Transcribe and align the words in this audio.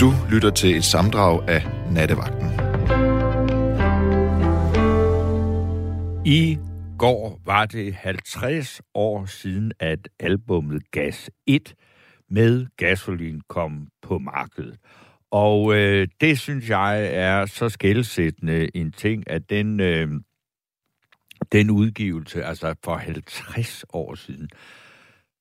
Du 0.00 0.12
lytter 0.30 0.50
til 0.50 0.76
et 0.76 0.84
samdrag 0.84 1.48
af 1.48 1.62
Nattevagten. 1.92 2.48
I 6.26 6.58
går 6.98 7.40
var 7.44 7.66
det 7.66 7.94
50 7.94 8.80
år 8.94 9.26
siden, 9.26 9.72
at 9.80 10.08
albummet 10.20 10.90
Gas 10.90 11.30
1 11.46 11.74
med 12.30 12.66
gasolin 12.76 13.40
kom 13.48 13.88
på 14.02 14.18
markedet. 14.18 14.76
Og 15.30 15.74
øh, 15.74 16.08
det 16.20 16.38
synes 16.38 16.68
jeg 16.68 17.14
er 17.14 17.46
så 17.46 17.68
skældsættende 17.68 18.76
en 18.76 18.92
ting, 18.92 19.30
at 19.30 19.50
den, 19.50 19.80
øh, 19.80 20.08
den 21.52 21.70
udgivelse, 21.70 22.44
altså 22.44 22.74
for 22.84 22.96
50 22.96 23.84
år 23.92 24.14
siden, 24.14 24.48
øh, 24.52 24.89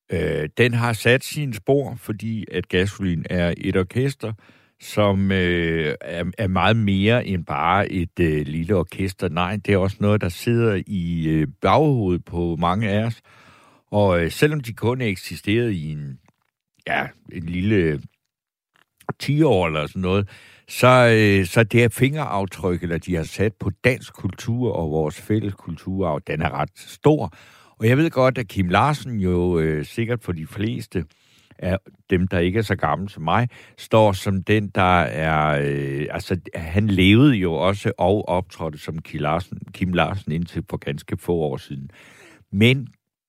Øh, 0.09 0.49
den 0.57 0.73
har 0.73 0.93
sat 0.93 1.23
sin 1.23 1.53
spor, 1.53 1.95
fordi 1.95 2.45
at 2.51 2.67
gasolin 2.67 3.25
er 3.29 3.53
et 3.57 3.77
orkester, 3.77 4.33
som 4.81 5.31
øh, 5.31 5.95
er, 6.01 6.25
er 6.37 6.47
meget 6.47 6.75
mere 6.75 7.25
end 7.25 7.45
bare 7.45 7.91
et 7.91 8.19
øh, 8.19 8.47
lille 8.47 8.75
orkester. 8.75 9.29
Nej, 9.29 9.57
det 9.65 9.73
er 9.73 9.77
også 9.77 9.97
noget, 9.99 10.21
der 10.21 10.29
sidder 10.29 10.81
i 10.87 11.27
øh, 11.27 11.47
baghovedet 11.61 12.25
på 12.25 12.55
mange 12.59 12.89
af 12.89 13.05
os. 13.05 13.21
Og 13.91 14.23
øh, 14.23 14.31
selvom 14.31 14.59
de 14.59 14.73
kun 14.73 15.01
eksisterede 15.01 15.73
i 15.73 15.91
en, 15.91 16.19
ja, 16.87 17.07
en 17.31 17.43
lille 17.43 17.75
øh, 17.75 17.99
10 19.19 19.43
år 19.43 19.67
eller 19.67 19.87
sådan 19.87 20.01
noget, 20.01 20.29
så, 20.67 20.87
øh, 20.87 21.45
så 21.45 21.63
det 21.63 21.83
er 21.83 21.89
fingeraftryk, 21.89 22.83
eller 22.83 22.97
de 22.97 23.15
har 23.15 23.23
sat 23.23 23.53
på 23.59 23.71
dansk 23.83 24.13
kultur 24.13 24.73
og 24.73 24.91
vores 24.91 25.21
fælles 25.21 25.53
kulturarv, 25.53 26.21
den 26.27 26.41
er 26.41 26.49
ret 26.49 26.69
stor. 26.75 27.33
Og 27.79 27.87
jeg 27.87 27.97
ved 27.97 28.09
godt, 28.09 28.37
at 28.37 28.47
Kim 28.47 28.69
Larsen 28.69 29.19
jo 29.19 29.59
øh, 29.59 29.85
sikkert 29.85 30.23
for 30.23 30.31
de 30.31 30.47
fleste 30.47 31.05
af 31.59 31.77
dem, 32.09 32.27
der 32.27 32.39
ikke 32.39 32.59
er 32.59 32.63
så 32.63 32.75
gamle 32.75 33.09
som 33.09 33.23
mig, 33.23 33.49
står 33.77 34.11
som 34.11 34.43
den, 34.43 34.67
der 34.67 35.01
er... 35.01 35.61
Øh, 35.63 36.07
altså, 36.11 36.39
han 36.55 36.87
levede 36.87 37.35
jo 37.35 37.53
også 37.53 37.91
og 37.97 38.29
optrådte 38.29 38.77
som 38.77 38.99
Kim 38.99 39.21
Larsen, 39.21 39.59
Kim 39.73 39.93
Larsen 39.93 40.31
indtil 40.31 40.63
for 40.69 40.77
ganske 40.77 41.17
få 41.17 41.33
år 41.33 41.57
siden. 41.57 41.89
Men 42.51 42.87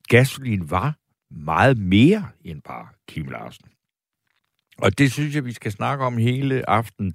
gasolin 0.08 0.70
var 0.70 0.96
meget 1.30 1.78
mere 1.78 2.24
end 2.44 2.62
bare 2.62 2.86
Kim 3.08 3.28
Larsen. 3.28 3.68
Og 4.78 4.98
det 4.98 5.12
synes 5.12 5.34
jeg, 5.34 5.44
vi 5.44 5.52
skal 5.52 5.72
snakke 5.72 6.04
om 6.04 6.16
hele 6.16 6.70
aften. 6.70 7.14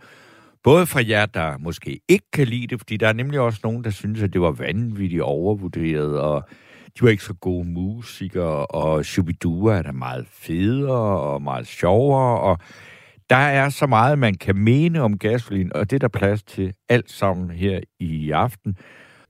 Både 0.64 0.86
fra 0.86 1.02
jer, 1.08 1.25
der 1.25 1.58
måske 1.58 1.99
ikke 2.08 2.25
kan 2.33 2.47
lide 2.47 2.67
det, 2.67 2.80
fordi 2.80 2.97
der 2.97 3.08
er 3.08 3.14
nemlig 3.14 3.39
også 3.39 3.59
nogen, 3.64 3.83
der 3.83 3.89
synes, 3.89 4.23
at 4.23 4.33
det 4.33 4.42
var 4.42 4.52
vanvittigt 4.52 5.22
overvurderet, 5.22 6.20
og 6.20 6.49
de 6.97 7.03
var 7.03 7.09
ikke 7.09 7.23
så 7.23 7.33
gode 7.33 7.67
musikere, 7.67 8.65
og 8.65 9.05
Shubidua 9.05 9.77
er 9.77 9.81
da 9.81 9.91
meget 9.91 10.25
federe 10.29 11.19
og 11.19 11.41
meget 11.41 11.67
sjovere, 11.67 12.39
og 12.39 12.57
der 13.29 13.35
er 13.35 13.69
så 13.69 13.87
meget, 13.87 14.19
man 14.19 14.33
kan 14.33 14.57
mene 14.57 15.02
om 15.02 15.17
gasolin, 15.17 15.71
og 15.75 15.89
det 15.89 15.95
er 15.95 15.99
der 15.99 16.07
plads 16.07 16.43
til 16.43 16.73
alt 16.89 17.11
sammen 17.11 17.49
her 17.49 17.79
i 17.99 18.31
aften. 18.31 18.77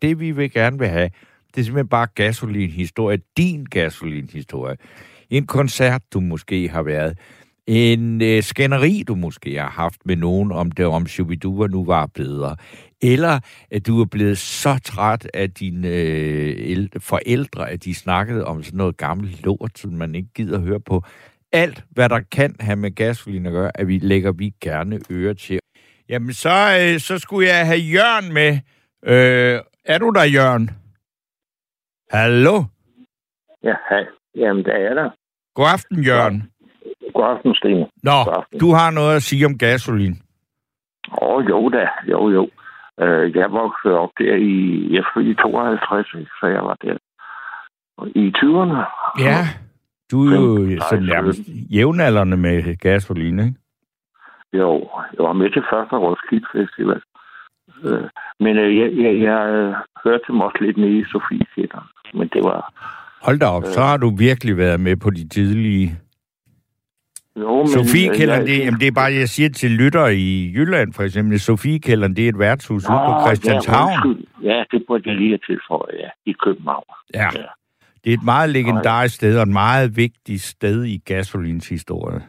Det 0.01 0.19
vi 0.19 0.31
vil 0.31 0.51
gerne 0.51 0.79
vil 0.79 0.87
have, 0.87 1.09
det 1.55 1.61
er 1.61 1.63
simpelthen 1.63 1.87
bare 1.87 2.07
gasolin-historie, 2.15 3.19
din 3.37 3.65
gasolinhistorie. 3.65 4.77
En 5.29 5.47
koncert, 5.47 6.01
du 6.13 6.19
måske 6.19 6.69
har 6.69 6.83
været 6.83 7.17
en 7.67 8.21
øh, 8.21 8.43
skænderi, 8.43 9.03
du 9.07 9.15
måske 9.15 9.55
har 9.55 9.69
haft 9.69 10.05
med 10.05 10.15
nogen, 10.15 10.51
om 10.51 10.71
det 10.71 10.85
om 10.85 11.07
Shubidua 11.07 11.67
nu 11.67 11.85
var 11.85 12.05
bedre. 12.05 12.55
Eller 13.13 13.39
at 13.71 13.87
du 13.87 14.01
er 14.01 14.05
blevet 14.05 14.37
så 14.37 14.79
træt 14.83 15.27
af 15.33 15.51
dine 15.51 15.87
øh, 15.87 16.87
forældre, 16.99 17.69
at 17.69 17.83
de 17.83 17.95
snakkede 17.95 18.45
om 18.45 18.63
sådan 18.63 18.77
noget 18.77 18.97
gammelt 18.97 19.45
lort, 19.45 19.71
som 19.79 19.91
man 19.91 20.15
ikke 20.15 20.29
gider 20.35 20.59
høre 20.59 20.79
på. 20.79 21.01
Alt, 21.53 21.83
hvad 21.91 22.09
der 22.09 22.19
kan 22.31 22.55
have 22.59 22.75
med 22.75 22.95
gasolin 22.95 23.45
at 23.45 23.51
gøre, 23.51 23.71
at 23.75 23.87
vi 23.87 23.97
lægger 23.97 24.31
vi 24.31 24.53
gerne 24.61 24.99
øre 25.11 25.33
til. 25.33 25.59
Jamen, 26.09 26.33
så, 26.33 26.49
øh, 26.81 26.99
så 26.99 27.19
skulle 27.19 27.47
jeg 27.47 27.65
have 27.65 27.79
Jørgen 27.79 28.33
med. 28.33 28.51
Øh, 29.11 29.59
er 29.85 29.97
du 29.97 30.09
der, 30.09 30.23
Jørgen? 30.23 30.69
Hallo? 32.11 32.63
Ja, 33.63 33.75
hej. 33.89 34.05
Jamen, 34.35 34.63
der 34.65 34.73
er 34.73 34.93
der. 34.93 35.09
God 35.55 35.65
aften, 35.73 36.03
Jørgen. 36.03 36.43
God 37.13 37.25
aften, 37.35 37.55
Stine. 37.55 37.87
Nå, 38.03 38.11
aften. 38.11 38.59
du 38.59 38.71
har 38.71 38.91
noget 38.91 39.15
at 39.15 39.21
sige 39.21 39.45
om 39.45 39.57
gasolin. 39.57 40.15
Åh, 41.21 41.35
oh, 41.35 41.49
jo 41.49 41.69
da. 41.69 41.87
Jo, 42.11 42.29
jo. 42.29 42.49
Uh, 43.01 43.35
jeg 43.35 43.51
voksede 43.51 43.93
op 43.93 44.09
der 44.19 44.35
i, 44.35 44.55
jeg 44.95 45.03
i 45.23 45.33
52, 45.33 46.07
så 46.39 46.47
jeg 46.47 46.63
var 46.63 46.77
der 46.81 46.97
i 48.15 48.33
20'erne. 48.37 48.77
Ja, 49.19 49.41
du 50.11 50.17
er 50.27 50.35
jo 50.35 50.81
så 50.89 50.99
nærmest 50.99 51.41
jævnaldrende 51.71 52.37
med 52.37 52.77
gasolin, 52.77 53.39
ikke? 53.39 53.55
Jo, 54.53 54.89
jeg 55.17 55.25
var 55.25 55.33
med 55.33 55.49
til 55.49 55.63
første 55.73 55.95
Roskilde 55.95 56.47
Festival. 56.51 57.01
Uh, 57.83 58.07
men 58.39 58.57
uh, 58.57 58.77
jeg, 58.77 58.89
jeg, 59.03 59.21
jeg 59.21 59.67
uh, 59.67 59.75
hørte 60.03 60.23
dem 60.27 60.41
også 60.41 60.57
lidt 60.61 60.77
nede 60.77 60.99
i 60.99 61.03
Sofie 61.03 61.67
Men 62.13 62.27
det 62.33 62.43
var... 62.43 62.73
Hold 63.21 63.39
da 63.39 63.45
op, 63.45 63.63
så 63.63 63.81
har 63.81 63.97
du 63.97 64.09
virkelig 64.17 64.57
været 64.57 64.79
med 64.79 64.95
på 64.95 65.09
de 65.09 65.27
tidlige... 65.27 65.99
Jo, 67.39 67.57
men, 67.57 67.67
Sofiekælderen, 67.67 68.41
øh, 68.41 68.47
det, 68.47 68.59
jamen 68.59 68.79
det 68.79 68.87
er 68.87 68.91
bare, 68.91 69.13
jeg 69.13 69.29
siger 69.29 69.49
til 69.49 69.71
lytter 69.71 70.07
i 70.07 70.51
Jylland 70.55 70.93
for 70.93 71.03
eksempel, 71.03 71.39
Sofiekælderen, 71.39 72.15
det 72.15 72.25
er 72.25 72.29
et 72.29 72.39
værtshus 72.39 72.83
ude 72.89 72.97
på 73.07 73.11
Nå, 73.11 73.25
Christianshavn. 73.25 73.91
Ja, 73.91 74.05
undskyld. 74.07 74.27
ja, 74.43 74.63
det 74.71 74.83
burde 74.87 75.09
jeg 75.09 75.17
lige 75.17 75.29
have 75.29 75.39
tilføjet, 75.45 75.95
ja. 75.99 76.09
I 76.25 76.33
København. 76.43 76.83
Ja, 77.13 77.23
Ja. 77.35 77.43
det 78.03 78.09
er 78.13 78.17
et 78.17 78.23
meget 78.23 78.49
legendarisk 78.49 79.15
sted, 79.15 79.37
og 79.37 79.43
et 79.43 79.49
meget 79.49 79.97
vigtigt 79.97 80.41
sted 80.41 80.83
i 80.83 80.97
gasolins 81.05 81.69
historie. 81.69 82.21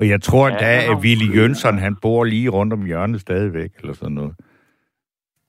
Og 0.00 0.08
jeg 0.08 0.22
tror 0.22 0.48
Ja, 0.48 0.54
er 0.60 0.92
at 0.96 0.98
Willy 1.02 1.36
Jønsson, 1.36 1.78
han 1.78 1.96
bor 2.02 2.24
lige 2.24 2.48
rundt 2.48 2.72
om 2.72 2.84
hjørnet 2.86 3.20
stadigvæk, 3.20 3.70
eller 3.80 3.92
sådan 3.94 4.12
noget. 4.14 4.34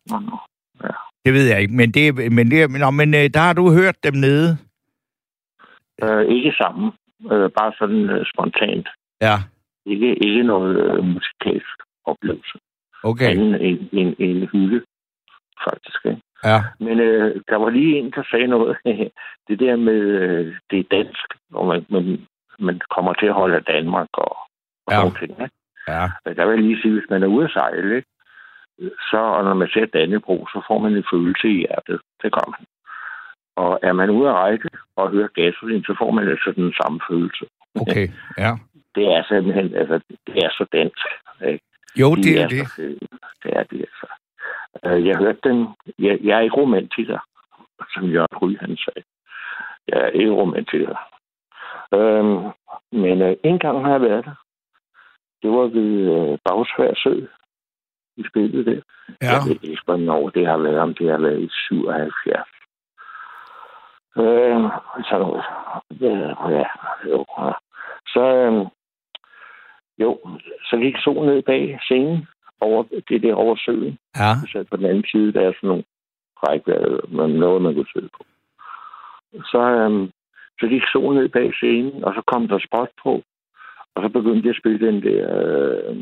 Nå, 0.10 0.20
nå. 0.20 0.38
Det 1.26 1.34
ved 1.34 1.46
jeg 1.48 1.62
ikke, 1.62 1.74
men, 1.74 1.92
det, 1.92 2.32
men, 2.32 2.52
det, 2.52 2.72
nå, 2.72 2.90
men 2.92 3.14
øh, 3.14 3.30
der 3.34 3.40
har 3.40 3.54
du 3.54 3.72
hørt 3.74 3.96
dem 4.04 4.14
nede. 4.14 4.58
Øh, 6.04 6.26
ikke 6.36 6.52
sammen. 6.52 6.92
Øh, 7.32 7.50
bare 7.60 7.74
sådan 7.80 8.10
øh, 8.10 8.26
spontant. 8.34 8.88
Ja, 9.22 9.36
Ikke, 9.86 10.16
ikke 10.28 10.44
noget 10.44 10.78
øh, 10.98 11.04
musikalsk 11.04 11.78
oplevelse. 12.06 12.58
okay. 13.04 13.30
Anden 13.32 13.56
en, 13.56 13.90
en, 13.92 14.16
en 14.20 14.48
hylde, 14.54 14.82
faktisk. 15.70 16.06
Ikke? 16.06 16.22
Ja, 16.46 16.60
Men 16.80 17.00
øh, 17.00 17.42
der 17.50 17.56
var 17.56 17.70
lige 17.70 17.98
en, 18.00 18.12
der 18.12 18.24
sagde 18.32 18.48
noget. 18.48 18.78
det 19.48 19.60
der 19.60 19.76
med, 19.76 20.02
øh, 20.02 20.56
det 20.72 20.80
er 20.80 20.84
dansk, 20.98 21.28
og 21.54 21.68
man, 21.68 21.86
man, 21.90 22.28
man 22.60 22.82
kommer 22.96 23.14
til 23.14 23.26
at 23.26 23.34
holde 23.34 23.56
af 23.56 23.64
Danmark 23.64 24.08
og, 24.14 24.38
og 24.88 24.92
Ja. 24.94 25.00
nogle 25.00 25.18
ting. 25.20 25.32
Ikke? 25.32 25.56
ja. 25.88 26.04
Men 26.26 26.36
der 26.36 26.46
vil 26.46 26.54
jeg 26.56 26.64
lige 26.64 26.82
sige, 26.82 26.94
hvis 26.94 27.10
man 27.10 27.24
er 27.24 27.28
ude 27.28 27.46
at 27.46 27.52
sejle, 27.52 27.96
ikke? 27.96 28.08
så 29.12 29.18
og 29.18 29.44
når 29.44 29.54
man 29.54 29.68
ser 29.74 29.86
Dannebro, 29.86 30.48
så 30.54 30.62
får 30.68 30.80
man 30.80 30.96
en 30.96 31.06
følelse 31.14 31.48
i 31.48 31.58
hjertet. 31.58 32.00
Det 32.24 32.32
gør 32.34 32.48
man. 32.52 32.66
Og 33.56 33.80
er 33.84 33.94
man 33.94 34.10
ude 34.10 34.30
at 34.30 34.36
rejse 34.36 34.68
og 34.96 35.10
høre 35.12 35.30
gasolin, 35.36 35.84
så 35.84 35.96
får 36.00 36.12
man 36.12 36.28
altså 36.28 36.54
den 36.56 36.74
samme 36.82 37.00
følelse. 37.10 37.46
Okay, 37.82 38.08
ja. 38.38 38.52
Det 38.96 39.06
er 39.16 39.24
simpelthen, 39.28 39.76
altså, 39.76 40.00
det 40.28 40.36
er 40.46 40.50
så 40.50 40.66
dansk. 40.74 41.06
Ikke? 41.48 41.66
Jo, 42.00 42.16
De 42.16 42.24
det 42.24 42.42
er 42.42 42.48
det. 42.48 42.68
så 42.68 42.76
fede. 42.76 43.00
Det 43.44 43.52
er 43.60 43.64
det, 43.64 43.80
altså. 43.80 44.08
Øh, 44.86 45.08
Jeg 45.08 45.18
hørte 45.18 45.40
den. 45.44 45.68
Jeg, 46.00 46.20
jeg 46.24 46.38
er 46.38 46.42
ikke 46.42 46.56
romantiker, 46.56 47.20
som 47.94 48.04
Jørgen 48.06 48.38
Ry, 48.42 48.58
han 48.60 48.78
sagde. 48.78 49.04
Jeg 49.88 50.00
er 50.02 50.08
ikke 50.08 50.32
romantiker. 50.32 50.96
Øhm, 51.94 52.40
men 52.92 53.22
øh, 53.22 53.36
en 53.44 53.60
gang 53.60 53.86
har 53.86 53.92
jeg 53.92 54.02
været 54.02 54.26
der. 54.26 54.36
Det 55.42 55.50
var 55.52 55.68
ved 55.78 55.92
øh, 56.16 56.38
Bagsvær 56.46 56.94
Sø. 57.04 57.16
Vi 58.18 58.24
spillede 58.30 58.66
det. 58.72 58.84
Ja, 59.22 59.28
Jeg 59.32 59.42
ved 59.48 59.58
ikke, 59.70 59.82
hvornår 59.86 60.30
det 60.30 60.48
har 60.48 60.58
været, 60.58 60.78
om 60.80 60.94
det 60.94 61.10
har 61.12 61.18
været 61.18 61.40
i 61.42 61.50
77. 61.50 62.40
Øh, 64.18 64.62
så 65.08 65.18
noget. 65.20 65.44
Ja, 66.02 66.66
jo. 67.10 67.26
ja. 67.40 67.52
Så, 68.14 68.24
øh, 68.36 68.68
jo, 69.98 70.20
så 70.70 70.78
gik 70.78 70.96
solen 71.04 71.30
ned 71.30 71.42
bag 71.42 71.80
scenen 71.82 72.28
over 72.62 72.84
det 73.10 73.22
der 73.22 73.34
over 73.34 73.56
søen. 73.66 73.98
ja. 74.16 74.32
Så 74.52 74.66
på 74.70 74.78
den 74.78 74.86
anden 74.86 75.06
side, 75.12 75.34
der 75.34 75.42
er 75.42 75.54
sådan 75.54 75.68
nogle 75.68 75.84
rækværd, 76.44 77.10
med 77.10 77.28
noget, 77.28 77.62
man 77.62 77.74
kunne 77.74 77.94
sidde 77.94 78.10
på. 78.18 78.24
Så, 79.52 79.62
øhm, 79.62 80.12
så 80.60 80.68
gik 80.68 80.84
solen 80.92 81.20
ned 81.22 81.30
bag 81.30 81.54
scenen, 81.54 82.04
og 82.04 82.14
så 82.14 82.22
kom 82.28 82.48
der 82.48 82.60
spot 82.68 82.90
på. 83.04 83.24
Og 83.96 84.04
så 84.04 84.10
begyndte 84.10 84.48
jeg 84.48 84.56
at 84.56 84.62
spille 84.62 84.88
den 84.88 85.04
der 85.04 85.24
øh, 85.42 85.98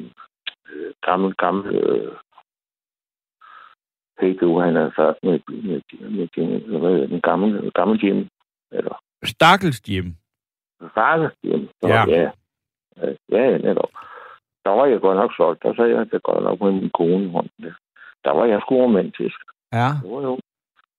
øh, 0.72 0.94
gammel, 1.02 1.34
gammel... 1.36 1.76
Øh, 1.76 2.12
du, 4.42 4.60
han 4.60 4.77
er 4.77 4.92
sagt 4.95 5.18
med, 5.24 5.39
med, 5.48 5.81
med, 6.00 6.27
med 6.68 6.80
hvad 6.80 7.07
den 7.07 7.21
gamle, 7.21 7.71
gamle 7.75 8.00
Jim. 8.04 8.27
Eller 8.71 9.01
Stakkels 9.24 9.81
Jim. 9.89 10.16
Rane 10.98 11.31
Jim. 11.44 11.69
Ja. 11.83 12.04
Ja, 12.10 12.31
ja, 13.30 13.57
netop. 13.57 13.89
Der 14.66 14.69
var 14.69 14.86
jeg 14.86 15.00
godt 15.00 15.18
nok 15.18 15.31
solgt. 15.38 15.63
Der 15.63 15.74
sagde 15.75 15.95
jeg 15.98 16.12
det 16.12 16.24
godt 16.24 16.44
nok 16.44 16.62
med 16.62 16.71
min 16.71 16.89
kone 16.89 17.24
i 17.25 17.30
hånden. 17.30 17.51
Der. 17.63 17.74
der 18.25 18.31
var 18.31 18.45
jeg 18.45 18.62
sgu 18.62 18.75
romantisk. 18.75 19.39
Ja. 19.74 19.89
Jo, 20.04 20.21
jo. 20.21 20.39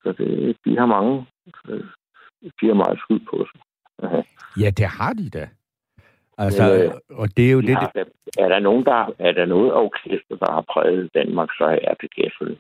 Så 0.03 0.13
det, 0.19 0.57
de 0.65 0.79
har 0.79 0.87
mange. 0.87 1.27
øh, 1.69 1.85
De 2.61 2.67
har 2.67 2.75
meget 2.75 2.99
skyld 2.99 3.27
på 3.31 3.47
sig. 3.53 3.61
Aha. 4.03 4.23
Ja, 4.61 4.71
det 4.71 4.87
har 4.87 5.13
de 5.13 5.31
da. 5.31 5.49
Altså, 6.39 6.75
Øh, 6.85 7.19
og 7.21 7.37
det 7.37 7.49
er 7.49 7.53
jo 7.53 7.61
De 7.61 7.67
det, 7.67 7.77
har, 7.77 7.93
er, 8.39 8.49
der 8.49 8.59
nogen, 8.59 8.85
der, 8.85 9.15
er 9.19 9.33
der 9.33 9.47
noget 9.47 9.73
orkester, 9.75 10.37
der 10.37 10.53
har 10.53 10.65
præget 10.73 11.15
Danmark, 11.15 11.49
så 11.59 11.65
er 11.83 11.95
det 11.95 12.15
Gasoline. 12.15 12.59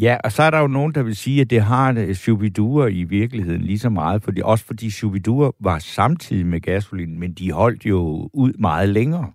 Ja, 0.00 0.16
og 0.24 0.30
så 0.32 0.42
er 0.42 0.50
der 0.50 0.60
jo 0.60 0.66
nogen, 0.66 0.94
der 0.94 1.02
vil 1.02 1.16
sige, 1.16 1.40
at 1.40 1.50
det 1.50 1.62
har 1.62 1.90
øh, 1.90 2.14
Shubidua 2.14 2.86
i 2.86 3.04
virkeligheden 3.04 3.62
lige 3.62 3.78
så 3.78 3.90
meget, 3.90 4.22
fordi, 4.24 4.40
også 4.44 4.66
fordi 4.66 4.90
Shubidua 4.90 5.50
var 5.60 5.78
samtidig 5.78 6.46
med 6.46 6.60
gasolin, 6.60 7.20
men 7.20 7.32
de 7.32 7.52
holdt 7.52 7.86
jo 7.86 8.30
ud 8.34 8.52
meget 8.58 8.88
længere. 8.88 9.32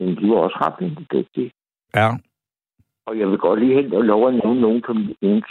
Men 0.00 0.08
de 0.16 0.28
var 0.30 0.36
også 0.36 0.58
ret 0.60 1.08
dygtige. 1.12 1.50
Ja, 1.94 2.08
Og 3.06 3.18
jeg 3.18 3.28
vil 3.30 3.38
godt 3.38 3.60
lige 3.60 3.74
helt 3.74 3.88
lov 4.06 4.28
at 4.28 4.34
nævne 4.34 4.60
nogen, 4.60 4.82
som, 4.86 4.96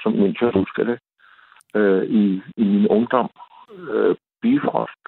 som 0.03 0.11
mens 0.13 0.41
jeg 0.41 0.51
husker 0.53 0.83
det, 0.83 0.99
øh, 1.75 2.03
i, 2.03 2.41
i 2.57 2.63
min 2.63 2.87
ungdom. 2.87 3.29
Øh, 3.93 4.15
Bifrost. 4.41 5.01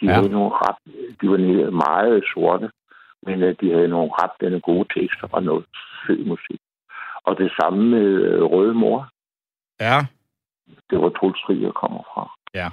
De 0.00 0.06
Ja. 0.06 0.12
havde 0.12 0.28
nogle 0.28 0.50
ret, 0.52 0.76
de 1.20 1.28
var 1.30 1.70
meget 1.70 2.24
sorte, 2.34 2.70
men 3.26 3.42
øh, 3.42 3.56
de 3.60 3.72
havde 3.72 3.88
nogle 3.88 4.10
ret 4.12 4.30
denne 4.40 4.60
gode 4.60 4.86
tekster 4.94 5.28
og 5.32 5.42
noget 5.42 5.64
fed 6.06 6.24
musik. 6.24 6.60
Og 7.26 7.38
det 7.38 7.52
samme 7.60 7.84
med 7.94 8.06
øh, 8.28 8.42
Røde 8.42 8.74
Mor. 8.74 9.08
ja, 9.80 9.98
Det 10.90 10.98
var 11.02 11.08
Truls 11.08 11.40
Trier 11.46 11.72
kommer 11.72 12.02
fra. 12.14 12.30
ja. 12.54 12.68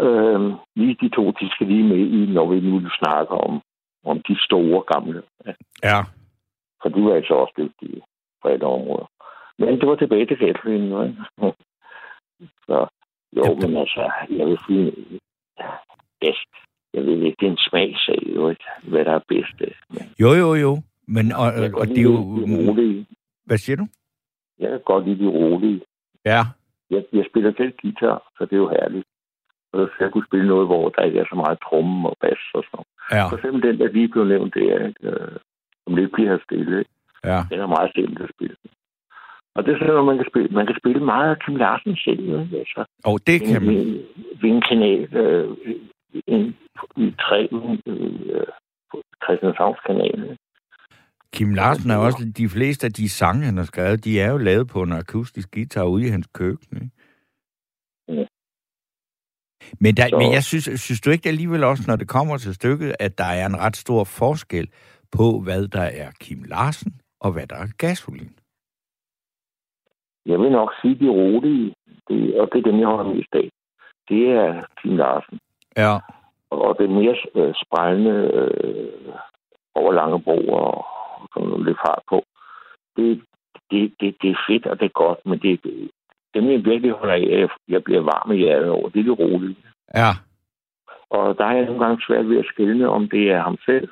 Øh, 0.00 0.40
lige 0.76 0.96
de 1.00 1.08
to, 1.08 1.30
de 1.30 1.50
skal 1.50 1.66
lige 1.66 1.84
med 1.88 1.96
i, 1.98 2.32
når 2.32 2.46
vi 2.52 2.60
nu 2.60 2.90
snakker 2.90 3.34
om, 3.34 3.62
om 4.04 4.22
de 4.28 4.36
store 4.44 4.82
gamle. 4.92 5.22
Ja. 5.46 5.52
Ja, 5.82 6.00
For 6.82 6.88
de 6.88 7.04
var 7.04 7.14
altså 7.14 7.34
også 7.34 7.54
dygtige 7.58 8.02
på 8.42 8.48
alle 8.48 8.66
områder. 8.66 9.06
Men 9.58 9.80
det 9.80 9.88
var 9.88 9.94
tilbage 9.96 10.26
til 10.26 10.36
Kathleen, 10.38 10.80
nu, 10.88 11.02
ikke? 11.02 11.16
Så 12.66 12.86
jo, 13.36 13.42
Ja, 13.44 13.54
men 13.68 13.76
altså, 13.76 14.10
jeg 14.30 14.46
vil 14.46 14.58
sige, 14.66 14.92
bedst. 16.20 16.50
Jeg 16.94 17.02
ved 17.06 17.22
ikke, 17.22 17.36
det 17.40 17.46
er 17.46 17.50
en 17.50 17.58
smagsag, 17.70 18.22
jo 18.36 18.48
ikke? 18.50 18.64
Hvad 18.82 19.04
der 19.04 19.12
er 19.12 19.20
bedst. 19.28 19.60
øh. 19.60 19.70
Men 19.90 20.02
jo, 20.20 20.28
jo, 20.32 20.54
jo. 20.54 20.82
Men, 21.06 21.32
og, 21.32 21.46
og 21.64 21.70
godt 21.72 21.88
det 21.88 21.98
er 21.98 22.02
jo... 22.02 22.36
lide 22.36 22.64
de 22.64 22.70
rolige. 22.70 23.06
Hvad 23.46 23.58
siger 23.58 23.76
du? 23.76 23.86
Jeg 24.58 24.70
kan 24.70 24.80
godt 24.84 25.04
lide 25.08 25.24
de 25.24 25.28
rolige. 25.28 25.80
Ja, 26.24 26.40
Jeg, 26.90 27.04
jeg 27.12 27.24
spiller 27.30 27.52
selv 27.56 27.72
guitar, 27.82 28.18
så 28.38 28.44
det 28.44 28.52
er 28.52 28.56
jo 28.56 28.68
herligt. 28.68 29.06
Og 29.72 29.88
så 29.88 30.04
jeg 30.04 30.10
kunne 30.12 30.26
spille 30.30 30.48
noget, 30.48 30.66
hvor 30.66 30.88
der 30.88 31.02
ikke 31.02 31.18
er 31.18 31.24
så 31.30 31.36
meget 31.36 31.58
tromme 31.66 32.08
og 32.08 32.16
bas 32.20 32.42
og 32.54 32.62
sådan 32.64 32.74
noget. 32.76 32.86
ja, 33.12 33.24
For 33.30 33.36
eksempel 33.36 33.62
den, 33.62 33.78
der 33.80 33.88
lige 33.92 34.08
blev 34.08 34.24
nævnt, 34.24 34.54
det 34.54 34.66
er? 34.72 34.92
Øh, 35.02 35.36
om 35.86 35.94
lidt 35.96 36.12
bliver 36.12 36.38
stille. 36.44 36.78
Ikke? 36.78 36.90
ja. 37.24 37.38
Den 37.50 37.60
er 37.60 37.66
meget 37.66 37.90
simpelt 37.94 38.20
at 38.20 38.30
spille. 38.36 38.56
Og 39.54 39.64
det 39.64 39.74
er 39.74 39.78
sådan, 39.78 39.98
at 39.98 40.04
man 40.04 40.16
kan 40.16 40.26
spille, 40.30 40.48
man 40.48 40.66
kan 40.66 40.76
spille 40.80 41.04
meget 41.04 41.30
af 41.30 41.38
Kim 41.42 41.56
Larsen 41.56 41.96
selv. 41.96 42.20
Ikke? 42.20 42.58
Altså, 42.62 42.84
Og 43.04 43.16
det 43.26 43.36
kan 43.48 43.62
man... 43.66 43.76
Ved 44.40 44.50
en 44.56 44.62
kanal, 44.70 45.02
øh, 45.22 45.56
en, 46.26 46.56
i 46.96 47.14
tre, 47.24 47.48
øh, 47.52 48.46
på 48.90 49.02
Christianshavns 49.24 49.80
kanal. 49.86 50.36
Kim 51.32 51.54
Larsen 51.54 51.90
er 51.90 51.96
også... 51.96 52.32
De 52.36 52.48
fleste 52.48 52.86
af 52.86 52.92
de 52.92 53.08
sange, 53.08 53.44
han 53.44 53.56
har 53.56 53.64
skrevet, 53.64 54.04
de 54.04 54.20
er 54.20 54.30
jo 54.30 54.36
lavet 54.38 54.68
på 54.68 54.82
en 54.82 54.92
akustisk 54.92 55.54
guitar 55.54 55.84
ude 55.84 56.06
i 56.06 56.08
hans 56.08 56.26
køkken, 56.26 56.76
ikke? 56.82 56.90
Ja. 58.08 58.26
Men, 59.80 59.96
der, 59.96 60.08
Så- 60.08 60.16
men 60.18 60.32
jeg 60.32 60.44
synes, 60.44 60.80
synes 60.80 61.00
du 61.00 61.10
ikke 61.10 61.28
alligevel 61.28 61.64
også, 61.64 61.84
når 61.86 61.96
det 61.96 62.08
kommer 62.08 62.36
til 62.38 62.54
stykket, 62.54 62.94
at 63.00 63.18
der 63.18 63.24
er 63.24 63.46
en 63.46 63.58
ret 63.58 63.76
stor 63.76 64.04
forskel 64.04 64.68
på, 65.12 65.40
hvad 65.44 65.68
der 65.68 65.82
er 66.02 66.10
Kim 66.20 66.42
Larsen 66.42 67.00
og 67.20 67.32
hvad 67.32 67.46
der 67.46 67.56
er 67.56 67.66
gasolin? 67.78 68.38
Jeg 70.26 70.38
vil 70.40 70.50
nok 70.52 70.70
sige, 70.82 70.94
de 70.98 71.08
rolige, 71.08 71.74
det, 72.08 72.40
og 72.40 72.48
det 72.52 72.58
er 72.58 72.70
dem, 72.70 72.80
jeg 72.80 72.86
holder 72.88 73.14
mest 73.14 73.28
af. 73.32 73.48
Det 74.08 74.22
er 74.30 74.64
Kim 74.82 74.96
Larsen. 74.96 75.38
Ja, 75.76 75.98
Og 76.50 76.76
det 76.78 76.84
er 76.84 76.94
mere 77.00 77.16
øh, 77.34 77.54
spejlende 77.64 78.10
øh, 78.10 79.14
over 79.74 79.92
lange 79.92 80.22
broer 80.22 80.60
og 80.60 80.84
sådan 81.44 81.64
lidt 81.64 81.78
fart 81.86 82.02
på. 82.08 82.18
Det, 82.96 83.22
det, 83.70 83.92
det, 84.00 84.16
det 84.22 84.30
er 84.30 84.40
fedt, 84.48 84.66
og 84.66 84.78
det 84.80 84.84
er 84.86 84.98
godt, 85.04 85.18
men 85.26 85.38
det, 85.38 85.60
dem, 86.34 86.44
jeg 86.50 86.64
virkelig 86.64 86.92
holder 86.92 87.14
af, 87.14 87.48
jeg- 87.68 87.84
bliver 87.84 88.00
varm 88.00 88.32
i 88.32 88.36
hjertet 88.36 88.70
over, 88.70 88.88
det 88.88 89.00
er 89.00 89.04
det 89.04 89.18
rolige. 89.18 89.56
ja, 89.94 90.10
Og 91.10 91.38
der 91.38 91.44
er 91.44 91.56
jeg 91.56 91.66
nogle 91.66 91.84
gange 91.84 92.02
svært 92.06 92.28
ved 92.28 92.38
at 92.38 92.50
skille, 92.52 92.88
om 92.88 93.08
det 93.08 93.30
er 93.30 93.42
ham 93.42 93.56
selv. 93.66 93.88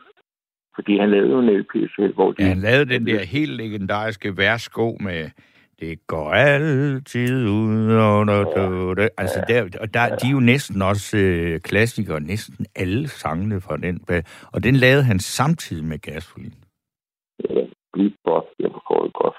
Fordi 0.75 0.99
han 0.99 1.11
lavede 1.11 1.31
jo 1.31 1.39
en 1.41 1.51
LP 1.61 1.73
selv, 1.97 2.15
hvor 2.15 2.33
de... 2.33 2.43
ja 2.43 2.49
han 2.49 2.59
lavede 2.59 2.95
den 2.95 3.07
der 3.07 3.25
helt 3.25 3.51
legendariske 3.57 4.37
værsko 4.37 4.97
med 5.01 5.31
det 5.81 6.07
går 6.07 6.31
altid 6.33 7.49
ud 7.49 7.93
under 8.21 8.95
det. 8.95 9.09
Altså, 9.19 9.45
der, 9.49 9.63
og 9.81 9.95
der, 9.95 10.17
de 10.17 10.27
er 10.27 10.31
jo 10.33 10.41
næsten 10.41 10.83
også 10.83 11.17
øh, 11.19 11.61
klassikere, 11.61 12.21
næsten 12.21 12.67
alle 12.77 13.09
sangene 13.09 13.61
fra 13.61 13.77
den. 13.77 14.01
Og 14.53 14.65
den 14.65 14.77
lavede 14.77 15.05
han 15.05 15.19
samtidig 15.19 15.85
med 15.85 15.99
gasolin. 15.99 16.55
Blive 17.95 18.13
godt, 18.25 18.45
jeg 18.59 18.71
forstår 18.73 19.05
det 19.05 19.13
godt. 19.23 19.37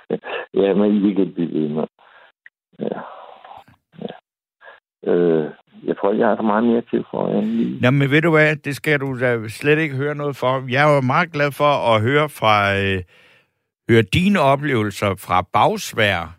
Ja, 0.53 0.73
men 0.73 1.09
I 1.09 1.13
kan 1.13 1.33
blive 1.33 1.53
ved 1.61 1.69
med. 1.69 1.87
Ja. 2.79 2.99
ja. 4.01 4.13
Øh, 5.11 5.51
jeg 5.83 5.97
tror 5.97 6.11
ikke, 6.11 6.21
jeg 6.21 6.29
har 6.29 6.35
så 6.35 6.41
meget 6.41 6.63
mere 6.63 6.81
til 6.81 7.05
for 7.11 7.27
end 7.27 7.45
lige. 7.45 7.81
Nå, 7.81 7.91
men 7.91 8.11
ved 8.11 8.21
du 8.21 8.31
hvad, 8.31 8.55
det 8.55 8.75
skal 8.75 8.99
du 8.99 9.19
da 9.19 9.47
slet 9.47 9.79
ikke 9.79 9.95
høre 9.95 10.15
noget 10.15 10.35
for. 10.35 10.63
Jeg 10.69 10.85
var 10.85 11.01
meget 11.01 11.31
glad 11.31 11.51
for 11.51 11.71
at 11.93 12.01
høre 12.01 12.29
fra 12.29 12.77
øh, 12.77 13.01
høre 13.89 14.01
dine 14.01 14.39
oplevelser 14.39 15.15
fra 15.15 15.41
Bagsvær. 15.53 16.37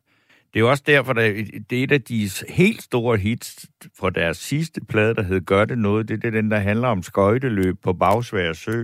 Det 0.56 0.60
er 0.60 0.64
jo 0.64 0.70
også 0.70 0.84
derfor, 0.86 1.12
at 1.12 1.16
det 1.70 1.78
er 1.78 1.84
et 1.84 1.92
af 1.92 2.02
de 2.02 2.28
helt 2.48 2.82
store 2.82 3.16
hits 3.16 3.68
fra 3.98 4.10
deres 4.10 4.36
sidste 4.36 4.80
plade, 4.88 5.14
der 5.14 5.22
hed 5.22 5.40
Gør 5.40 5.64
det 5.64 5.78
noget. 5.78 6.08
Det 6.08 6.24
er 6.24 6.30
den, 6.30 6.50
der 6.50 6.56
handler 6.56 6.88
om 6.88 7.02
skøjteløb 7.02 7.76
på 7.84 7.92
Bagsvær 7.92 8.52
Sø. 8.52 8.82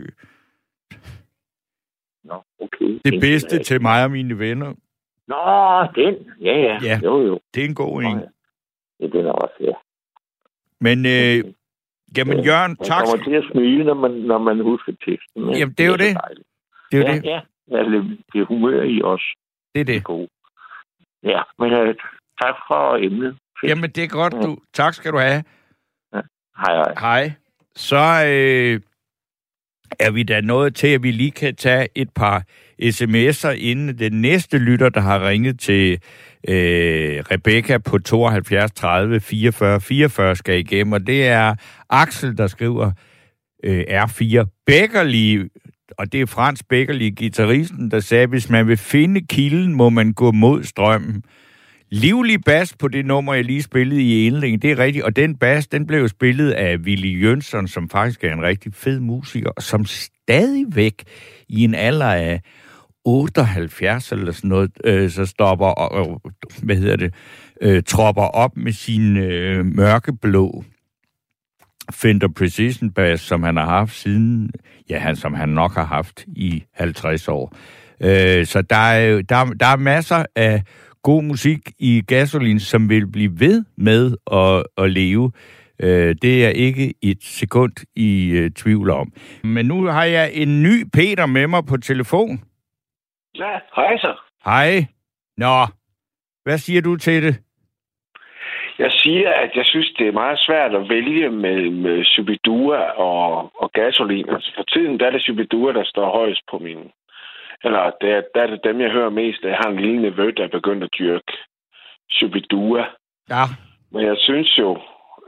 Okay. 2.62 3.00
Det 3.04 3.20
bedste 3.20 3.62
til 3.62 3.82
mig 3.82 4.04
og 4.04 4.10
mine 4.10 4.38
venner. 4.38 4.74
Nå, 5.28 5.36
den. 6.02 6.14
Ja, 6.40 6.54
ja. 6.66 6.78
Ja. 6.82 7.00
Jo, 7.04 7.22
jo. 7.26 7.40
Det 7.54 7.60
er 7.64 7.68
en 7.68 7.74
god 7.74 8.02
en. 8.02 8.18
ja. 8.18 8.26
ja, 9.00 9.06
den 9.06 9.26
er 9.26 9.32
også, 9.32 9.54
ja. 9.60 9.72
Men, 10.80 10.98
øh, 11.06 11.52
jamen 12.16 12.38
Ja, 12.38 12.44
Jørgen, 12.44 12.76
Man 12.80 12.86
tak. 12.86 13.04
kommer 13.04 13.24
til 13.24 13.34
at 13.34 13.44
smile, 13.52 13.84
når 13.84 13.94
man, 13.94 14.10
når 14.10 14.38
man 14.38 14.60
husker 14.60 14.92
teksten. 14.92 15.48
ikke? 15.48 15.58
Jamen, 15.58 15.74
det 15.78 15.84
er 15.84 15.88
jo 15.88 15.96
det. 15.96 16.16
dejligt. 16.24 16.48
Det 16.92 16.98
er 16.98 17.02
jo 17.02 17.08
ja, 17.08 17.14
det. 17.16 17.24
Ja, 17.24 17.40
ja. 17.70 17.78
Altså, 17.78 18.16
det 18.32 18.40
er 18.40 18.44
humør 18.44 18.82
i 18.82 19.02
os. 19.02 19.22
Det 19.74 19.80
er 19.80 19.84
Det 19.84 19.92
er 19.94 19.98
det. 19.98 20.04
gode. 20.04 20.28
Ja, 21.22 21.42
men 21.58 21.72
uh, 21.72 21.94
tak 22.42 22.54
for 22.68 22.96
emnet. 22.96 23.36
Jamen, 23.64 23.90
det 23.90 24.04
er 24.04 24.08
godt, 24.08 24.32
du. 24.32 24.58
Tak 24.72 24.94
skal 24.94 25.12
du 25.12 25.18
have. 25.18 25.44
Hej, 26.12 26.74
hej. 26.74 26.94
Hej. 27.00 27.32
Så 27.76 27.96
øh, 28.32 28.80
er 29.98 30.10
vi 30.10 30.22
da 30.22 30.40
nået 30.40 30.74
til, 30.74 30.86
at 30.86 31.02
vi 31.02 31.10
lige 31.10 31.30
kan 31.30 31.56
tage 31.56 31.88
et 31.94 32.08
par 32.14 32.44
sms'er, 32.82 33.50
inden 33.50 33.98
den 33.98 34.20
næste 34.20 34.58
lytter, 34.58 34.88
der 34.88 35.00
har 35.00 35.28
ringet 35.28 35.60
til 35.60 35.92
øh, 36.48 37.24
Rebecca 37.30 37.78
på 37.78 37.98
72 37.98 38.72
30 38.72 39.20
44 39.20 39.80
44 39.80 40.36
skal 40.36 40.58
igennem, 40.58 40.92
og 40.92 41.06
det 41.06 41.26
er 41.26 41.54
Axel, 41.90 42.38
der 42.38 42.46
skriver 42.46 42.92
øh, 43.64 43.84
R4 43.88 44.62
Beckerli, 44.66 45.48
og 45.98 46.12
det 46.12 46.20
er 46.20 46.26
Frans 46.26 46.62
Beckerli, 46.62 47.10
gitarristen, 47.10 47.90
der 47.90 48.00
sagde, 48.00 48.26
hvis 48.26 48.50
man 48.50 48.68
vil 48.68 48.76
finde 48.76 49.20
kilden, 49.26 49.74
må 49.74 49.90
man 49.90 50.12
gå 50.12 50.32
mod 50.32 50.64
strømmen. 50.64 51.22
Livlig 51.94 52.44
bas 52.44 52.76
på 52.76 52.88
det 52.88 53.06
nummer, 53.06 53.34
jeg 53.34 53.44
lige 53.44 53.62
spillede 53.62 54.02
i 54.02 54.26
Enling, 54.26 54.62
det 54.62 54.70
er 54.70 54.78
rigtigt. 54.78 55.04
Og 55.04 55.16
den 55.16 55.36
bas, 55.36 55.66
den 55.66 55.86
blev 55.86 56.00
jo 56.00 56.08
spillet 56.08 56.50
af 56.50 56.76
Willy 56.76 57.22
Jønsson, 57.22 57.68
som 57.68 57.88
faktisk 57.88 58.24
er 58.24 58.32
en 58.32 58.42
rigtig 58.42 58.74
fed 58.74 59.00
musiker, 59.00 59.50
og 59.50 59.62
som 59.62 59.84
stadigvæk 59.84 61.04
i 61.48 61.64
en 61.64 61.74
alder 61.74 62.12
af 62.12 62.40
78 63.04 64.12
eller 64.12 64.32
sådan 64.32 64.48
noget, 64.48 64.70
øh, 64.84 65.10
så 65.10 65.26
stopper, 65.26 65.66
og, 65.66 66.20
øh, 66.24 66.32
hvad 66.62 66.76
hedder 66.76 66.96
det, 66.96 67.14
øh, 67.60 67.82
tropper 67.82 68.22
op 68.22 68.56
med 68.56 68.72
sin 68.72 69.16
øh, 69.16 69.66
mørkeblå 69.66 70.64
Fender 71.90 72.28
Precision 72.28 72.90
Bass, 72.90 73.22
som 73.22 73.42
han 73.42 73.56
har 73.56 73.66
haft 73.66 73.96
siden, 73.96 74.50
ja, 74.90 74.98
han, 74.98 75.16
som 75.16 75.34
han 75.34 75.48
nok 75.48 75.74
har 75.74 75.84
haft 75.84 76.24
i 76.26 76.64
50 76.72 77.28
år. 77.28 77.56
Øh, 78.00 78.46
så 78.46 78.62
der 78.62 78.76
er, 78.76 79.22
der, 79.22 79.44
der 79.44 79.66
er 79.66 79.76
masser 79.76 80.24
af 80.36 80.62
god 81.02 81.22
musik 81.22 81.58
i 81.78 82.02
Gasolin, 82.08 82.60
som 82.60 82.88
vil 82.88 83.06
blive 83.12 83.32
ved 83.40 83.64
med 83.76 84.16
at, 84.32 84.84
at 84.84 84.90
leve. 84.90 85.32
Øh, 85.82 86.14
det 86.22 86.46
er 86.46 86.48
ikke 86.48 86.94
et 87.02 87.22
sekund 87.22 87.72
i 87.96 88.30
øh, 88.38 88.50
tvivl 88.50 88.90
om. 88.90 89.12
Men 89.44 89.66
nu 89.66 89.84
har 89.84 90.04
jeg 90.04 90.30
en 90.34 90.62
ny 90.62 90.84
Peter 90.92 91.26
med 91.26 91.46
mig 91.46 91.62
på 91.70 91.76
telefon. 91.76 92.40
Ja, 93.34 93.58
hej 93.76 93.96
så. 93.98 94.14
Hej. 94.44 94.86
Nå, 95.36 95.66
hvad 96.44 96.58
siger 96.58 96.82
du 96.82 96.96
til 96.96 97.22
det? 97.22 97.40
Jeg 98.78 98.92
siger, 98.92 99.30
at 99.30 99.50
jeg 99.54 99.64
synes, 99.64 99.90
det 99.98 100.08
er 100.08 100.12
meget 100.12 100.38
svært 100.38 100.74
at 100.74 100.88
vælge 100.88 101.30
med 101.30 102.04
Subidua 102.04 102.80
og, 103.08 103.50
og 103.62 103.72
gasolin. 103.72 104.28
Altså 104.28 104.52
for 104.56 104.62
tiden 104.62 105.00
der 105.00 105.06
er 105.06 105.10
det 105.10 105.22
Subidua, 105.22 105.72
der 105.72 105.84
står 105.84 106.10
højst 106.18 106.42
på 106.50 106.58
min... 106.58 106.78
Eller 107.64 107.90
det 108.00 108.10
er, 108.10 108.22
der 108.34 108.42
er 108.42 108.46
det 108.46 108.64
dem, 108.64 108.80
jeg 108.80 108.90
hører 108.90 109.10
mest. 109.10 109.42
Jeg 109.42 109.56
har 109.56 109.70
en 109.70 109.80
lille 109.80 110.02
nevø, 110.02 110.32
der 110.36 110.44
er 110.44 110.58
begyndt 110.58 110.84
at 110.84 110.94
dyrke 110.98 111.32
Subidua. 112.10 112.84
Ja, 113.30 113.44
Men 113.92 114.06
jeg 114.06 114.16
synes 114.18 114.58
jo, 114.58 114.78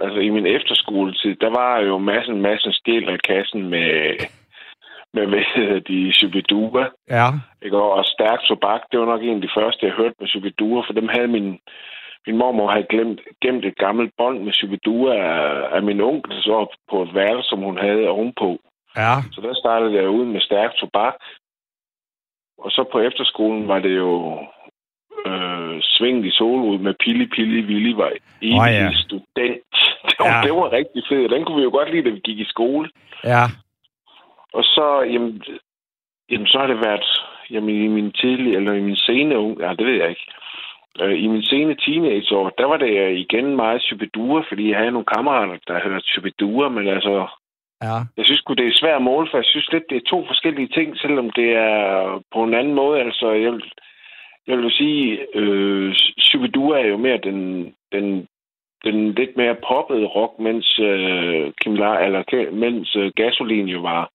altså 0.00 0.18
i 0.18 0.30
min 0.30 0.46
efterskoletid, 0.46 1.34
der 1.36 1.50
var 1.50 1.78
jo 1.78 1.98
massen, 1.98 2.40
massen 2.40 2.72
stjæl 2.72 3.08
af 3.08 3.18
kassen 3.18 3.68
med, 3.68 3.90
med, 5.14 5.26
hvad 5.26 5.44
hedder 5.54 5.80
de, 5.80 6.12
Shubidua. 6.12 6.84
Ja. 7.10 7.26
Ikke? 7.62 7.76
Og 7.76 8.04
stærk 8.04 8.40
tobak, 8.48 8.80
det 8.92 9.00
var 9.00 9.06
nok 9.06 9.22
en 9.22 9.36
af 9.36 9.42
de 9.42 9.54
første, 9.58 9.86
jeg 9.86 9.94
hørte 9.94 10.14
med 10.20 10.28
Shubidua, 10.28 10.80
for 10.86 10.92
dem 10.92 11.08
havde 11.08 11.28
min, 11.28 11.58
min 12.26 12.36
mormor 12.36 12.70
havde 12.70 12.86
glemt, 12.90 13.20
gemt 13.42 13.64
et 13.64 13.76
gammelt 13.76 14.12
bånd 14.18 14.38
med 14.44 14.52
Shubidua 14.52 15.14
af, 15.14 15.76
af 15.76 15.82
min 15.82 16.00
onkel, 16.00 16.32
så 16.42 16.76
på 16.90 17.02
et 17.02 17.14
værelse, 17.14 17.48
som 17.48 17.58
hun 17.58 17.78
havde 17.78 18.08
ovenpå. 18.08 18.58
Ja. 18.96 19.14
Så 19.32 19.40
der 19.40 19.54
startede 19.54 19.94
jeg 19.94 20.08
ud 20.08 20.24
med 20.24 20.40
stærk 20.40 20.70
tobak. 20.76 21.14
Og 22.58 22.70
så 22.70 22.84
på 22.92 22.98
efterskolen 23.00 23.68
var 23.68 23.78
det 23.78 23.96
jo 23.96 24.38
øh, 25.26 25.76
svinget 25.82 26.24
i 26.26 26.30
solrud 26.30 26.78
med 26.78 26.94
Pili 27.00 27.26
Pili 27.26 27.60
Willy 27.66 27.92
var 27.94 28.12
evig 28.42 28.60
Åh, 28.60 28.66
ja. 28.66 28.90
student. 28.94 29.74
Det 30.08 30.16
var, 30.20 30.26
Ja. 30.36 30.42
det 30.46 30.52
var 30.52 30.72
rigtig 30.72 31.02
fedt. 31.08 31.30
Den 31.30 31.44
kunne 31.44 31.56
vi 31.56 31.62
jo 31.62 31.70
godt 31.70 31.90
lide, 31.90 32.04
da 32.04 32.10
vi 32.10 32.18
gik 32.24 32.38
i 32.38 32.44
skole. 32.44 32.90
Ja. 33.24 33.44
Og 34.52 34.64
så, 34.64 35.06
jamen, 35.12 35.42
jamen, 36.30 36.46
så 36.46 36.58
har 36.58 36.66
det 36.66 36.76
været 36.86 37.06
jamen, 37.50 37.84
i 37.84 37.88
min 37.88 38.12
tidlige, 38.12 38.56
eller 38.56 38.72
i 38.72 38.80
min 38.80 38.96
sene 38.96 39.38
unge, 39.38 39.66
ja, 39.68 39.74
det 39.74 39.86
ved 39.86 39.94
jeg 39.94 40.08
ikke. 40.08 40.26
Øh, 41.00 41.22
I 41.24 41.26
min 41.26 41.42
sene 41.44 41.74
teenageår, 41.74 42.48
der 42.58 42.64
var 42.66 42.76
det 42.76 43.16
igen 43.18 43.56
meget 43.56 43.82
Shubidua, 43.82 44.42
fordi 44.48 44.70
jeg 44.70 44.78
havde 44.78 44.90
nogle 44.92 45.10
kammerater, 45.14 45.56
der 45.66 45.80
hørte 45.88 46.06
Shubidua, 46.06 46.68
men 46.68 46.88
altså, 46.88 47.26
Ja. 47.82 47.96
jeg 48.16 48.24
synes 48.24 48.42
det 48.48 48.66
er 48.66 48.80
svært 48.80 48.96
at 48.96 49.02
måle, 49.02 49.28
for 49.30 49.38
jeg 49.38 49.44
synes 49.44 49.72
lidt, 49.72 49.84
det 49.90 49.96
er 49.96 50.10
to 50.10 50.26
forskellige 50.26 50.68
ting, 50.68 50.96
selvom 50.96 51.30
det 51.30 51.48
er 51.52 52.22
på 52.34 52.44
en 52.44 52.54
anden 52.54 52.74
måde. 52.74 53.00
Altså, 53.00 53.30
jeg 53.30 53.52
vil, 53.52 53.72
jeg 54.46 54.58
vil 54.58 54.72
sige, 54.72 55.18
øh, 55.34 55.94
Shubidua 56.18 56.80
er 56.80 56.86
jo 56.86 56.96
mere 56.96 57.18
den, 57.18 57.72
den, 57.92 58.26
den 58.84 59.12
lidt 59.12 59.36
mere 59.36 59.56
poppede 59.68 60.06
rock, 60.06 60.38
mens, 60.38 60.78
øh, 60.78 61.52
Kim 61.60 61.74
La, 61.74 62.04
eller, 62.04 62.50
mens 62.52 62.96
øh, 62.96 63.12
Gasolin 63.16 63.68
jo 63.68 63.80
var, 63.80 64.10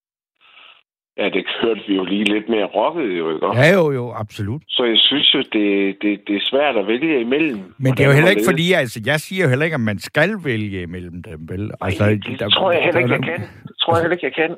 ja, 1.19 1.25
det 1.29 1.43
hørte 1.61 1.81
vi 1.87 1.95
jo 1.95 2.03
lige 2.03 2.23
lidt 2.23 2.49
mere 2.49 2.65
rocket 2.65 3.17
jo, 3.19 3.25
ikke? 3.33 3.47
Ja, 3.61 3.73
jo, 3.77 3.91
jo, 3.91 4.13
absolut. 4.23 4.61
Så 4.67 4.83
jeg 4.83 4.97
synes 4.97 5.33
jo, 5.33 5.39
det, 5.39 5.97
det, 6.01 6.11
det 6.27 6.35
er 6.35 6.45
svært 6.51 6.75
at 6.77 6.87
vælge 6.87 7.21
imellem. 7.21 7.59
Men 7.77 7.91
det 7.93 7.99
er 7.99 8.07
jo 8.07 8.13
heller 8.13 8.29
ikke 8.29 8.49
fordi, 8.51 8.73
altså, 8.73 9.01
jeg 9.05 9.19
siger 9.19 9.43
jo 9.43 9.49
heller 9.49 9.65
ikke, 9.65 9.75
at 9.75 9.81
man 9.91 9.99
skal 9.99 10.31
vælge 10.43 10.81
imellem 10.81 11.23
dem, 11.23 11.39
vel? 11.49 11.71
Altså, 11.81 12.05
det, 12.09 12.25
det 12.25 12.39
der- 12.39 12.49
tror 12.49 12.71
jeg 12.71 12.81
heller 12.83 12.99
ikke, 13.01 13.13
jeg 13.13 13.23
kan. 13.23 13.39
Det 13.67 13.75
tror 13.81 13.93
jeg 13.95 14.01
heller 14.03 14.15
ikke, 14.17 14.25
jeg 14.25 14.35
kan. 14.35 14.55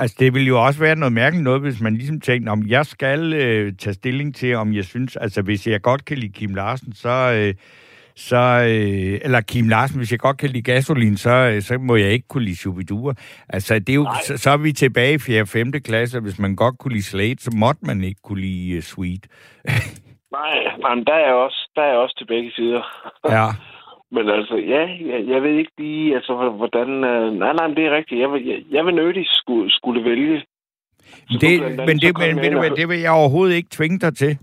Altså, 0.00 0.16
det 0.20 0.34
vil 0.34 0.46
jo 0.46 0.64
også 0.66 0.80
være 0.80 0.96
noget 0.96 1.12
mærkeligt 1.12 1.44
noget, 1.44 1.60
hvis 1.60 1.80
man 1.80 1.94
ligesom 1.94 2.20
tænker, 2.20 2.52
om 2.52 2.62
jeg 2.66 2.86
skal 2.86 3.32
øh, 3.34 3.72
tage 3.78 3.94
stilling 3.94 4.34
til, 4.34 4.54
om 4.54 4.74
jeg 4.74 4.84
synes, 4.84 5.16
altså 5.16 5.42
hvis 5.42 5.66
jeg 5.66 5.82
godt 5.82 6.04
kan 6.04 6.18
lide 6.18 6.32
Kim 6.32 6.54
Larsen, 6.54 6.92
så, 6.92 7.08
øh, 7.08 7.54
så 8.18 8.42
øh, 8.70 9.20
eller 9.24 9.40
Kim 9.40 9.68
Larsen, 9.68 9.98
hvis 9.98 10.12
jeg 10.12 10.18
godt 10.18 10.38
kan 10.38 10.50
lide 10.50 10.72
Gasolin, 10.72 11.16
så, 11.16 11.30
øh, 11.30 11.62
så 11.62 11.78
må 11.78 11.96
jeg 11.96 12.10
ikke 12.10 12.28
kunne 12.28 12.44
lide 12.44 12.56
Shubidua. 12.56 13.12
Altså, 13.48 13.78
det 13.78 13.88
er 13.88 13.94
jo, 13.94 14.06
så, 14.26 14.36
så 14.36 14.50
er 14.50 14.56
vi 14.56 14.72
tilbage 14.72 15.14
i 15.14 15.18
4. 15.18 15.40
og 15.40 15.48
5. 15.48 15.72
klasse, 15.72 16.18
og 16.18 16.22
hvis 16.22 16.38
man 16.38 16.56
godt 16.56 16.78
kunne 16.78 16.92
lide 16.92 17.02
Slade, 17.02 17.40
så 17.40 17.50
måtte 17.56 17.80
man 17.86 18.04
ikke 18.04 18.20
kunne 18.24 18.40
lide 18.40 18.76
uh, 18.76 18.82
Sweet. 18.82 19.24
Nej, 20.38 20.56
men 20.84 21.04
der 21.06 21.18
er 21.28 21.32
også, 21.32 21.70
der 21.76 21.82
er 21.82 21.94
også 21.94 22.14
til 22.18 22.26
begge 22.26 22.50
sider. 22.56 22.82
Ja. 23.36 23.46
Men 24.10 24.28
altså, 24.28 24.56
ja, 24.56 24.84
jeg, 25.10 25.20
jeg 25.28 25.42
ved 25.42 25.54
ikke 25.58 25.72
lige, 25.78 26.14
altså, 26.14 26.32
hvordan... 26.56 26.88
Øh, 27.04 27.32
nej, 27.32 27.52
nej, 27.52 27.66
det 27.66 27.84
er 27.86 27.96
rigtigt. 27.96 28.20
Jeg 28.20 28.32
vil, 28.32 28.46
jeg, 28.46 28.58
jeg 28.70 28.86
vil 28.86 28.94
nødigt 28.94 29.28
skulle, 29.30 29.70
skulle 29.70 30.04
vælge. 30.04 30.44
Så 31.30 31.38
Det, 31.40 31.60
men 31.88 31.98
det, 31.98 32.18
men, 32.18 32.36
ved 32.42 32.50
du 32.50 32.58
hvad, 32.58 32.70
det 32.70 32.88
vil 32.88 33.00
jeg 33.00 33.10
overhovedet 33.10 33.54
ikke 33.54 33.68
tvinge 33.72 33.98
dig 33.98 34.16
til. 34.16 34.38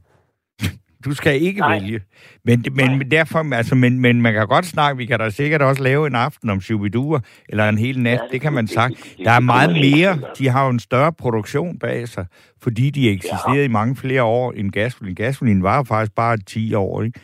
Du 1.05 1.13
skal 1.13 1.41
ikke 1.41 1.59
Nej. 1.59 1.79
vælge. 1.79 2.01
Men, 2.45 2.65
men, 2.71 3.11
derfor, 3.11 3.53
altså, 3.55 3.75
men, 3.75 3.99
men 3.99 4.21
man 4.21 4.33
kan 4.33 4.47
godt 4.47 4.65
snakke, 4.65 4.97
vi 4.97 5.05
kan 5.05 5.19
da 5.19 5.29
sikkert 5.29 5.61
også 5.61 5.83
lave 5.83 6.07
en 6.07 6.15
aften 6.15 6.49
om 6.49 6.61
Shubidua, 6.61 7.19
eller 7.49 7.69
en 7.69 7.77
hel 7.77 7.99
nat, 7.99 8.11
Ja, 8.11 8.17
ja, 8.17 8.23
det 8.23 8.31
det 8.31 8.41
kan 8.41 8.53
man 8.53 8.67
sagt. 8.67 8.93
Der 9.23 9.31
er 9.31 9.39
meget 9.39 9.71
mere, 9.71 10.19
de 10.37 10.49
har 10.49 10.65
jo 10.65 10.69
en 10.69 10.79
større 10.79 11.13
produktion 11.13 11.79
bag 11.79 12.07
sig, 12.07 12.25
fordi 12.61 12.89
de 12.89 13.09
eksisterede 13.09 13.65
i 13.65 13.67
mange 13.67 13.95
flere 13.95 14.23
år 14.23 14.51
end 14.51 14.71
Gasolin. 14.71 15.15
Gasolin 15.15 15.63
var 15.63 15.83
faktisk 15.83 16.15
bare 16.15 16.37
10 16.37 16.73
år, 16.73 17.03
ikke? 17.03 17.19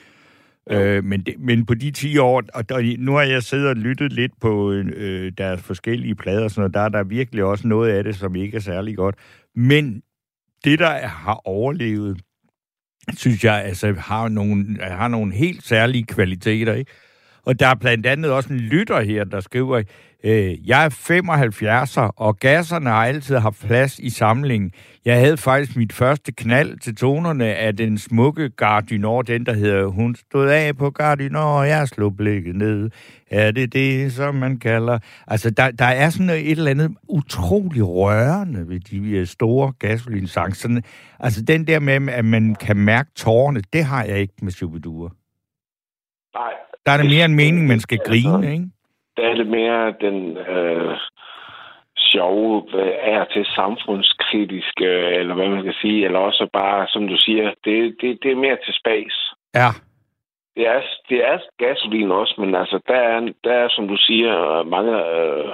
Øh, 0.72 1.04
men, 1.04 1.22
det, 1.22 1.36
men 1.40 1.66
på 1.66 1.74
de 1.74 1.92
10 1.92 2.18
år, 2.18 2.44
og 2.54 2.70
der, 2.70 2.98
nu 2.98 3.14
har 3.14 3.22
jeg 3.22 3.44
siddet 3.44 3.68
og 3.68 3.76
lyttet 3.76 4.14
lidt 4.14 4.32
på 4.42 4.72
øh, 4.72 5.32
deres 5.38 5.62
forskellige 5.62 6.16
plader, 6.16 6.44
og 6.44 6.52
sådan 6.52 6.62
noget, 6.62 6.74
der 6.74 6.82
er 6.82 6.90
der 6.90 7.04
virkelig 7.04 7.44
også 7.44 7.68
noget 7.68 7.92
af 7.92 8.04
det, 8.04 8.16
som 8.16 8.36
ikke 8.36 8.58
er 8.58 8.62
særlig 8.62 8.96
godt. 8.96 9.16
Men 9.56 10.02
det, 10.64 10.80
der 10.80 11.08
har 11.08 11.42
overlevet, 11.48 12.22
synes 13.18 13.44
jeg, 13.44 13.64
altså, 13.64 13.94
har 13.94 14.28
nogle, 14.28 14.78
har 14.82 15.08
nogle 15.08 15.34
helt 15.34 15.64
særlige 15.64 16.04
kvaliteter, 16.04 16.74
ikke? 16.74 16.92
Og 17.46 17.60
der 17.60 17.68
er 17.68 17.76
blandt 17.76 18.06
andet 18.06 18.32
også 18.32 18.54
en 18.54 18.60
lytter 18.60 19.02
her, 19.02 19.24
der 19.24 19.40
skriver, 19.40 19.84
øh, 20.24 20.70
jeg 20.70 20.86
er 20.86 20.90
75'er, 20.90 22.14
og 22.16 22.38
gasserne 22.38 22.90
har 22.90 23.06
altid 23.06 23.38
haft 23.38 23.60
plads 23.68 24.00
i 24.00 24.10
samlingen. 24.10 24.72
Jeg 25.06 25.20
havde 25.20 25.38
faktisk 25.38 25.78
mit 25.78 25.94
første 25.94 26.32
knald 26.32 26.80
til 26.80 26.96
tonerne 26.96 27.46
af 27.46 27.78
den 27.78 27.98
smukke 27.98 28.50
Gardinor, 28.50 29.22
den 29.22 29.46
der 29.46 29.54
hedder 29.54 29.86
Hun 29.86 30.16
stod 30.16 30.50
af 30.50 30.78
på 30.78 30.90
Gardinor, 30.90 31.40
og 31.40 31.68
jeg 31.68 31.88
slog 31.88 32.18
blikket 32.18 32.56
ned. 32.56 32.90
Er 33.32 33.52
det 33.52 33.74
det, 33.74 34.14
som 34.14 34.36
man 34.36 34.60
kalder... 34.60 35.00
Altså, 35.28 35.50
der, 35.50 35.72
der 35.72 35.86
er 35.86 36.10
sådan 36.10 36.30
et 36.30 36.52
eller 36.52 36.72
andet 36.72 36.98
utrolig 37.10 37.88
rørende 37.88 38.70
ved 38.70 38.80
de 38.80 38.98
øh, 38.98 39.28
store 39.28 39.74
gasolinsange. 39.80 40.56
Sådan, 40.56 40.84
altså, 41.20 41.42
den 41.42 41.68
der 41.68 41.80
med, 41.80 42.10
at 42.10 42.26
man 42.26 42.56
kan 42.56 42.78
mærke 42.78 43.10
tårerne, 43.16 43.62
det 43.74 43.84
har 43.84 44.04
jeg 44.04 44.20
ikke 44.20 44.34
med 44.42 44.52
Shubidua. 44.52 45.10
Nej, 46.36 46.52
Der 46.86 46.92
er 46.92 46.98
det 46.98 47.06
mere 47.06 47.26
en 47.26 47.36
mening, 47.36 47.68
man 47.68 47.80
skal 47.80 48.00
Altså, 48.00 48.12
grine, 48.12 48.54
ikke? 48.54 48.70
Der 49.18 49.24
er 49.30 49.36
det 49.36 49.48
mere 49.48 49.94
den 50.02 50.38
øh, 50.38 50.98
sjove, 51.98 52.64
er 53.02 53.24
til 53.34 53.46
samfundskritiske, 53.56 54.86
eller 55.20 55.36
hvad 55.36 55.50
man 55.50 55.64
kan 55.64 55.74
sige, 55.82 56.06
eller 56.06 56.20
også 56.20 56.48
bare, 56.54 56.88
som 56.88 57.08
du 57.08 57.18
siger, 57.18 57.52
det, 57.66 57.96
det, 58.02 58.20
det 58.24 58.32
er 58.32 58.36
mere 58.36 58.58
til 58.66 58.74
spas. 58.74 59.16
Ja, 59.56 59.70
Det 60.56 60.68
er, 60.68 60.82
det 61.10 61.18
er 61.28 61.40
gasolin 61.58 62.12
også, 62.12 62.34
men 62.38 62.56
altså, 62.56 62.80
der 62.88 62.96
er, 62.96 63.20
der 63.44 63.54
er 63.54 63.70
som 63.70 63.88
du 63.88 63.98
siger, 63.98 64.64
mange 64.64 64.92
øh, 64.92 65.52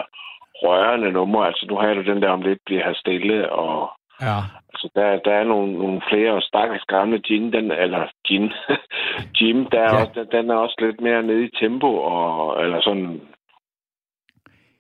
rørende 0.64 1.12
numre. 1.12 1.48
Altså, 1.48 1.66
nu 1.70 1.76
har 1.78 1.94
du 1.94 2.02
den 2.04 2.22
der 2.22 2.30
om 2.30 2.42
lidt 2.42 2.60
bliver 2.66 2.84
her 2.84 2.94
stille, 2.94 3.52
og 3.52 3.92
ja. 4.22 4.38
altså, 4.74 4.90
der, 4.96 5.20
der 5.20 5.34
er 5.34 5.44
nogle, 5.44 5.74
nogle 5.74 6.02
flere, 6.12 6.32
og 6.34 6.42
stakkels 6.42 6.84
gamle 6.88 7.20
gin, 7.20 7.54
den, 7.54 7.72
eller 7.72 8.08
gin, 8.28 8.52
Jim, 9.42 9.66
der 9.66 9.80
er 9.80 9.94
Ja. 9.96 10.02
også, 10.02 10.12
den- 10.16 10.32
den 10.32 10.50
er 10.50 10.56
også 10.56 10.76
lidt 10.80 11.02
mere 11.02 11.24
nede 11.24 11.46
i 11.46 11.50
tempo, 11.60 11.96
og, 11.98 12.64
eller 12.64 12.82
sådan, 12.82 13.22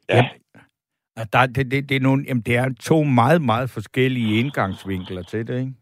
ja. 0.09 0.29
Og 1.17 1.33
Der, 1.33 1.45
det, 1.45 1.71
det, 1.71 1.89
det, 1.89 1.95
er 1.95 1.99
nogle, 1.99 2.25
jamen, 2.27 2.41
det 2.41 2.55
er 2.55 2.73
to 2.79 3.03
meget, 3.03 3.41
meget 3.41 3.69
forskellige 3.69 4.39
indgangsvinkler 4.39 5.23
til 5.23 5.47
det, 5.47 5.59
ikke? 5.59 5.73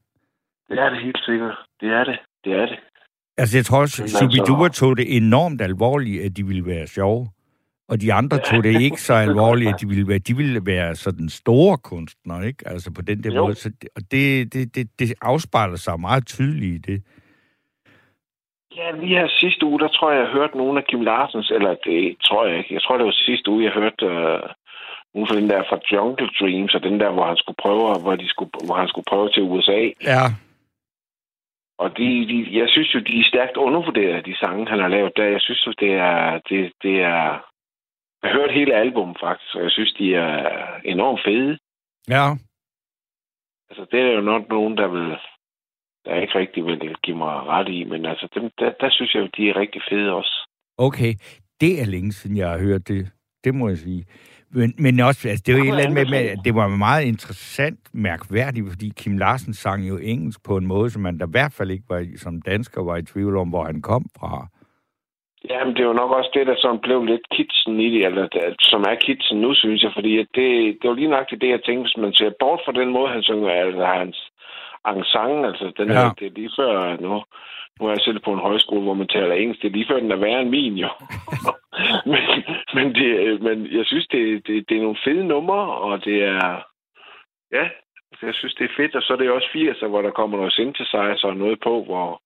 det 0.69 0.79
er 0.79 0.89
det 0.89 1.03
helt 1.03 1.19
sikkert. 1.25 1.55
Det 1.81 1.89
er 1.89 2.03
det. 2.03 2.19
Det 2.43 2.53
er 2.53 2.65
det. 2.65 2.79
Altså, 3.37 3.57
jeg 3.57 3.65
tror 3.65 3.79
også, 3.81 4.01
Men 4.01 4.31
altså- 4.31 4.79
tog 4.79 4.97
det 4.97 5.17
enormt 5.17 5.61
alvorligt, 5.61 6.23
at 6.23 6.37
de 6.37 6.45
ville 6.47 6.65
være 6.65 6.87
sjove. 6.87 7.29
Og 7.87 8.01
de 8.01 8.13
andre 8.13 8.37
tog 8.39 8.63
det 8.63 8.81
ikke 8.81 9.01
så 9.01 9.13
alvorligt, 9.13 9.69
at 9.73 9.81
de 9.81 9.87
ville 9.87 10.07
være, 10.07 10.19
de 10.19 10.37
ville 10.37 10.65
være 10.65 10.95
sådan 10.95 11.29
store 11.29 11.77
kunstnere, 11.77 12.47
ikke? 12.47 12.67
Altså 12.67 12.91
på 12.91 13.01
den 13.01 13.23
der 13.23 13.33
Jo. 13.33 13.43
måde. 13.45 13.55
Så 13.55 13.69
det, 13.69 13.89
og 13.95 14.01
det, 14.11 14.53
det, 14.53 14.75
det, 14.75 14.99
det 14.99 15.13
afspejler 15.21 15.75
sig 15.75 15.99
meget 15.99 16.25
tydeligt 16.27 16.75
i 16.75 16.77
det. 16.91 17.03
Ja, 18.75 18.91
lige 18.91 19.19
her 19.19 19.27
sidste 19.27 19.65
uge, 19.65 19.79
der 19.79 19.87
tror 19.87 20.11
jeg, 20.11 20.19
jeg 20.19 20.31
hørte 20.37 20.57
nogle 20.57 20.79
af 20.79 20.85
Kim 20.85 21.01
Larsens, 21.01 21.51
eller 21.51 21.75
det 21.85 22.17
tror 22.27 22.45
jeg 22.45 22.57
ikke. 22.57 22.73
Jeg 22.73 22.81
tror, 22.81 22.97
det 22.97 23.05
var 23.05 23.11
sidste 23.11 23.51
uge, 23.51 23.63
jeg 23.63 23.71
hørte 23.71 24.05
øh, 24.05 24.41
nogle 25.13 25.27
fra 25.27 25.35
den 25.39 25.49
der 25.49 25.63
fra 25.69 25.79
Jungle 25.91 26.29
Dreams, 26.39 26.75
og 26.75 26.83
den 26.83 26.99
der, 26.99 27.11
hvor 27.11 27.25
han 27.25 27.37
skulle 27.37 27.61
prøve, 27.63 27.99
hvor, 28.01 28.15
de 28.15 28.29
skulle, 28.29 28.51
hvor 28.65 28.75
han 28.75 28.87
skulle 28.87 29.09
prøve 29.11 29.29
til 29.29 29.43
USA. 29.43 29.81
Ja, 30.11 30.23
Og 31.77 31.97
de, 31.97 32.07
de, 32.31 32.37
jeg 32.59 32.69
synes 32.69 32.95
jo, 32.95 32.99
de 32.99 33.19
er 33.19 33.29
stærkt 33.33 33.57
undervurderet, 33.57 34.25
de 34.25 34.37
sange, 34.37 34.67
han 34.67 34.79
har 34.79 34.87
lavet 34.87 35.17
der. 35.17 35.27
Jeg 35.35 35.41
synes 35.41 35.67
jo, 35.67 35.71
det 35.79 35.91
er... 35.93 36.39
Det, 36.49 36.71
det 36.83 36.95
er 37.01 37.41
jeg 38.25 38.33
har 38.33 38.39
hørt 38.39 38.53
hele 38.53 38.75
album 38.75 39.15
faktisk, 39.25 39.55
og 39.55 39.63
jeg 39.63 39.71
synes, 39.71 39.93
de 39.93 40.15
er 40.15 40.31
enormt 40.85 41.21
fede. 41.25 41.57
ja. 42.07 42.25
Altså, 43.69 43.85
det 43.91 43.99
er 43.99 44.11
jo 44.11 44.21
nok 44.21 44.49
nogen, 44.49 44.77
der 44.77 44.87
vil 44.87 45.17
der 46.05 46.21
ikke 46.21 46.39
rigtig 46.39 46.65
vil 46.65 46.95
give 47.03 47.17
mig 47.17 47.47
ret 47.47 47.69
i, 47.69 47.83
men 47.83 48.05
altså, 48.05 48.27
dem, 48.35 48.51
der, 48.59 48.71
der 48.81 48.89
synes 48.89 49.15
jeg 49.15 49.29
de 49.37 49.49
er 49.49 49.59
rigtig 49.59 49.81
fede 49.89 50.11
også. 50.13 50.49
Okay, 50.77 51.13
det 51.61 51.81
er 51.81 51.85
længe 51.85 52.11
siden, 52.11 52.37
jeg 52.37 52.49
har 52.49 52.59
hørt 52.59 52.87
det. 52.87 53.11
Det 53.43 53.55
må 53.55 53.67
jeg 53.67 53.77
sige. 53.77 54.05
Men, 54.51 54.73
men 54.79 54.99
også, 54.99 55.29
altså, 55.29 55.43
det 55.45 55.53
var 55.55 55.61
et 55.61 55.67
eller 55.67 55.83
andet 55.83 56.09
med, 56.09 56.43
det 56.45 56.55
var 56.55 56.67
meget 56.67 57.05
interessant, 57.05 57.79
mærkværdigt, 57.93 58.65
fordi 58.69 58.89
Kim 58.99 59.17
Larsen 59.17 59.53
sang 59.53 59.89
jo 59.89 59.97
engelsk 59.97 60.39
på 60.45 60.57
en 60.57 60.65
måde, 60.65 60.89
som 60.89 61.01
man 61.01 61.17
da 61.17 61.25
i 61.25 61.35
hvert 61.35 61.53
fald 61.57 61.71
ikke 61.71 61.89
var, 61.89 62.05
som 62.17 62.41
dansker 62.41 62.83
var 62.83 62.97
i 62.97 63.03
tvivl 63.03 63.37
om, 63.37 63.49
hvor 63.49 63.63
han 63.63 63.81
kom 63.81 64.05
fra. 64.19 64.47
Jamen, 65.49 65.73
det 65.73 65.81
er 65.81 65.91
jo 65.91 66.01
nok 66.01 66.11
også 66.11 66.31
det, 66.33 66.47
der 66.47 66.55
sådan 66.57 66.79
blev 66.79 67.03
lidt 67.05 67.25
kitsen 67.35 67.79
i 67.79 67.89
det, 67.93 68.05
eller 68.05 68.55
som 68.59 68.81
er 68.81 68.95
kitsen 69.05 69.37
nu, 69.41 69.53
synes 69.53 69.83
jeg, 69.83 69.91
fordi 69.95 70.11
det, 70.17 70.49
det 70.79 70.85
var 70.89 70.93
lige 70.93 71.15
nok 71.15 71.29
det, 71.41 71.49
jeg 71.49 71.63
tænkte, 71.63 71.83
hvis 71.83 71.97
man 71.97 72.13
ser 72.13 72.31
bort 72.39 72.61
fra 72.65 72.71
den 72.71 72.89
måde, 72.89 73.09
han 73.11 73.23
synger, 73.23 73.49
altså 73.49 73.85
hans 73.85 74.17
ensemble, 74.91 75.47
altså 75.47 75.65
den 75.77 75.87
ja. 75.91 76.09
det 76.19 76.25
er 76.27 76.37
lige 76.39 76.51
før 76.59 76.97
nu. 77.05 77.23
Nu 77.79 77.85
er 77.85 77.91
jeg 77.91 78.05
selv 78.05 78.19
på 78.19 78.33
en 78.33 78.39
højskole, 78.39 78.83
hvor 78.83 78.93
man 78.93 79.07
taler 79.07 79.35
engelsk. 79.35 79.61
Det 79.61 79.67
er 79.67 79.77
lige 79.77 79.87
før, 79.89 79.99
den 79.99 80.11
er 80.11 80.23
værre 80.25 80.41
end 80.41 80.49
min, 80.49 80.73
jo. 80.73 80.89
men, 82.11 82.23
men, 82.75 82.95
det, 82.95 83.41
men 83.41 83.57
jeg 83.77 83.85
synes, 83.85 84.07
det, 84.07 84.47
det, 84.47 84.69
det 84.69 84.77
er 84.77 84.81
nogle 84.81 85.03
fede 85.05 85.27
numre, 85.27 85.63
og 85.85 86.05
det 86.05 86.23
er... 86.23 86.65
Ja, 87.51 87.65
jeg 88.21 88.33
synes, 88.33 88.55
det 88.55 88.65
er 88.65 88.77
fedt. 88.77 88.95
Og 88.95 89.01
så 89.01 89.13
er 89.13 89.17
det 89.17 89.29
også 89.29 89.47
80'er, 89.55 89.87
hvor 89.87 90.01
der 90.01 90.11
kommer 90.11 90.37
noget 90.37 90.53
synthesizer 90.53 91.27
og 91.27 91.37
noget 91.37 91.59
på, 91.63 91.83
hvor, 91.83 92.21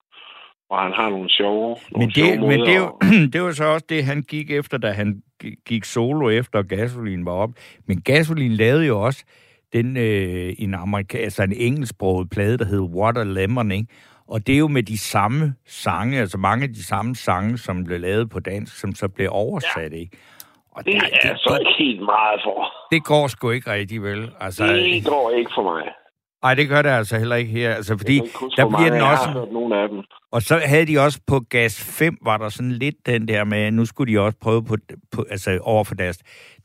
hvor 0.68 0.78
han 0.78 0.94
har 0.94 1.10
nogle 1.10 1.30
sjove 1.30 1.78
nogle 1.92 2.06
Men, 2.06 2.08
det, 2.08 2.16
sjove 2.16 2.48
men 2.48 2.60
det, 2.60 2.78
jo, 2.78 2.86
det 3.34 3.42
var 3.42 3.52
så 3.52 3.66
også 3.66 3.86
det, 3.90 4.04
han 4.04 4.22
gik 4.22 4.52
efter, 4.52 4.78
da 4.78 4.92
han 4.92 5.22
gik 5.66 5.84
solo 5.84 6.30
efter 6.30 6.62
Gasolin 6.62 7.26
var 7.26 7.32
op. 7.32 7.50
Men 7.88 8.02
Gasolin 8.02 8.52
lavede 8.52 8.86
jo 8.86 9.02
også 9.02 9.26
den, 9.74 9.98
øh, 9.98 10.54
en, 10.60 10.74
amerika, 10.74 11.18
altså 11.18 11.44
en 11.44 11.54
engelsksproget 11.54 12.30
plade, 12.30 12.58
der 12.58 12.66
hed 12.66 12.80
Water 12.80 13.24
Lemon, 13.24 13.72
ikke? 13.72 13.88
Og 14.28 14.48
det 14.48 14.56
er 14.56 14.60
jo 14.60 14.68
med 14.68 14.84
de 14.84 14.98
samme 14.98 15.54
sange, 15.68 16.20
altså 16.20 16.38
mange 16.38 16.64
af 16.64 16.70
de 16.74 16.84
samme 16.86 17.16
sange, 17.16 17.58
som 17.58 17.84
blev 17.84 18.00
lavet 18.00 18.30
på 18.30 18.40
dansk, 18.40 18.80
som 18.80 18.96
så 18.96 19.08
blev 19.08 19.28
oversat, 19.32 19.92
ja. 19.92 19.98
ikke? 19.98 20.18
Og 20.72 20.86
Det 20.86 20.94
der- 20.94 21.30
er 21.30 21.36
så 21.38 21.58
ikke 21.60 21.84
helt 21.84 22.02
meget 22.02 22.42
for. 22.44 22.74
det 22.92 23.04
går 23.04 23.28
sgu 23.28 23.50
ikke 23.50 23.72
rigtig 23.72 24.04
vel. 24.04 24.32
Altså, 24.40 24.66
Det 24.68 25.06
går 25.06 25.32
ikke 25.32 25.52
for 25.56 25.64
mig. 25.64 25.84
Nej, 26.44 26.54
det 26.54 26.70
gør 26.70 26.82
det 26.82 26.90
altså 26.90 27.18
heller 27.18 27.36
ikke 27.36 27.52
her. 27.52 27.74
Altså, 27.76 27.98
fordi 27.98 28.20
huske, 28.20 28.62
der 28.62 28.68
bliver 28.68 28.92
den 28.92 29.02
også... 29.02 29.24
har 29.26 29.48
nogle 29.54 29.82
af 29.82 29.90
dem. 29.90 30.00
Og 30.32 30.42
så 30.42 30.62
havde 30.66 30.86
de 30.86 31.00
også 31.00 31.20
på 31.28 31.40
Gas 31.50 31.98
5, 32.00 32.18
var 32.26 32.38
der 32.38 32.50
sådan 32.50 32.72
lidt 32.72 32.96
den 33.06 33.28
der 33.28 33.44
med, 33.44 33.72
nu 33.72 33.86
skulle 33.86 34.14
de 34.14 34.20
også 34.20 34.38
prøve 34.42 34.64
på, 34.64 34.76
på 35.12 35.26
altså 35.30 35.60
over 35.64 35.84
for 35.84 35.96
deres, 35.96 36.18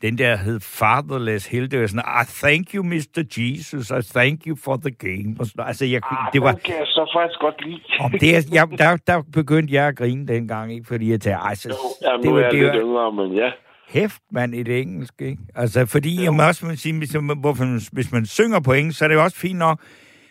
den 0.03 0.19
der 0.19 0.37
hed 0.37 0.61
Fatherless 0.61 1.47
Hill, 1.47 1.71
det 1.71 1.81
var 1.81 1.87
sådan, 1.87 2.03
ah, 2.07 2.27
thank 2.27 2.75
you, 2.75 2.85
Mr. 2.85 3.23
Jesus, 3.37 3.91
I 3.91 4.13
thank 4.19 4.41
you 4.47 4.57
for 4.65 4.77
the 4.77 4.91
game. 4.91 5.37
Og 5.41 5.47
sådan, 5.47 5.67
altså, 5.67 5.85
jeg, 5.85 6.01
Ah, 6.05 6.33
det 6.33 6.43
var, 6.43 6.53
kan 6.53 6.75
jeg 6.75 6.87
så 6.87 7.11
faktisk 7.17 7.41
godt 7.41 7.65
lide. 7.67 7.81
om 8.01 8.11
det 8.11 8.37
er, 8.37 8.41
jeg, 8.53 8.79
der, 8.79 8.97
der 9.07 9.23
begyndte 9.33 9.75
jeg 9.75 9.85
at 9.89 9.97
grine 9.97 10.27
dengang, 10.27 10.73
ikke? 10.73 10.87
Fordi 10.87 11.11
jeg 11.11 11.21
tænkte, 11.21 11.41
ej, 11.43 11.55
så, 11.55 11.69
Jo, 11.69 12.09
jamen, 12.09 12.23
det 12.23 12.31
nu 12.31 12.35
var, 12.35 12.41
er 12.41 12.45
jeg 12.45 12.53
det 12.53 12.61
lidt 12.61 12.73
var, 12.75 12.83
yngre, 12.83 13.13
men 13.13 13.37
ja. 13.37 13.51
Hæft 13.89 14.23
man 14.33 14.55
i 14.55 14.63
det 14.63 14.81
engelske, 14.81 15.27
ikke? 15.27 15.43
Altså, 15.55 15.87
fordi 15.87 16.23
jeg 16.25 16.35
må 16.35 16.43
også 16.47 16.77
sige, 16.77 16.99
hvis, 16.99 17.15
man- 17.15 17.39
hvorfor, 17.41 17.95
hvis 17.95 18.13
man 18.13 18.27
synger 18.27 18.61
på 18.61 18.73
engelsk, 18.73 18.99
så 18.99 19.05
er 19.05 19.09
det 19.09 19.15
jo 19.15 19.23
også 19.23 19.37
fint 19.37 19.59
nok. 19.59 19.81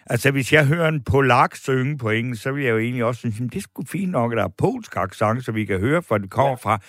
Altså, 0.09 0.31
hvis 0.31 0.53
jeg 0.53 0.67
hører 0.67 0.87
en 0.87 1.03
polak 1.03 1.55
synge 1.55 1.97
på 1.97 2.09
engelsk, 2.09 2.43
så 2.43 2.51
vil 2.51 2.63
jeg 2.63 2.71
jo 2.71 2.77
egentlig 2.77 3.03
også 3.03 3.19
synes, 3.19 3.41
at 3.41 3.49
det 3.53 3.55
er 3.57 3.61
sgu 3.61 3.83
fint 3.91 4.11
nok, 4.11 4.31
at 4.31 4.37
der 4.37 4.43
er 4.43 4.47
polsk 4.57 4.95
accent, 4.97 5.45
så 5.45 5.51
vi 5.51 5.65
kan 5.65 5.79
høre, 5.79 6.01
hvor 6.07 6.17
det 6.17 6.29
kommer 6.29 6.55
fra. 6.55 6.79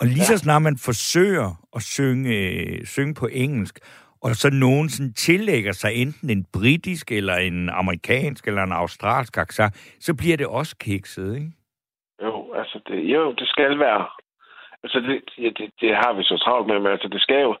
Og 0.00 0.06
lige 0.06 0.24
så 0.24 0.36
snart 0.38 0.62
man 0.62 0.76
forsøger 0.78 1.62
at 1.76 1.82
synge, 1.82 2.30
øh, 2.36 2.84
synge 2.86 3.14
på 3.14 3.28
engelsk, 3.32 3.78
og 4.22 4.36
så 4.36 4.50
nogen 4.50 4.88
sådan 4.88 5.12
tillægger 5.12 5.72
sig 5.72 5.94
enten 5.94 6.30
en 6.30 6.44
britisk, 6.52 7.12
eller 7.12 7.34
en 7.36 7.68
amerikansk, 7.68 8.48
eller 8.48 8.62
en 8.62 8.72
australsk 8.72 9.36
accent, 9.38 9.74
så 10.00 10.14
bliver 10.14 10.36
det 10.36 10.46
også 10.46 10.76
kikset, 10.76 11.34
ikke? 11.34 11.50
Jo, 12.22 12.52
altså, 12.58 12.80
det, 12.86 12.98
jo, 13.14 13.32
det 13.38 13.48
skal 13.48 13.78
være. 13.78 14.06
Altså, 14.84 14.98
det, 15.00 15.16
det, 15.58 15.70
det 15.80 15.90
har 16.02 16.12
vi 16.16 16.22
så 16.22 16.36
travlt 16.44 16.66
med, 16.66 16.78
men 16.78 16.92
altså, 16.92 17.08
det 17.08 17.20
skal 17.22 17.40
jo... 17.42 17.56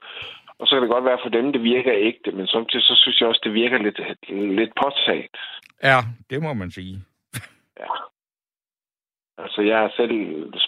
Og 0.58 0.66
så 0.66 0.74
kan 0.74 0.82
det 0.82 0.90
godt 0.90 1.04
være 1.04 1.18
for 1.22 1.28
dem, 1.28 1.52
det 1.52 1.62
virker 1.62 1.92
ægte, 1.94 2.32
men 2.32 2.46
samtidig 2.46 2.82
så 2.82 2.94
synes 3.02 3.20
jeg 3.20 3.28
også, 3.28 3.40
det 3.44 3.54
virker 3.54 3.78
lidt, 3.78 4.00
lidt 4.60 4.72
påtaget. 4.82 5.36
Ja, 5.82 5.98
det 6.30 6.42
må 6.42 6.54
man 6.54 6.70
sige. 6.70 6.96
Ja. 7.80 7.90
Altså, 9.38 9.60
jeg 9.62 9.90
selv, 9.96 10.12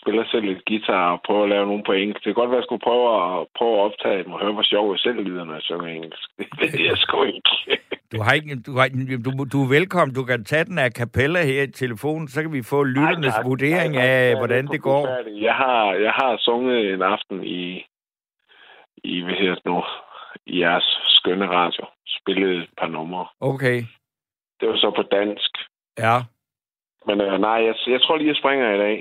spiller 0.01 0.25
selv 0.31 0.45
lidt 0.45 0.65
guitar 0.65 1.13
og 1.13 1.21
prøver 1.27 1.43
at 1.43 1.49
lave 1.49 1.67
nogen 1.67 1.85
på 1.87 1.93
engelsk. 1.93 2.25
Det 2.25 2.25
kan 2.35 2.41
godt 2.41 2.51
være, 2.51 2.59
at 2.59 2.63
jeg 2.63 2.69
skulle 2.69 2.87
prøve 2.89 3.07
at, 3.41 3.47
prøve 3.59 3.75
at 3.79 3.85
optage 3.87 4.25
dem 4.25 4.33
og 4.33 4.41
høre, 4.41 4.53
hvor 4.53 4.63
sjov 4.63 4.91
jeg 4.93 4.99
selv 4.99 5.21
lyder, 5.29 5.45
når 5.45 5.53
jeg 5.55 5.63
synger 5.63 5.87
engelsk. 5.87 6.29
Det 6.61 6.81
er 6.81 6.85
jeg 6.91 6.99
sgu 6.99 7.23
ikke. 7.23 7.51
Du, 8.13 8.23
har 8.23 8.33
ikke, 8.33 8.57
du, 8.67 8.73
har, 8.79 8.89
du, 9.25 9.31
du 9.53 9.59
er 9.65 9.69
velkommen. 9.79 10.15
Du 10.15 10.25
kan 10.25 10.45
tage 10.45 10.65
den 10.65 10.79
af 10.79 10.93
kapella 10.95 11.41
her 11.45 11.63
i 11.63 11.71
telefonen, 11.83 12.29
så 12.29 12.43
kan 12.43 12.53
vi 12.53 12.63
få 12.63 12.83
lytternes 12.85 13.35
Nej, 13.39 13.43
vurdering 13.49 13.93
Nej, 13.93 14.03
tak. 14.03 14.11
af, 14.11 14.23
Jeg 14.25 14.33
er 14.33 14.37
hvordan 14.39 14.67
det 14.67 14.81
for 14.81 14.83
går. 14.89 15.03
Jeg 15.47 15.55
har, 15.55 15.93
jeg 15.93 16.13
har 16.13 16.37
sunget 16.39 16.93
en 16.95 17.03
aften 17.03 17.45
i, 17.45 17.85
i 19.05 19.23
hvad 19.23 19.35
hedder 19.35 19.55
det 19.55 19.65
nu, 19.65 19.85
i 20.47 20.61
jeres 20.61 20.99
skønne 21.07 21.47
radio. 21.47 21.85
Spillet 22.07 22.59
et 22.59 22.69
par 22.79 22.87
numre. 22.89 23.27
Okay, 23.41 23.83
Det 24.61 24.69
var 24.69 24.77
så 24.77 24.90
på 24.97 25.03
dansk. 25.03 25.51
ja. 25.99 26.19
Men 27.09 27.21
øh, 27.21 27.40
nej, 27.40 27.59
jeg, 27.66 27.75
jeg 27.87 28.01
tror 28.03 28.16
lige, 28.16 28.29
jeg 28.29 28.37
springer 28.37 28.75
i 28.75 28.79
dag. 28.79 28.97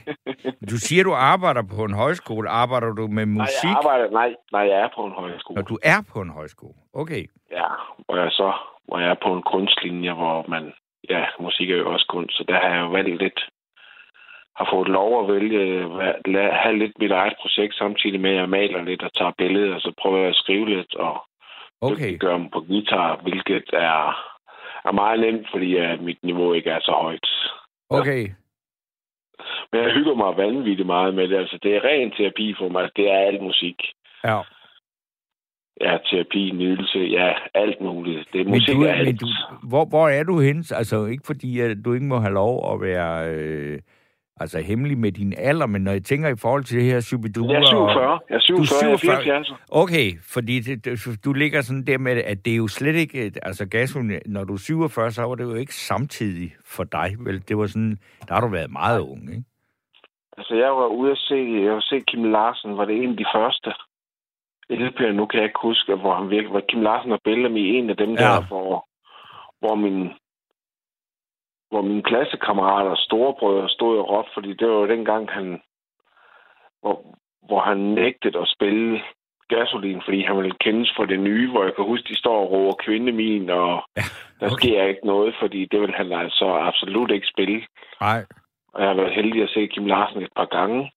Du 0.70 0.76
siger, 0.86 1.04
du 1.04 1.12
arbejder 1.14 1.62
på 1.76 1.84
en 1.84 1.94
højskole. 1.94 2.48
Arbejder 2.48 2.92
du 2.92 3.06
med 3.06 3.26
nej, 3.26 3.34
musik, 3.42 3.64
jeg 3.70 3.76
arbejder, 3.76 4.10
nej, 4.10 4.34
nej, 4.52 4.60
jeg 4.72 4.78
er 4.80 4.88
på 4.96 5.02
en 5.04 5.12
højskole. 5.12 5.54
når 5.56 5.62
du 5.62 5.78
er 5.82 5.98
på 6.12 6.20
en 6.20 6.30
højskole? 6.30 6.74
Okay. 6.94 7.24
Ja, 7.50 7.68
hvor 8.04 8.16
jeg 8.16 8.30
så 8.30 8.52
hvor 8.88 8.98
jeg 8.98 9.10
er 9.10 9.20
på 9.26 9.32
en 9.36 9.42
kunstlinje, 9.42 10.12
hvor 10.12 10.44
man, 10.48 10.72
ja, 11.10 11.24
musik 11.40 11.70
er 11.70 11.76
jo 11.76 11.92
også 11.92 12.06
kunst, 12.08 12.36
så 12.36 12.44
der 12.48 12.54
har 12.60 12.68
jeg 12.74 12.80
jo 12.80 12.88
valgt 12.88 13.22
lidt, 13.22 13.40
har 14.56 14.68
fået 14.72 14.88
lov 14.88 15.10
at 15.22 15.34
vælge, 15.34 15.84
la- 16.28 16.54
have 16.62 16.78
lidt 16.78 16.92
mit 16.98 17.10
eget 17.10 17.34
projekt, 17.40 17.74
samtidig 17.74 18.20
med, 18.20 18.30
at 18.30 18.36
jeg 18.36 18.48
maler 18.48 18.82
lidt 18.82 19.02
og 19.02 19.12
tager 19.14 19.32
billeder, 19.38 19.74
og 19.74 19.80
så 19.80 19.92
prøver 20.02 20.18
jeg 20.18 20.28
at 20.28 20.34
skrive 20.42 20.68
lidt, 20.76 20.94
og 20.94 21.22
Okay. 21.80 22.18
gør 22.18 22.32
dem 22.36 22.50
på 22.50 22.60
guitar, 22.60 23.16
hvilket 23.22 23.70
er, 23.72 24.02
er 24.86 24.92
meget 24.92 25.20
nemt, 25.20 25.46
fordi 25.52 25.76
at 25.76 26.00
mit 26.02 26.18
niveau 26.22 26.52
ikke 26.52 26.70
er 26.70 26.80
så 26.80 26.92
højt. 26.92 27.28
Okay. 27.90 28.22
Men 29.72 29.82
jeg 29.82 29.92
hygger 29.92 30.14
mig 30.14 30.36
vanvittigt 30.36 30.86
meget 30.86 31.14
med 31.14 31.28
det. 31.28 31.36
Altså, 31.36 31.58
det 31.62 31.76
er 31.76 31.84
ren 31.84 32.10
terapi 32.10 32.54
for 32.58 32.68
mig. 32.68 32.90
Det 32.96 33.10
er 33.10 33.18
alt 33.18 33.42
musik. 33.42 33.76
Ja. 34.24 34.40
Ja, 35.80 35.98
terapi, 36.10 36.50
nydelse, 36.54 36.98
ja, 36.98 37.32
alt 37.54 37.80
muligt. 37.80 38.28
Det 38.32 38.40
er 38.40 38.44
Men, 38.44 38.52
musik 38.52 38.76
du, 38.76 38.82
er 38.82 38.92
alt. 38.92 39.06
men 39.08 39.16
du, 39.16 39.26
hvor, 39.68 39.84
hvor 39.84 40.08
er 40.08 40.22
du 40.22 40.40
henne? 40.40 40.64
Altså, 40.70 41.04
ikke 41.06 41.22
fordi, 41.26 41.60
at 41.60 41.76
du 41.84 41.92
ikke 41.92 42.06
må 42.06 42.18
have 42.18 42.34
lov 42.34 42.72
at 42.72 42.80
være 42.80 43.34
øh, 43.34 43.78
altså, 44.36 44.58
hemmelig 44.60 44.98
med 44.98 45.12
din 45.12 45.34
alder, 45.38 45.66
men 45.66 45.82
når 45.82 45.92
jeg 45.92 46.04
tænker 46.04 46.28
i 46.28 46.36
forhold 46.36 46.64
til 46.64 46.78
det 46.78 46.84
her 46.92 47.00
Shubidua... 47.00 47.52
Jeg 47.52 47.60
er 47.62 47.66
47. 47.66 48.12
Og, 48.12 48.22
Jeg 48.30 48.36
er 48.36 48.40
47, 48.40 48.88
jeg 48.88 48.92
er 48.92 48.96
47. 48.96 49.16
74. 49.24 49.52
okay, 49.70 50.12
fordi 50.34 50.60
det, 50.60 50.84
det, 50.84 51.24
du 51.24 51.32
ligger 51.32 51.60
sådan 51.62 51.86
der 51.86 51.98
med, 51.98 52.12
at 52.24 52.44
det 52.44 52.52
er 52.52 52.56
jo 52.56 52.68
slet 52.68 52.94
ikke... 52.96 53.32
Altså, 53.42 53.66
gasoline, 53.68 54.20
når 54.26 54.44
du 54.44 54.52
er 54.54 54.58
47, 54.58 55.10
så 55.10 55.22
var 55.22 55.34
det 55.34 55.44
jo 55.44 55.54
ikke 55.54 55.74
samtidig 55.74 56.54
for 56.64 56.84
dig, 56.84 57.16
vel? 57.18 57.48
Det 57.48 57.58
var 57.58 57.66
sådan... 57.66 57.98
Der 58.28 58.34
har 58.34 58.40
du 58.40 58.48
været 58.48 58.70
meget 58.70 59.00
ung, 59.00 59.22
ikke? 59.30 59.44
Altså, 60.38 60.54
jeg 60.54 60.70
var 60.70 60.86
ude 60.86 61.10
at 61.12 61.18
se, 61.18 61.34
jeg 61.64 61.72
var 61.72 61.80
se 61.80 62.00
Kim 62.08 62.24
Larsen, 62.24 62.76
var 62.76 62.84
det 62.84 62.96
en 63.02 63.10
af 63.10 63.16
de 63.16 63.26
første 63.36 63.70
LP'er, 64.72 65.12
nu 65.12 65.26
kan 65.26 65.38
jeg 65.40 65.44
ikke 65.48 65.60
huske, 65.62 65.94
hvor 65.94 66.14
han 66.14 66.30
virkelig 66.30 66.52
var 66.54 66.62
Kim 66.68 66.82
Larsen 66.82 67.12
og 67.12 67.20
Bellamy, 67.24 67.58
en 67.58 67.90
af 67.90 67.96
dem 67.96 68.10
Ja. 68.10 68.16
der, 68.24 68.46
hvor, 68.48 68.88
hvor 69.60 69.74
min 69.74 70.08
hvor 71.76 71.84
mine 71.90 72.02
klassekammerater 72.10 72.90
og 72.90 73.02
storebrødre 73.08 73.68
stod 73.68 73.98
og 73.98 74.08
råbte, 74.10 74.30
fordi 74.34 74.50
det 74.58 74.66
var 74.68 74.78
jo 74.82 74.88
dengang, 74.94 75.30
han, 75.36 75.46
hvor, 76.80 76.96
hvor 77.48 77.60
han 77.60 77.78
nægtede 78.00 78.38
at 78.38 78.52
spille 78.56 79.02
gasolin, 79.48 80.00
fordi 80.04 80.20
han 80.28 80.36
ville 80.36 80.56
kendes 80.64 80.90
for 80.96 81.04
det 81.04 81.20
nye, 81.20 81.50
hvor 81.50 81.62
jeg 81.64 81.74
kan 81.74 81.84
huske, 81.84 82.08
de 82.08 82.18
står 82.22 82.36
og 82.42 82.50
råber 82.50 82.74
kvindemin, 82.84 83.50
og 83.50 83.82
Ja, 83.96 84.06
der 84.40 84.46
okay. 84.46 84.56
sker 84.56 84.82
ikke 84.92 85.06
noget, 85.06 85.34
fordi 85.40 85.60
det 85.70 85.80
vil 85.80 85.94
han 86.00 86.12
altså 86.12 86.46
absolut 86.70 87.10
ikke 87.10 87.32
spille. 87.34 87.60
Nej. 88.00 88.20
Og 88.72 88.80
jeg 88.82 88.88
har 88.88 88.96
været 89.00 89.14
heldig 89.14 89.42
at 89.42 89.50
se 89.54 89.66
Kim 89.66 89.86
Larsen 89.86 90.22
et 90.22 90.32
par 90.36 90.48
gange, 90.56 90.90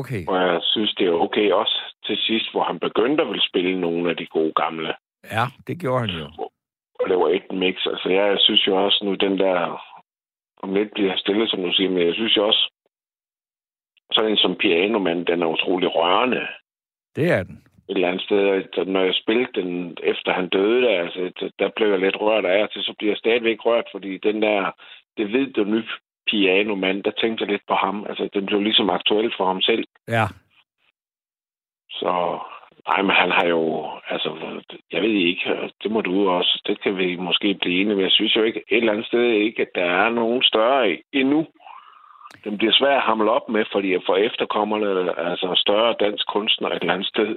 Okay. 0.00 0.22
og 0.28 0.36
jeg 0.36 0.60
synes, 0.62 0.94
det 0.98 1.06
er 1.06 1.22
okay 1.26 1.52
også 1.52 1.76
til 2.06 2.16
sidst, 2.16 2.52
hvor 2.52 2.64
han 2.64 2.78
begyndte 2.78 3.22
at 3.22 3.28
ville 3.28 3.48
spille 3.50 3.80
nogle 3.80 4.10
af 4.10 4.16
de 4.16 4.26
gode 4.26 4.52
gamle. 4.62 4.94
Ja, 5.36 5.44
det 5.66 5.80
gjorde 5.80 6.00
han 6.00 6.10
jo. 6.20 6.26
Og 6.38 6.52
det 7.08 7.18
var 7.18 7.28
ikke 7.28 7.54
mix. 7.54 7.86
Altså, 7.86 8.08
jeg 8.08 8.36
synes 8.40 8.66
jo 8.66 8.84
også 8.84 9.04
nu, 9.04 9.14
den 9.14 9.38
der... 9.38 9.84
Om 10.62 10.74
lidt 10.74 10.94
bliver 10.94 11.16
stille, 11.16 11.48
som 11.48 11.62
du 11.62 11.72
siger, 11.72 11.90
men 11.90 12.06
jeg 12.06 12.14
synes 12.14 12.36
jo 12.36 12.46
også, 12.46 12.70
sådan 14.12 14.30
en 14.30 14.36
som 14.36 14.56
Pianomand, 14.56 15.26
den 15.26 15.42
er 15.42 15.46
utrolig 15.46 15.94
rørende 15.94 16.46
Det 17.16 17.30
er 17.32 17.42
den. 17.42 17.56
et 17.88 17.94
eller 17.94 18.08
andet 18.08 18.22
sted. 18.22 18.78
Og 18.78 18.86
Når 18.86 19.00
jeg 19.00 19.14
spillede 19.14 19.52
den, 19.62 19.96
efter 20.02 20.32
han 20.32 20.48
døde, 20.48 20.82
der, 20.82 21.00
altså, 21.02 21.50
der- 21.58 21.68
blev 21.76 21.88
jeg 21.90 21.98
lidt 22.00 22.20
rørt 22.20 22.44
af, 22.44 22.62
og 22.62 22.72
til 22.72 22.82
så 22.82 22.94
bliver 22.98 23.10
jeg 23.12 23.18
stadigvæk 23.18 23.64
rørt, 23.66 23.84
fordi 23.92 24.18
den 24.18 24.42
der, 24.42 24.70
det 25.16 25.32
ved 25.32 25.52
du 25.52 25.64
nu, 25.64 25.82
pianomand, 26.30 27.02
der 27.02 27.10
tænkte 27.10 27.42
jeg 27.42 27.50
lidt 27.52 27.62
på 27.68 27.74
ham. 27.74 28.06
Altså, 28.08 28.28
den 28.34 28.46
blev 28.46 28.60
ligesom 28.60 28.90
aktuel 28.90 29.32
for 29.36 29.46
ham 29.46 29.60
selv. 29.62 29.84
Ja. 30.08 30.26
Så, 31.90 32.38
nej, 32.88 33.02
men 33.02 33.10
han 33.10 33.30
har 33.30 33.46
jo, 33.46 33.90
altså, 34.08 34.30
jeg 34.92 35.02
ved 35.02 35.10
ikke, 35.10 35.70
det 35.82 35.90
må 35.90 36.00
du 36.00 36.28
også, 36.28 36.62
det 36.66 36.82
kan 36.82 36.96
vi 36.98 37.16
måske 37.16 37.54
blive 37.54 37.80
enige 37.80 37.94
med. 37.94 38.02
Jeg 38.02 38.12
synes 38.12 38.36
jo 38.36 38.42
ikke, 38.42 38.62
et 38.68 38.76
eller 38.76 38.92
andet 38.92 39.06
sted 39.06 39.22
ikke, 39.22 39.62
at 39.62 39.74
der 39.74 39.84
er 39.84 40.10
nogen 40.10 40.42
større 40.42 40.96
endnu. 41.12 41.46
Det 42.44 42.58
bliver 42.58 42.72
svært 42.72 42.96
at 42.96 43.02
hamle 43.02 43.30
op 43.30 43.48
med, 43.48 43.64
fordi 43.72 43.96
for 44.06 44.16
efterkommerne, 44.16 45.18
altså 45.28 45.54
større 45.56 45.94
dansk 46.00 46.26
kunstner 46.26 46.68
et 46.68 46.80
eller 46.80 46.94
andet 46.94 47.08
sted. 47.08 47.36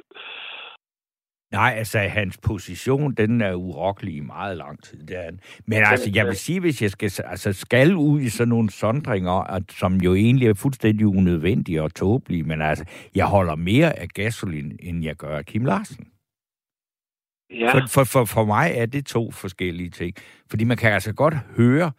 Nej, 1.52 1.74
altså 1.78 2.00
hans 2.00 2.38
position, 2.38 3.14
den 3.14 3.42
er 3.42 3.54
urokkelig 3.54 4.16
i 4.16 4.20
meget 4.20 4.58
lang 4.58 4.84
tid. 4.84 5.04
Det 5.04 5.18
er 5.26 5.30
den. 5.30 5.40
Men 5.66 5.84
altså, 5.84 6.12
jeg 6.14 6.26
vil 6.26 6.36
sige, 6.36 6.60
hvis 6.60 6.82
jeg 6.82 6.92
skal, 6.92 7.12
altså, 7.26 7.54
skal 7.54 7.96
ud 7.96 8.22
i 8.22 8.30
sådan 8.30 8.50
nogle 8.50 8.70
sondringer, 8.70 9.32
at, 9.32 9.64
som 9.72 9.96
jo 9.96 10.16
egentlig 10.16 10.48
er 10.48 10.54
fuldstændig 10.54 11.08
unødvendige 11.08 11.84
og 11.84 11.96
tåbelige, 11.96 12.44
men 12.44 12.62
altså, 12.62 12.86
jeg 13.16 13.26
holder 13.26 13.56
mere 13.56 14.00
af 14.00 14.08
gasolin, 14.08 14.78
end 14.80 15.04
jeg 15.04 15.16
gør 15.16 15.38
af 15.38 15.46
Kim 15.46 15.66
Larsen. 15.66 16.08
Ja, 17.52 17.74
For, 17.74 17.88
for, 17.90 18.04
for, 18.04 18.26
for 18.26 18.46
mig 18.46 18.72
er 18.76 18.86
det 18.86 19.06
to 19.06 19.32
forskellige 19.32 19.90
ting. 19.90 20.16
Fordi 20.50 20.64
man 20.64 20.78
kan 20.78 20.92
altså 20.92 21.14
godt 21.14 21.34
høre, 21.58 21.92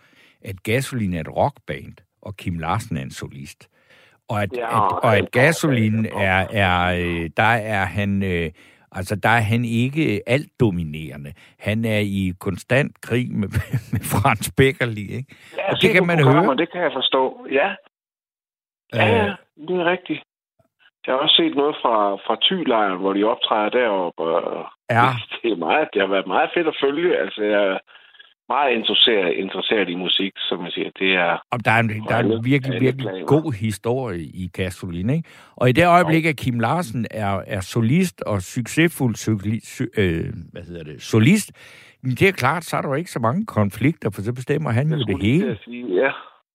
at 0.43 0.63
Gasolin 0.63 1.15
er 1.15 1.21
et 1.21 1.37
rockband, 1.37 1.95
og 2.23 2.37
Kim 2.37 2.59
Larsen 2.59 2.97
er 2.97 3.03
en 3.03 3.11
solist. 3.11 3.69
Og 4.29 4.43
at, 4.43 4.51
Ja, 4.57 4.87
at, 4.87 4.93
og 5.03 5.17
at 5.17 5.31
Gasolin 5.31 6.07
er, 6.07 6.47
er 6.51 6.99
øh, 7.01 7.31
der 7.37 7.43
er 7.43 7.85
han... 7.85 8.23
Øh, 8.23 8.51
Altså, 8.93 9.17
der 9.17 9.29
er 9.29 9.41
han 9.53 9.65
ikke 9.65 10.23
alt 10.27 10.61
dominerende. 10.61 11.33
Han 11.59 11.85
er 11.85 11.99
i 11.99 12.33
konstant 12.41 13.01
krig 13.01 13.33
med, 13.33 13.49
med 13.93 14.01
Frans 14.13 14.53
Beckerli, 14.57 15.07
ikke? 15.17 15.37
Ja, 15.57 15.71
Og 15.71 15.83
det 15.83 15.91
kan 15.91 16.07
man 16.07 16.19
høre. 16.25 16.57
Det 16.57 16.73
kan 16.73 16.81
jeg 16.83 16.93
forstå, 16.95 17.47
ja. 17.51 17.69
Ja, 18.95 19.05
Øh, 19.09 19.27
ja, 19.27 19.35
det 19.69 19.77
er 19.81 19.85
rigtigt. 19.85 20.23
Jeg 21.07 21.15
har 21.15 21.21
også 21.21 21.37
set 21.37 21.55
noget 21.57 21.77
fra, 21.83 22.15
fra 22.27 22.37
Thylejren, 22.43 22.99
hvor 22.99 23.13
de 23.13 23.25
optræder 23.25 23.69
deroppe. 23.69 24.23
Og 24.23 24.67
Ja. 24.91 25.09
Det, 25.43 25.53
er 25.53 25.57
meget, 25.57 25.89
det 25.93 26.01
har 26.03 26.09
været 26.09 26.27
meget 26.27 26.51
fedt 26.55 26.69
at 26.69 26.77
følge. 26.85 27.17
Altså, 27.17 27.43
jeg 27.43 27.79
meget 28.49 28.73
interesseret, 28.79 29.33
interesseret 29.45 29.89
i 29.89 29.95
musik, 29.95 30.33
som 30.37 30.65
jeg 30.65 30.73
siger. 30.73 30.91
Det 30.99 31.11
er... 31.15 31.43
Og 31.53 31.65
der 31.65 31.71
er 31.71 31.81
en, 31.81 31.89
der 31.89 32.15
er 32.15 32.23
en 32.23 32.45
virkelig, 32.45 32.81
virkelig 32.81 33.11
planer. 33.11 33.27
god 33.27 33.53
historie 33.53 34.23
i 34.23 34.51
Gasolin, 34.53 35.11
ikke? 35.11 35.29
Og 35.57 35.69
i 35.69 35.73
det 35.73 35.87
øjeblik, 35.87 36.27
at 36.27 36.37
Kim 36.37 36.61
Larsen 36.61 37.07
er, 37.11 37.43
er 37.47 37.61
solist 37.61 38.23
og 38.23 38.43
succesfuld 38.43 39.15
soli, 39.15 39.61
sy, 39.61 39.83
øh, 39.99 40.25
hvad 40.53 40.63
hedder 40.63 40.85
det, 40.85 41.03
solist, 41.03 41.53
men 42.03 42.11
det 42.11 42.29
er 42.29 42.33
klart, 42.33 42.65
så 42.65 42.77
er 42.77 42.83
der 42.83 42.89
jo 42.89 42.95
ikke 42.95 43.11
så 43.11 43.19
mange 43.19 43.47
konflikter, 43.47 44.11
for 44.11 44.23
så 44.23 44.33
bestemmer 44.33 44.71
han 44.71 44.89
jo 44.89 44.99
det 44.99 45.07
lige 45.07 45.39
til 45.39 45.47
hele. 45.47 45.59
Sige, 45.65 45.95
ja, 45.95 46.11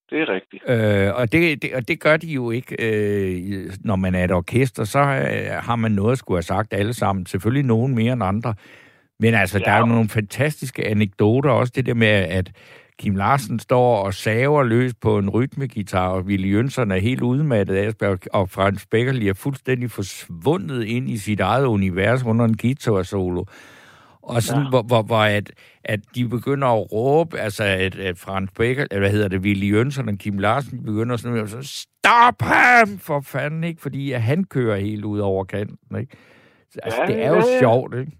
det 0.10 0.22
er 0.22 0.30
rigtigt. 0.30 0.64
Øh, 0.68 1.16
og, 1.16 1.32
det, 1.32 1.62
det, 1.62 1.76
og 1.76 1.88
det 1.88 2.00
gør 2.00 2.18
de 2.18 2.28
jo 2.28 2.52
ikke, 2.52 2.76
øh, 2.80 3.72
når 3.84 3.96
man 3.96 4.16
er 4.16 4.24
et 4.24 4.32
orkester, 4.32 4.84
så 4.84 5.00
øh, 5.00 5.64
har 5.68 5.76
man 5.76 5.92
noget 5.92 6.12
at 6.12 6.18
skulle 6.18 6.38
have 6.38 6.44
sagt 6.44 6.74
alle 6.74 6.94
sammen. 6.94 7.26
Selvfølgelig 7.26 7.66
nogen 7.66 7.96
mere 7.96 8.14
end 8.14 8.24
andre. 8.24 8.54
Men 9.24 9.34
altså, 9.34 9.60
ja. 9.60 9.66
der 9.66 9.72
er 9.72 9.80
jo 9.80 9.86
nogle 9.86 10.10
fantastiske 10.10 10.88
anekdoter, 10.88 11.50
også 11.50 11.74
det 11.76 11.86
der 11.86 11.94
med, 11.94 12.08
at 12.08 12.52
Kim 13.00 13.16
Larsen 13.16 13.60
står 13.60 13.98
og 13.98 14.14
saver 14.14 14.64
løs 14.64 14.94
på 14.94 15.18
en 15.18 15.30
rytmegitar, 15.30 16.08
og 16.08 16.22
Willy 16.22 16.54
Jønsson 16.54 16.92
er 16.92 16.98
helt 16.98 17.22
udmattet 17.22 17.76
af, 17.76 18.18
og 18.34 18.50
Frans 18.50 18.86
Beckerli 18.86 19.28
er 19.28 19.34
fuldstændig 19.34 19.92
forsvundet 19.92 20.84
ind 20.84 21.10
i 21.10 21.18
sit 21.18 21.40
eget 21.40 21.66
univers 21.66 22.24
under 22.24 22.46
en 22.46 22.58
guitar-solo. 22.58 23.46
Og 24.22 24.44
sådan, 24.44 24.64
ja. 24.64 24.70
Hvor, 24.70 24.82
hvor, 24.82 25.02
hvor 25.02 25.18
at, 25.18 25.52
at 25.84 26.00
de 26.16 26.28
begynder 26.28 26.68
at 26.68 26.92
råbe, 26.92 27.40
altså 27.40 27.64
at, 27.64 27.96
at 27.96 28.18
Frans 28.18 28.50
Becker, 28.58 28.86
eller 28.92 29.00
hvad 29.00 29.12
hedder 29.12 29.28
det, 29.28 29.40
Willy 29.40 29.72
Jønsson 29.74 30.10
og 30.10 30.16
Kim 30.16 30.38
Larsen 30.38 30.78
de 30.78 30.84
begynder 30.84 31.18
sådan 31.18 31.38
at 31.38 31.50
sige, 31.50 31.64
stop 31.64 32.42
ham 32.42 32.98
for 32.98 33.20
fanden, 33.22 33.64
ikke? 33.64 33.82
Fordi 33.82 34.12
at 34.12 34.22
han 34.22 34.44
kører 34.44 34.78
helt 34.78 35.06
ud 35.06 35.20
over 35.20 35.44
kanten, 35.44 36.00
ikke? 36.00 36.18
Altså, 36.84 37.02
Ja, 37.02 37.08
det 37.08 37.24
er 37.24 37.30
jo 37.30 37.36
ja, 37.36 37.54
ja. 37.54 37.60
sjovt, 37.60 37.96
ikke? 38.00 38.12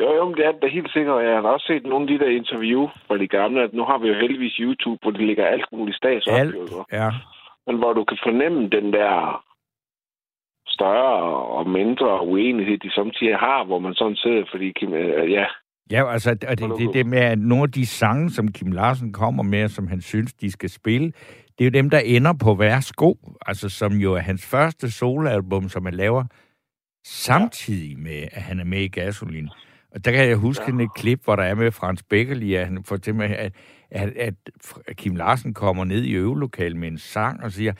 Jo, 0.00 0.08
jo, 0.16 0.24
men 0.24 0.34
det 0.36 0.44
er 0.46 0.52
det 0.52 0.62
da 0.62 0.66
helt 0.66 0.92
sikkert. 0.92 1.24
Jeg 1.24 1.34
har 1.34 1.48
også 1.56 1.66
set 1.66 1.86
nogle 1.86 2.02
af 2.04 2.10
de 2.12 2.24
der 2.24 2.30
interview 2.40 2.88
fra 3.06 3.18
de 3.18 3.28
gamle. 3.28 3.62
at 3.62 3.72
Nu 3.72 3.84
har 3.84 3.98
vi 3.98 4.08
jo 4.08 4.14
heldigvis 4.14 4.56
YouTube, 4.64 4.98
hvor 5.02 5.10
de 5.10 5.26
ligger 5.26 5.46
alt 5.46 5.68
muligt 5.72 5.96
stats 5.96 6.26
op. 6.26 6.38
Alt, 6.38 6.54
ja. 6.92 7.10
Men 7.66 7.76
hvor 7.78 7.92
du 7.92 8.04
kan 8.04 8.18
fornemme 8.26 8.68
den 8.68 8.92
der 8.92 9.44
større 10.66 11.18
og 11.58 11.70
mindre 11.70 12.26
uenighed, 12.26 12.78
de 12.78 12.90
samtidig 12.90 13.36
har, 13.36 13.64
hvor 13.64 13.78
man 13.78 13.94
sådan 13.94 14.16
sidder, 14.16 14.44
fordi 14.50 14.72
Kim, 14.72 14.94
øh, 14.94 15.32
ja, 15.32 15.46
Ja, 15.90 16.12
altså, 16.12 16.30
og 16.30 16.58
det, 16.58 16.70
det, 16.78 16.94
det 16.94 17.06
med, 17.06 17.18
at 17.18 17.38
nogle 17.38 17.62
af 17.62 17.72
de 17.72 17.86
sange, 17.86 18.30
som 18.30 18.52
Kim 18.52 18.72
Larsen 18.72 19.12
kommer 19.12 19.42
med, 19.42 19.68
som 19.68 19.86
han 19.86 20.00
synes, 20.00 20.34
de 20.34 20.50
skal 20.50 20.70
spille, 20.70 21.12
det 21.58 21.60
er 21.60 21.64
jo 21.64 21.70
dem, 21.70 21.90
der 21.90 21.98
ender 21.98 22.32
på 22.44 22.54
hver 22.54 22.80
sko, 22.80 23.18
altså 23.46 23.68
som 23.68 23.92
jo 23.92 24.14
er 24.14 24.20
hans 24.20 24.46
første 24.46 24.90
soloalbum, 24.90 25.68
som 25.68 25.84
han 25.84 25.94
laver 25.94 26.24
samtidig 27.04 27.98
med, 27.98 28.28
at 28.32 28.42
han 28.42 28.60
er 28.60 28.64
med 28.64 28.80
i 28.80 28.88
Gasolin. 28.88 29.48
Og 29.96 30.04
der 30.04 30.12
kan 30.12 30.28
jeg 30.28 30.36
huske 30.36 30.64
ja. 30.78 30.84
et 30.84 30.94
klip, 30.96 31.24
hvor 31.24 31.36
der 31.36 31.42
er 31.42 31.54
med 31.54 31.72
Frans 31.72 32.02
Beckerli, 32.02 32.54
at 32.54 32.64
han 32.66 32.84
fortæller, 32.84 33.24
at, 33.24 33.52
at, 33.90 34.34
at 34.88 34.96
Kim 34.96 35.16
Larsen 35.16 35.54
kommer 35.54 35.84
ned 35.84 36.02
i 36.02 36.12
øvelokalet 36.12 36.76
med 36.76 36.88
en 36.88 36.98
sang 36.98 37.42
og 37.44 37.52
siger, 37.52 37.72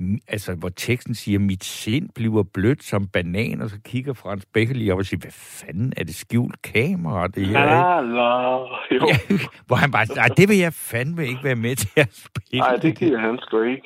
"M- 0.00 0.18
altså, 0.28 0.54
hvor 0.54 0.68
teksten 0.68 1.14
siger, 1.14 1.38
mit 1.38 1.64
sind 1.64 2.08
bliver 2.14 2.42
blødt 2.42 2.82
som 2.84 3.06
banan, 3.06 3.60
og 3.60 3.70
så 3.70 3.76
kigger 3.84 4.12
Frans 4.12 4.46
Beckerli 4.54 4.90
op 4.90 4.98
og 4.98 5.04
siger, 5.06 5.20
hvad 5.20 5.30
fanden 5.32 5.92
er 5.96 6.04
det 6.04 6.14
skjult 6.14 6.62
kamera, 6.62 7.26
det 7.28 7.46
her, 7.46 8.00
la, 8.00 8.56
jo. 8.96 9.08
Ja, 9.08 9.36
hvor 9.66 9.76
han 9.76 9.90
bare, 9.90 10.06
nej, 10.16 10.28
det 10.36 10.48
vil 10.48 10.58
jeg 10.58 10.72
fandme 10.72 11.26
ikke 11.26 11.44
være 11.44 11.56
med 11.56 11.76
til 11.76 11.90
at 11.96 12.08
spille. 12.12 12.60
Nej, 12.60 12.76
det 12.76 12.98
giver 12.98 13.18
han 13.18 13.38
sgu 13.42 13.62
ikke. 13.62 13.82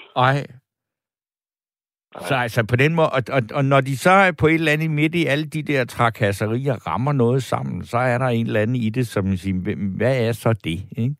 Ej. 2.14 2.23
Så 2.29 2.35
altså 2.35 2.66
på 2.71 2.77
den 2.77 2.94
måde, 2.94 3.09
og, 3.11 3.23
og, 3.33 3.42
og 3.55 3.64
når 3.64 3.81
de 3.81 3.97
så 3.97 4.11
er 4.11 4.33
på 4.40 4.47
et 4.47 4.55
eller 4.55 4.73
andet 4.73 4.90
midt 4.90 5.14
i 5.14 5.27
alle 5.27 5.44
de 5.47 5.62
der 5.62 5.85
trakasserier 5.85 6.75
rammer 6.87 7.12
noget 7.12 7.42
sammen, 7.42 7.85
så 7.85 7.99
er 7.99 8.18
der 8.18 8.27
en 8.27 8.47
eller 8.47 8.61
anden 8.61 8.77
i 8.77 8.88
det, 8.90 9.07
som 9.07 9.37
siger, 9.37 9.62
"Hvem- 9.62 9.97
hvad 9.97 10.29
er 10.29 10.33
så 10.33 10.53
det, 10.53 10.79
ikke? 10.97 11.14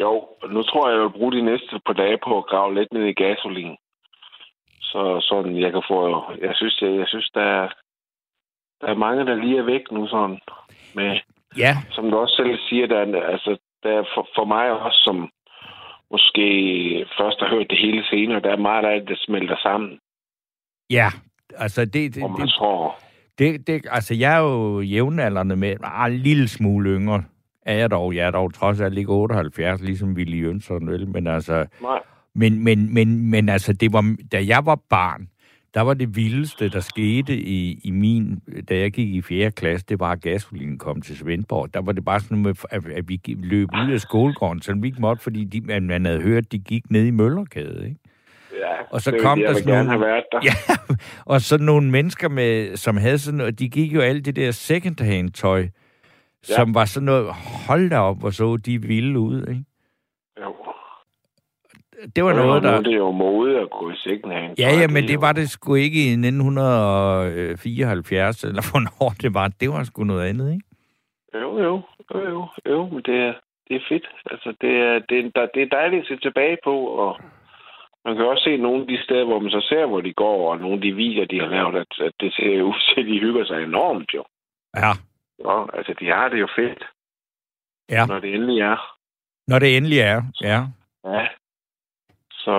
Jo, 0.00 0.26
nu 0.50 0.62
tror 0.62 0.88
jeg, 0.88 0.94
jeg 0.96 1.02
vil 1.04 1.10
bruge 1.18 1.32
de 1.32 1.42
næste 1.42 1.80
par 1.86 1.92
dage 1.92 2.18
på 2.24 2.38
at 2.38 2.46
grave 2.46 2.74
lidt 2.74 2.92
ned 2.92 3.04
i 3.04 3.12
gasolin. 3.12 3.76
Så 4.80 5.00
sådan, 5.28 5.60
jeg 5.60 5.72
kan 5.72 5.82
få... 5.88 5.98
Jeg 6.42 6.52
synes, 6.54 6.78
jeg, 6.82 6.90
jeg 6.96 7.04
synes 7.08 7.30
der, 7.34 7.40
er, 7.42 7.68
der 8.80 8.86
er 8.86 8.94
mange, 8.94 9.26
der 9.26 9.34
lige 9.34 9.58
er 9.58 9.62
væk 9.62 9.84
nu 9.92 10.06
sådan. 10.06 10.38
Med, 10.94 11.20
Ja, 11.58 11.76
som 11.90 12.10
du 12.10 12.16
også 12.18 12.34
selv 12.36 12.58
siger, 12.68 12.86
der, 12.86 12.98
er- 12.98 13.26
altså, 13.32 13.56
der 13.82 13.90
er 13.98 14.04
for, 14.14 14.28
for 14.36 14.44
mig 14.44 14.70
også, 14.70 15.00
som 15.04 15.30
måske 16.10 16.46
først 17.18 17.40
har 17.40 17.48
hørt 17.54 17.70
det 17.70 17.78
hele 17.78 18.04
senere, 18.04 18.40
der 18.40 18.52
er 18.52 18.56
meget 18.56 18.84
af 18.84 19.00
det, 19.00 19.08
der 19.08 19.14
smelter 19.18 19.56
sammen, 19.62 19.98
ja. 20.90 21.08
Altså, 21.56 21.84
det, 21.84 22.14
det, 22.14 22.22
og 22.22 22.30
man 22.30 22.40
det, 22.40 22.50
tror, 22.50 22.98
det, 23.38 23.66
det, 23.66 23.86
altså, 23.90 24.14
jeg 24.14 24.36
er 24.36 24.40
jo 24.40 24.80
jævnaldrende 24.80 25.56
med, 25.56 25.76
ah, 25.82 26.12
en 26.12 26.18
lille 26.18 26.48
smule 26.48 26.90
yngre 26.90 27.24
er 27.66 27.74
jeg 27.74 27.90
dog. 27.90 28.14
Jeg 28.14 28.26
er 28.26 28.30
dog 28.30 28.54
trods 28.54 28.80
alt 28.80 28.98
ikke 28.98 29.12
78, 29.12 29.82
ligesom 29.82 30.12
Willy 30.12 30.44
Jønsson, 30.44 30.88
vel? 30.88 31.08
Men 31.08 31.26
altså, 31.26 31.66
nej, 31.82 31.98
Men, 32.34 32.64
men, 32.64 32.94
men, 32.94 33.30
men 33.30 33.48
altså, 33.48 33.72
det 33.72 33.92
var, 33.92 34.16
da 34.32 34.44
jeg 34.46 34.66
var 34.66 34.78
barn, 34.90 35.28
der 35.76 35.82
var 35.82 35.94
det 35.94 36.16
vildeste, 36.16 36.68
der 36.68 36.80
skete 36.80 37.36
i, 37.36 37.80
i 37.84 37.90
min, 37.90 38.38
da 38.68 38.76
jeg 38.78 38.92
gik 38.92 39.08
i 39.14 39.22
4. 39.22 39.50
klasse, 39.50 39.86
det 39.88 40.00
var, 40.00 40.12
at 40.12 40.20
gasolinen 40.20 40.78
kom 40.78 41.00
til 41.02 41.16
Svendborg. 41.16 41.74
Der 41.74 41.80
var 41.80 41.92
det 41.92 42.04
bare 42.04 42.20
sådan 42.20 42.38
med, 42.42 42.54
at, 42.70 42.86
at 42.86 43.08
vi 43.08 43.20
løb 43.38 43.68
ud 43.74 43.92
af 43.92 44.00
skolegården, 44.00 44.62
så 44.62 44.74
vi 44.74 44.88
ikke 44.88 45.00
måtte, 45.00 45.22
fordi 45.22 45.44
de, 45.44 45.60
man, 45.60 45.86
man 45.86 46.04
havde 46.04 46.20
hørt, 46.20 46.44
at 46.46 46.52
de 46.52 46.58
gik 46.58 46.90
ned 46.90 47.04
i 47.04 47.10
Møllerkade, 47.10 47.84
ikke? 47.84 48.00
ja, 48.52 48.74
Og 48.90 49.00
så 49.02 49.10
det, 49.10 49.20
kom 49.20 49.40
jeg 49.40 49.48
der 49.48 49.54
sådan 49.54 49.68
nogle- 49.74 49.90
have 49.90 50.00
været 50.00 50.24
der. 50.32 50.40
Ja, 50.48 50.74
og 51.24 51.40
så 51.40 51.58
nogle 51.58 51.90
mennesker, 51.90 52.28
med, 52.28 52.76
som 52.76 52.96
havde 52.96 53.18
sådan 53.18 53.38
noget, 53.38 53.58
de 53.58 53.68
gik 53.68 53.94
jo 53.94 54.00
alt 54.00 54.24
det 54.24 54.36
der 54.36 54.50
second-hand 54.50 55.30
tøj, 55.30 55.60
ja. 55.60 56.54
som 56.54 56.74
var 56.74 56.84
sådan 56.84 57.04
noget, 57.04 57.26
hold 57.66 57.90
da 57.90 57.98
op, 57.98 58.18
hvor 58.18 58.30
så 58.30 58.56
de 58.56 58.82
vilde 58.82 59.18
ud, 59.18 59.46
ikke? 59.48 59.64
Det 62.16 62.24
var 62.24 62.32
noget, 62.32 62.62
nu 62.62 62.68
der... 62.68 62.74
er 62.76 62.80
det 62.82 62.96
jo 62.96 63.10
mode 63.10 63.60
at 63.60 63.70
gå 63.70 63.90
i 63.90 63.96
second 63.96 64.32
hand. 64.32 64.58
Ja, 64.58 64.68
ja, 64.80 64.88
men 64.88 65.08
det 65.08 65.20
var 65.20 65.32
det 65.32 65.50
sgu 65.50 65.74
ikke 65.74 65.98
i 66.08 66.10
1974, 66.10 68.44
eller 68.44 68.62
hvornår 68.70 69.10
det 69.22 69.34
var. 69.34 69.48
Det 69.60 69.68
var 69.70 69.84
sgu 69.84 70.04
noget 70.04 70.28
andet, 70.28 70.52
ikke? 70.52 70.64
Jo, 71.34 71.58
jo, 71.62 71.80
jo, 72.14 72.20
jo, 72.30 72.46
jo, 72.68 72.86
men 72.92 73.02
det 73.02 73.16
er, 73.28 73.34
det 73.68 73.76
er 73.76 73.80
fedt. 73.88 74.06
Altså, 74.30 74.54
det 74.60 74.70
er, 74.70 74.98
det, 75.08 75.18
er, 75.18 75.30
der- 75.34 75.48
det 75.54 75.62
er 75.62 75.66
dejligt 75.78 76.02
at 76.02 76.08
se 76.08 76.16
tilbage 76.16 76.56
på, 76.64 76.74
og 77.04 77.20
man 78.04 78.16
kan 78.16 78.24
også 78.26 78.44
se 78.44 78.56
nogle 78.56 78.80
af 78.82 78.86
de 78.88 79.02
steder, 79.04 79.24
hvor 79.24 79.38
man 79.38 79.50
så 79.50 79.60
ser, 79.68 79.86
hvor 79.86 80.00
de 80.00 80.12
går, 80.12 80.50
og 80.52 80.58
nogle 80.58 80.74
af 80.74 80.80
de 80.80 80.92
videoer, 80.92 81.26
de 81.26 81.40
har 81.40 81.46
lavet, 81.48 81.76
at, 81.76 82.06
at 82.06 82.12
det 82.20 82.34
ser 82.34 82.62
ud 82.62 82.74
til, 82.94 83.00
at 83.00 83.06
de 83.06 83.20
hygger 83.20 83.44
sig 83.44 83.62
enormt, 83.62 84.14
jo. 84.14 84.24
Ja. 84.76 84.92
Ja, 85.48 85.76
altså, 85.78 85.94
de 86.00 86.06
har 86.06 86.28
det 86.28 86.40
jo 86.40 86.48
fedt, 86.56 86.84
Ja, 87.90 88.06
når 88.06 88.18
det 88.18 88.34
endelig 88.34 88.60
er. 88.60 88.76
når 89.48 89.58
det 89.58 89.76
endelig 89.76 89.98
er. 89.98 90.22
Ja, 90.42 90.60
Ja. 91.04 91.26
Så 92.46 92.54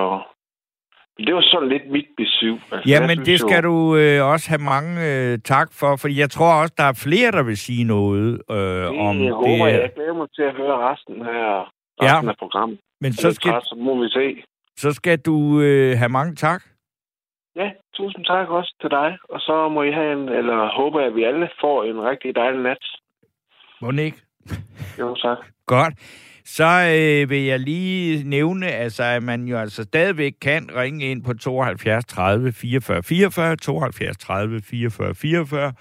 det 1.26 1.36
var 1.36 1.42
sådan 1.52 1.70
lidt 1.70 1.92
mit 1.96 2.08
besøg. 2.18 2.54
Altså, 2.72 2.90
ja 2.92 3.08
men 3.10 3.18
det 3.30 3.40
skal 3.40 3.64
jo, 3.64 3.70
du 3.70 3.96
øh, 4.02 4.32
også 4.34 4.46
have 4.50 4.64
mange 4.76 4.92
øh, 5.10 5.40
tak 5.54 5.68
for, 5.80 5.96
for 6.02 6.08
jeg 6.22 6.30
tror 6.30 6.52
også, 6.62 6.74
der 6.78 6.84
er 6.84 7.02
flere, 7.06 7.32
der 7.32 7.44
vil 7.44 7.58
sige 7.58 7.84
noget 7.84 8.42
øh, 8.52 8.88
om 9.08 9.16
jeg 9.30 9.34
håber, 9.34 9.66
det. 9.66 9.74
jeg 9.74 9.92
glæder 9.96 10.14
mig 10.14 10.28
til 10.36 10.42
at 10.50 10.56
høre 10.62 10.76
resten 10.90 11.16
her, 11.26 11.74
Ja. 12.02 12.14
resten 12.16 12.30
af 12.30 12.38
programmet. 12.40 12.80
Men 13.02 13.14
Så, 13.14 13.32
skal, 13.34 13.52
så 13.64 13.76
må 13.80 14.02
vi 14.04 14.10
se. 14.10 14.44
så 14.78 14.92
skal 14.94 15.20
du 15.20 15.62
øh, 15.62 15.98
have 15.98 16.10
mange 16.10 16.36
tak. 16.36 16.62
Ja, 17.56 17.72
tusind 17.96 18.26
tak 18.26 18.48
også 18.50 18.76
til 18.82 18.90
dig. 18.90 19.18
Og 19.30 19.40
så 19.40 19.70
må 19.70 19.84
I 19.84 19.92
have 19.92 20.14
en, 20.14 20.30
eller 20.30 20.70
håber 20.80 21.00
jeg, 21.00 21.10
at 21.10 21.16
vi 21.16 21.24
alle 21.24 21.50
får 21.62 21.84
en 21.84 22.02
rigtig 22.02 22.36
dejlig 22.36 22.62
nat. 22.62 22.84
Må 23.82 23.92
ikke? 23.92 24.18
Jo, 25.00 25.16
tak. 25.16 25.38
Godt. 25.66 25.94
Så 26.50 26.96
øh, 26.98 27.30
vil 27.30 27.44
jeg 27.44 27.60
lige 27.60 28.24
nævne, 28.24 28.68
altså, 28.68 29.04
at 29.04 29.24
man 29.24 29.48
jo 29.48 29.58
altså 29.58 29.84
stadigvæk 29.84 30.34
kan 30.42 30.70
ringe 30.76 31.06
ind 31.06 31.24
på 31.24 31.34
72 31.34 32.06
30 32.06 32.52
44 32.52 33.04
44, 33.04 33.56
72 33.56 34.18
30 34.18 34.62
44 34.62 35.16
44. 35.16 35.74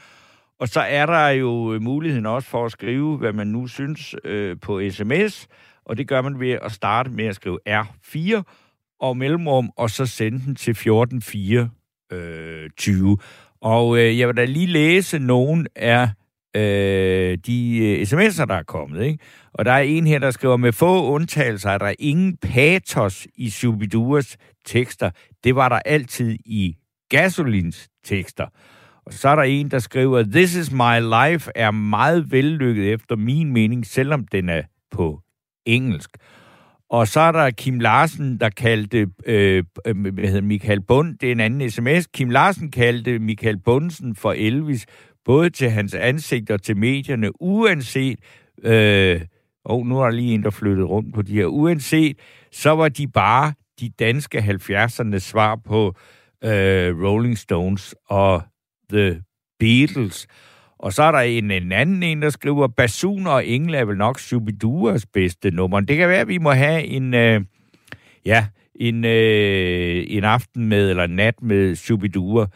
Og 0.61 0.69
så 0.69 0.81
er 0.81 1.07
der 1.07 1.29
jo 1.29 1.79
muligheden 1.81 2.27
også 2.27 2.49
for 2.49 2.65
at 2.65 2.73
skrive, 2.73 3.17
hvad 3.17 3.33
man 3.33 3.47
nu 3.47 3.67
synes 3.67 4.15
øh, 4.25 4.57
på 4.63 4.81
sms. 4.91 5.49
Og 5.85 5.99
det 5.99 6.09
gør 6.09 6.23
man 6.23 6.41
ved 6.41 6.59
at 6.63 6.73
starte 6.73 7.11
med 7.11 7.25
at 7.25 7.35
skrive 7.35 7.59
R4 7.69 8.43
og 9.01 9.17
mellemrum, 9.17 9.71
og 9.77 9.91
så 9.91 10.07
sende 10.07 10.39
den 10.47 10.55
til 10.55 10.71
1424. 10.71 11.71
Øh, 12.13 12.71
20. 12.77 13.19
og 13.61 13.99
øh, 13.99 14.19
jeg 14.19 14.29
vil 14.29 14.37
da 14.37 14.45
lige 14.45 14.67
læse 14.67 15.19
nogen 15.19 15.67
af 15.77 16.09
øh, 16.57 17.38
de 17.47 17.79
øh, 17.79 18.03
sms'er, 18.03 18.45
der 18.45 18.55
er 18.55 18.62
kommet. 18.62 19.05
Ikke? 19.05 19.19
Og 19.53 19.64
der 19.64 19.73
er 19.73 19.81
en 19.81 20.07
her, 20.07 20.19
der 20.19 20.31
skriver, 20.31 20.57
med 20.57 20.73
få 20.73 21.12
undtagelser 21.12 21.71
er 21.71 21.79
der 21.79 21.95
ingen 21.99 22.37
patos 22.37 23.27
i 23.35 23.51
Subiduras 23.51 24.37
tekster. 24.64 25.11
Det 25.45 25.57
var 25.57 25.69
der 25.69 25.79
altid 25.79 26.37
i 26.45 26.77
Gasolins 27.09 27.88
tekster. 28.05 28.47
Og 29.07 29.12
så 29.12 29.29
er 29.29 29.37
der 29.37 29.42
en, 29.42 29.71
der 29.71 29.79
skriver, 29.79 30.23
This 30.23 30.55
is 30.55 30.73
my 30.73 31.01
life 31.01 31.51
er 31.55 31.71
meget 31.71 32.33
vellykket 32.33 32.92
efter 32.92 33.16
min 33.16 33.53
mening, 33.53 33.87
selvom 33.87 34.27
den 34.27 34.49
er 34.49 34.62
på 34.90 35.21
engelsk. 35.66 36.11
Og 36.90 37.09
så 37.09 37.21
er 37.21 37.33
der 37.33 37.51
Kim 37.51 37.81
Larsen, 37.81 38.40
der 38.40 38.49
kaldte 38.49 39.07
øh, 39.27 39.64
øh 39.87 40.12
hvad 40.12 40.27
hedder 40.27 40.40
Michael 40.40 40.81
Bund, 40.81 41.19
det 41.19 41.29
er 41.29 41.33
en 41.33 41.40
anden 41.40 41.71
sms. 41.71 42.07
Kim 42.07 42.31
Larsen 42.31 42.71
kaldte 42.71 43.19
Michael 43.19 43.59
Bundsen 43.59 44.14
for 44.14 44.33
Elvis, 44.33 44.87
både 45.27 45.51
til 45.51 45.71
hans 45.71 45.95
ansigt 45.95 46.51
og 46.51 46.62
til 46.62 46.77
medierne, 46.77 47.43
uanset... 47.43 48.19
Øh, 48.62 49.21
og 49.65 49.87
nu 49.87 50.01
er 50.01 50.05
der 50.05 50.11
lige 50.11 50.35
en, 50.35 50.43
der 50.43 50.51
flyttede 50.51 50.87
rundt 50.87 51.15
på 51.15 51.23
de 51.23 51.33
her. 51.33 51.47
Uanset, 51.47 52.19
så 52.53 52.71
var 52.71 52.89
de 52.89 53.09
bare 53.09 53.53
de 53.81 53.89
danske 53.89 54.39
70'ernes 54.39 55.19
svar 55.19 55.57
på 55.57 55.95
øh, 56.45 57.03
Rolling 57.03 57.39
Stones 57.39 57.95
og 58.09 58.43
The 58.93 59.23
Beatles. 59.61 60.27
Og 60.79 60.93
så 60.93 61.03
er 61.03 61.12
der 61.12 61.19
en, 61.19 61.51
en 61.51 61.73
anden 61.73 62.03
en, 62.03 62.23
der 62.23 62.31
skriver, 62.31 62.69
Basun 62.69 63.27
og 63.27 63.47
Engel 63.47 63.75
er 63.75 63.85
vel 63.85 63.97
nok 63.97 64.19
Shubiduas 64.19 65.07
bedste 65.07 65.51
nummer. 65.51 65.81
Det 65.81 65.97
kan 65.97 66.09
være, 66.09 66.21
at 66.21 66.29
vi 66.29 66.39
må 66.39 66.53
have 66.53 66.85
en, 66.85 67.15
øh, 67.15 67.41
ja, 68.25 68.47
en, 68.75 69.05
øh, 69.05 70.05
en 70.09 70.25
aften 70.25 70.67
med, 70.67 70.91
eller 70.91 71.07
nat 71.07 71.43
med 71.43 71.75
Shubidua. 71.77 72.47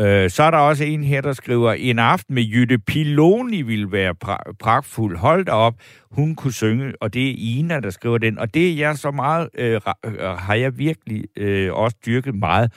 Øh, 0.00 0.30
så 0.30 0.42
er 0.42 0.50
der 0.50 0.58
også 0.58 0.84
en 0.84 1.04
her, 1.04 1.20
der 1.20 1.32
skriver, 1.32 1.72
en 1.72 1.98
aften 1.98 2.34
med 2.34 2.42
Jytte 2.42 2.78
Piloni 2.78 3.62
vil 3.62 3.92
være 3.92 4.14
pra- 4.24 4.52
pragtfuld. 4.58 5.16
Hold 5.16 5.44
da 5.44 5.52
op, 5.52 5.74
hun 6.10 6.34
kunne 6.34 6.52
synge, 6.52 6.92
og 7.00 7.14
det 7.14 7.30
er 7.30 7.34
Ina, 7.38 7.80
der 7.80 7.90
skriver 7.90 8.18
den. 8.18 8.38
Og 8.38 8.54
det 8.54 8.70
er 8.70 8.76
jeg 8.76 8.96
så 8.96 9.10
meget, 9.10 9.48
øh, 9.58 9.80
øh 10.04 10.20
har 10.20 10.54
jeg 10.54 10.78
virkelig 10.78 11.24
øh, 11.36 11.72
også 11.72 11.96
dyrket 12.06 12.34
meget. 12.34 12.72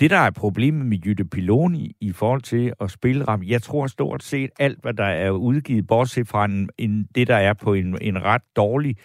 Det, 0.00 0.10
der 0.10 0.18
er 0.18 0.30
problemet 0.30 0.86
med 0.86 0.98
Jytte 0.98 1.24
Piloni 1.24 1.96
i 2.00 2.12
forhold 2.12 2.42
til 2.42 2.72
at 2.80 2.90
spille 2.90 3.24
ram, 3.24 3.42
jeg 3.42 3.62
tror 3.62 3.86
stort 3.86 4.22
set 4.22 4.50
alt, 4.58 4.78
hvad 4.82 4.94
der 4.94 5.04
er 5.04 5.30
udgivet, 5.30 5.86
bortset 5.86 6.28
fra 6.28 6.44
en, 6.44 6.68
en, 6.78 7.08
det, 7.14 7.26
der 7.26 7.36
er 7.36 7.52
på 7.52 7.74
en, 7.74 7.98
en 8.00 8.24
ret 8.24 8.42
dårlig 8.56 8.96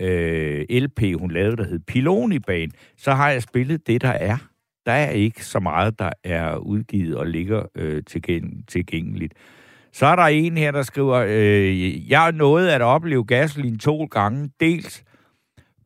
øh, 0.00 0.64
LP, 0.70 1.00
hun 1.18 1.30
lavede, 1.30 1.56
der 1.56 1.64
hed 1.64 1.78
Piloni-banen, 1.78 2.72
så 2.96 3.12
har 3.12 3.30
jeg 3.30 3.42
spillet 3.42 3.86
det, 3.86 4.02
der 4.02 4.08
er. 4.08 4.49
Der 4.86 4.92
er 4.92 5.10
ikke 5.10 5.44
så 5.44 5.60
meget, 5.60 5.98
der 5.98 6.10
er 6.24 6.56
udgivet 6.56 7.16
og 7.16 7.26
ligger 7.26 7.62
øh, 7.74 8.02
tilgængeligt. 8.68 9.34
Så 9.92 10.06
er 10.06 10.16
der 10.16 10.22
en 10.22 10.56
her, 10.56 10.70
der 10.70 10.82
skriver, 10.82 11.24
øh, 11.28 12.10
jeg 12.10 12.32
nåede 12.32 12.74
at 12.74 12.82
opleve 12.82 13.24
Gasolin 13.24 13.78
to 13.78 14.04
gange, 14.04 14.50
dels 14.60 15.04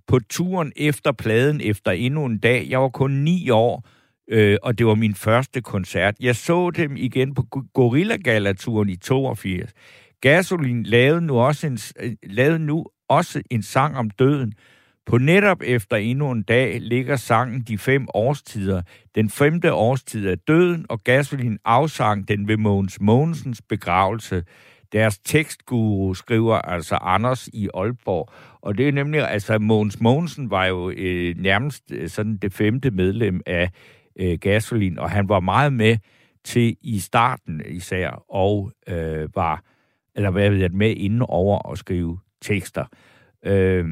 på 0.06 0.18
turen 0.30 0.72
efter 0.76 1.12
pladen 1.12 1.60
efter 1.60 1.90
endnu 1.90 2.24
en 2.24 2.38
dag. 2.38 2.66
Jeg 2.70 2.80
var 2.80 2.88
kun 2.88 3.10
ni 3.10 3.50
år, 3.50 3.88
øh, 4.30 4.58
og 4.62 4.78
det 4.78 4.86
var 4.86 4.94
min 4.94 5.14
første 5.14 5.60
koncert. 5.60 6.14
Jeg 6.20 6.36
så 6.36 6.70
dem 6.70 6.96
igen 6.96 7.34
på 7.34 7.42
Gorilla 7.74 8.16
Gala-turen 8.16 8.88
i 8.88 8.96
82. 8.96 9.72
Gasolin 10.20 10.82
lavede 10.82 11.20
nu 11.20 11.38
også 11.38 11.66
en, 11.66 11.78
øh, 12.00 12.12
lavede 12.22 12.58
nu 12.58 12.86
også 13.08 13.42
en 13.50 13.62
sang 13.62 13.96
om 13.96 14.10
døden. 14.10 14.52
På 15.06 15.18
netop 15.18 15.62
efter 15.64 15.96
endnu 15.96 16.30
en 16.30 16.42
dag 16.42 16.80
ligger 16.80 17.16
sangen 17.16 17.62
De 17.62 17.78
Fem 17.78 18.06
Årstider. 18.14 18.82
Den 19.14 19.30
femte 19.30 19.72
årstid 19.72 20.28
er 20.28 20.34
døden, 20.34 20.86
og 20.88 21.04
Gasolin 21.04 21.58
afsang 21.64 22.28
den 22.28 22.48
ved 22.48 22.56
Mogens 22.56 23.00
Mogensens 23.00 23.62
begravelse. 23.62 24.44
Deres 24.92 25.18
tekstguru 25.18 26.14
skriver 26.14 26.54
altså 26.54 26.96
Anders 26.96 27.48
i 27.48 27.68
Aalborg. 27.74 28.28
Og 28.60 28.78
det 28.78 28.88
er 28.88 28.92
nemlig, 28.92 29.30
altså 29.30 29.58
Mogens 29.58 30.00
Mogensen 30.00 30.50
var 30.50 30.66
jo 30.66 30.90
øh, 30.90 31.36
nærmest 31.38 31.82
øh, 31.92 32.08
sådan 32.08 32.36
det 32.36 32.52
femte 32.52 32.90
medlem 32.90 33.40
af 33.46 33.70
øh, 34.20 34.38
gasolin, 34.38 34.98
og 34.98 35.10
han 35.10 35.28
var 35.28 35.40
meget 35.40 35.72
med 35.72 35.96
til 36.44 36.76
i 36.82 36.98
starten 36.98 37.62
især, 37.68 38.24
og 38.28 38.72
øh, 38.88 39.28
var, 39.34 39.62
eller 40.16 40.30
hvad 40.30 40.50
ved 40.50 40.58
jeg, 40.58 40.70
med 40.72 40.96
inden 40.96 41.22
over 41.22 41.72
at 41.72 41.78
skrive 41.78 42.18
tekster. 42.42 42.84
Øh, 43.46 43.84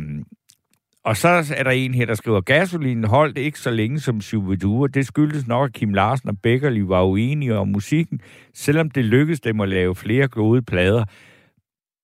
og 1.04 1.16
så 1.16 1.28
er 1.56 1.62
der 1.62 1.70
en 1.70 1.94
her, 1.94 2.06
der 2.06 2.14
skriver, 2.14 2.40
gasolinen 2.40 3.04
holdt 3.04 3.38
ikke 3.38 3.58
så 3.58 3.70
længe 3.70 4.00
som 4.00 4.20
Shubidua. 4.20 4.86
Det 4.86 5.06
skyldes 5.06 5.46
nok, 5.46 5.68
at 5.68 5.74
Kim 5.74 5.94
Larsen 5.94 6.28
og 6.28 6.38
Beckerli 6.42 6.88
var 6.88 7.02
uenige 7.02 7.58
om 7.58 7.68
musikken, 7.68 8.20
selvom 8.54 8.90
det 8.90 9.04
lykkedes 9.04 9.40
dem 9.40 9.60
at 9.60 9.68
lave 9.68 9.94
flere 9.94 10.28
gode 10.28 10.62
plader. 10.62 11.04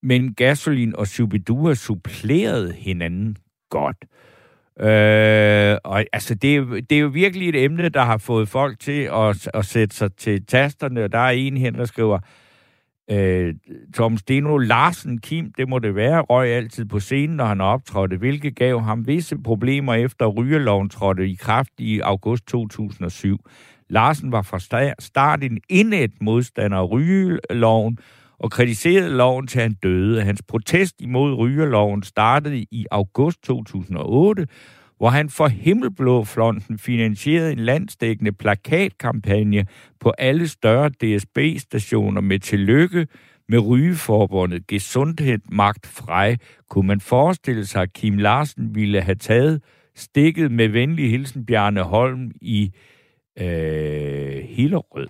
Men 0.02 0.34
gasolin 0.34 0.96
og 0.96 1.06
Shubidua 1.06 1.74
supplerede 1.74 2.72
hinanden 2.72 3.36
godt. 3.70 3.96
Øh, 4.80 5.78
og 5.84 6.04
altså, 6.12 6.34
det 6.34 6.56
er, 6.56 6.64
det 6.64 6.92
er 6.92 7.00
jo 7.00 7.08
virkelig 7.08 7.48
et 7.48 7.64
emne, 7.64 7.88
der 7.88 8.02
har 8.02 8.18
fået 8.18 8.48
folk 8.48 8.80
til 8.80 9.02
at, 9.12 9.50
at 9.54 9.64
sætte 9.64 9.96
sig 9.96 10.12
til 10.12 10.46
tasterne, 10.46 11.04
og 11.04 11.12
der 11.12 11.18
er 11.18 11.30
en 11.30 11.56
her, 11.56 11.70
der 11.70 11.84
skriver, 11.84 12.18
øh, 13.10 13.54
Tom 13.94 14.16
Steno 14.16 14.56
Larsen 14.56 15.18
Kim, 15.18 15.52
det 15.58 15.68
må 15.68 15.78
det 15.78 15.94
være, 15.94 16.20
røg 16.20 16.48
altid 16.48 16.84
på 16.84 17.00
scenen, 17.00 17.36
når 17.36 17.44
han 17.44 17.60
optrådte, 17.60 18.16
hvilket 18.16 18.56
gav 18.56 18.80
ham 18.80 19.06
visse 19.06 19.38
problemer 19.38 19.94
efter 19.94 20.26
rygeloven 20.26 20.88
trådte 20.88 21.28
i 21.28 21.34
kraft 21.34 21.72
i 21.78 22.00
august 22.00 22.46
2007. 22.46 23.38
Larsen 23.88 24.32
var 24.32 24.42
fra 24.42 24.94
start 24.98 25.44
en 25.44 25.60
indet 25.68 26.12
modstander 26.20 26.78
af 26.78 26.90
rygeloven, 26.90 27.98
og 28.38 28.50
kritiserede 28.50 29.16
loven 29.16 29.46
til 29.46 29.60
han 29.60 29.74
døde. 29.74 30.22
Hans 30.22 30.42
protest 30.48 30.94
imod 31.00 31.34
rygeloven 31.34 32.02
startede 32.02 32.58
i 32.58 32.86
august 32.90 33.42
2008, 33.42 34.46
hvor 34.98 35.08
han 35.08 35.30
for 35.30 35.48
Himmelblå 35.48 36.24
Fronten 36.24 36.78
finansierede 36.78 37.52
en 37.52 37.58
landsdækkende 37.58 38.32
plakatkampagne 38.32 39.66
på 40.00 40.10
alle 40.18 40.48
større 40.48 40.88
DSB-stationer 40.88 42.20
med 42.20 42.38
tillykke 42.38 43.06
med 43.48 43.58
rygeforbundet 43.58 44.66
Gesundhed 44.66 45.38
Magt 45.52 45.86
Frej. 45.86 46.36
Kunne 46.70 46.86
man 46.86 47.00
forestille 47.00 47.66
sig, 47.66 47.82
at 47.82 47.92
Kim 47.92 48.18
Larsen 48.18 48.74
ville 48.74 49.00
have 49.00 49.14
taget 49.14 49.62
stikket 49.94 50.52
med 50.52 50.68
venlig 50.68 51.10
hilsen 51.10 51.46
Bjarne 51.46 51.82
Holm 51.82 52.30
i 52.40 52.72
øh, 53.40 54.44
Hillerød. 54.44 55.08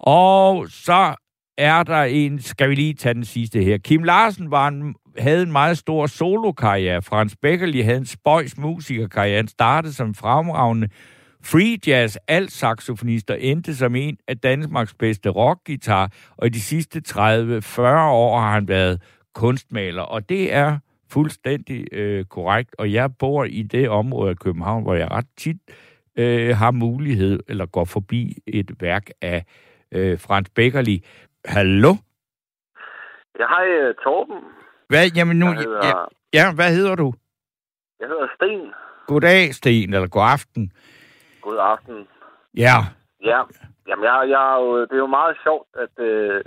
Og 0.00 0.68
så 0.68 1.14
er 1.58 1.82
der 1.82 2.02
en, 2.02 2.40
skal 2.40 2.70
vi 2.70 2.74
lige 2.74 2.94
tage 2.94 3.14
den 3.14 3.24
sidste 3.24 3.62
her. 3.62 3.78
Kim 3.78 4.02
Larsen 4.02 4.50
var 4.50 4.68
en, 4.68 4.94
havde 5.18 5.42
en 5.42 5.52
meget 5.52 5.78
stor 5.78 6.06
solokarriere. 6.06 7.02
Frans 7.02 7.36
Beckerli 7.36 7.80
havde 7.80 7.98
en 7.98 8.06
spøjs 8.06 8.58
musikerkarriere. 8.58 9.36
Han 9.36 9.48
startede 9.48 9.92
som 9.92 10.14
fremragende 10.14 10.88
free 11.44 11.78
jazz, 11.86 12.16
alt 12.28 12.52
saxofonist 12.52 13.30
og 13.30 13.40
endte 13.40 13.76
som 13.76 13.94
en 13.94 14.18
af 14.28 14.38
Danmarks 14.38 14.94
bedste 14.94 15.28
rockgitar, 15.28 16.10
og 16.36 16.46
i 16.46 16.50
de 16.50 16.60
sidste 16.60 17.02
30-40 17.08 17.80
år 18.10 18.38
har 18.38 18.50
han 18.50 18.68
været 18.68 19.02
kunstmaler, 19.34 20.02
og 20.02 20.28
det 20.28 20.54
er 20.54 20.78
fuldstændig 21.12 21.86
øh, 21.92 22.24
korrekt, 22.24 22.74
og 22.78 22.92
jeg 22.92 23.10
bor 23.18 23.44
i 23.44 23.62
det 23.62 23.88
område 23.88 24.30
af 24.30 24.36
København, 24.36 24.82
hvor 24.82 24.94
jeg 24.94 25.10
ret 25.10 25.26
tit 25.36 25.56
øh, 26.18 26.56
har 26.56 26.70
mulighed, 26.70 27.40
eller 27.48 27.66
går 27.66 27.84
forbi 27.84 28.38
et 28.46 28.70
værk 28.80 29.10
af 29.22 29.44
øh, 29.92 30.18
Frans 30.18 30.50
Beckerli. 30.50 31.04
Hallo? 31.44 31.94
Ja, 33.38 33.46
hej 33.48 33.66
øh, 33.66 33.94
Torben. 33.94 34.63
Hvad, 34.88 35.06
jamen 35.16 35.38
nu, 35.38 35.46
hedder... 35.46 35.86
ja, 35.86 35.94
ja, 36.32 36.54
hvad 36.54 36.70
hedder 36.76 36.94
du? 36.94 37.12
Jeg 38.00 38.08
hedder 38.08 38.28
Sten. 38.36 38.74
Goddag, 39.06 39.54
Sten, 39.54 39.94
eller 39.94 40.08
god 40.08 40.22
aften. 40.22 40.72
God 41.40 41.58
aften. 41.58 42.08
Ja. 42.54 42.76
Ja, 43.24 43.40
jamen 43.88 44.04
jeg, 44.04 44.16
jeg, 44.28 44.46
det 44.88 44.96
er 44.96 45.04
jo 45.06 45.06
meget 45.06 45.36
sjovt, 45.42 45.68
at, 45.84 46.04
øh, 46.04 46.44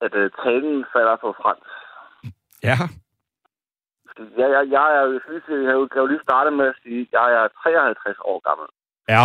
at, 0.00 0.14
at 0.14 0.32
talen 0.44 0.84
falder 0.92 1.16
på 1.16 1.34
fransk. 1.42 1.70
Ja. 2.62 2.76
Jeg, 4.38 4.48
jeg, 4.54 4.70
jeg, 4.70 4.86
er, 4.96 5.04
jeg, 5.04 5.42
jeg 5.48 5.90
kan 5.90 6.00
jo 6.00 6.06
lige 6.06 6.22
starte 6.22 6.50
med 6.50 6.66
at 6.66 6.76
sige, 6.82 7.00
at 7.00 7.08
jeg 7.12 7.44
er 7.44 7.48
53 7.62 8.16
år 8.24 8.38
gammel. 8.48 8.68
Ja. 9.08 9.24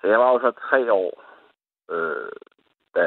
Så 0.00 0.06
jeg 0.06 0.18
var 0.20 0.30
jo 0.32 0.38
så 0.40 0.50
tre 0.68 0.92
år, 0.92 1.12
øh, 1.90 2.32
da, 2.94 3.04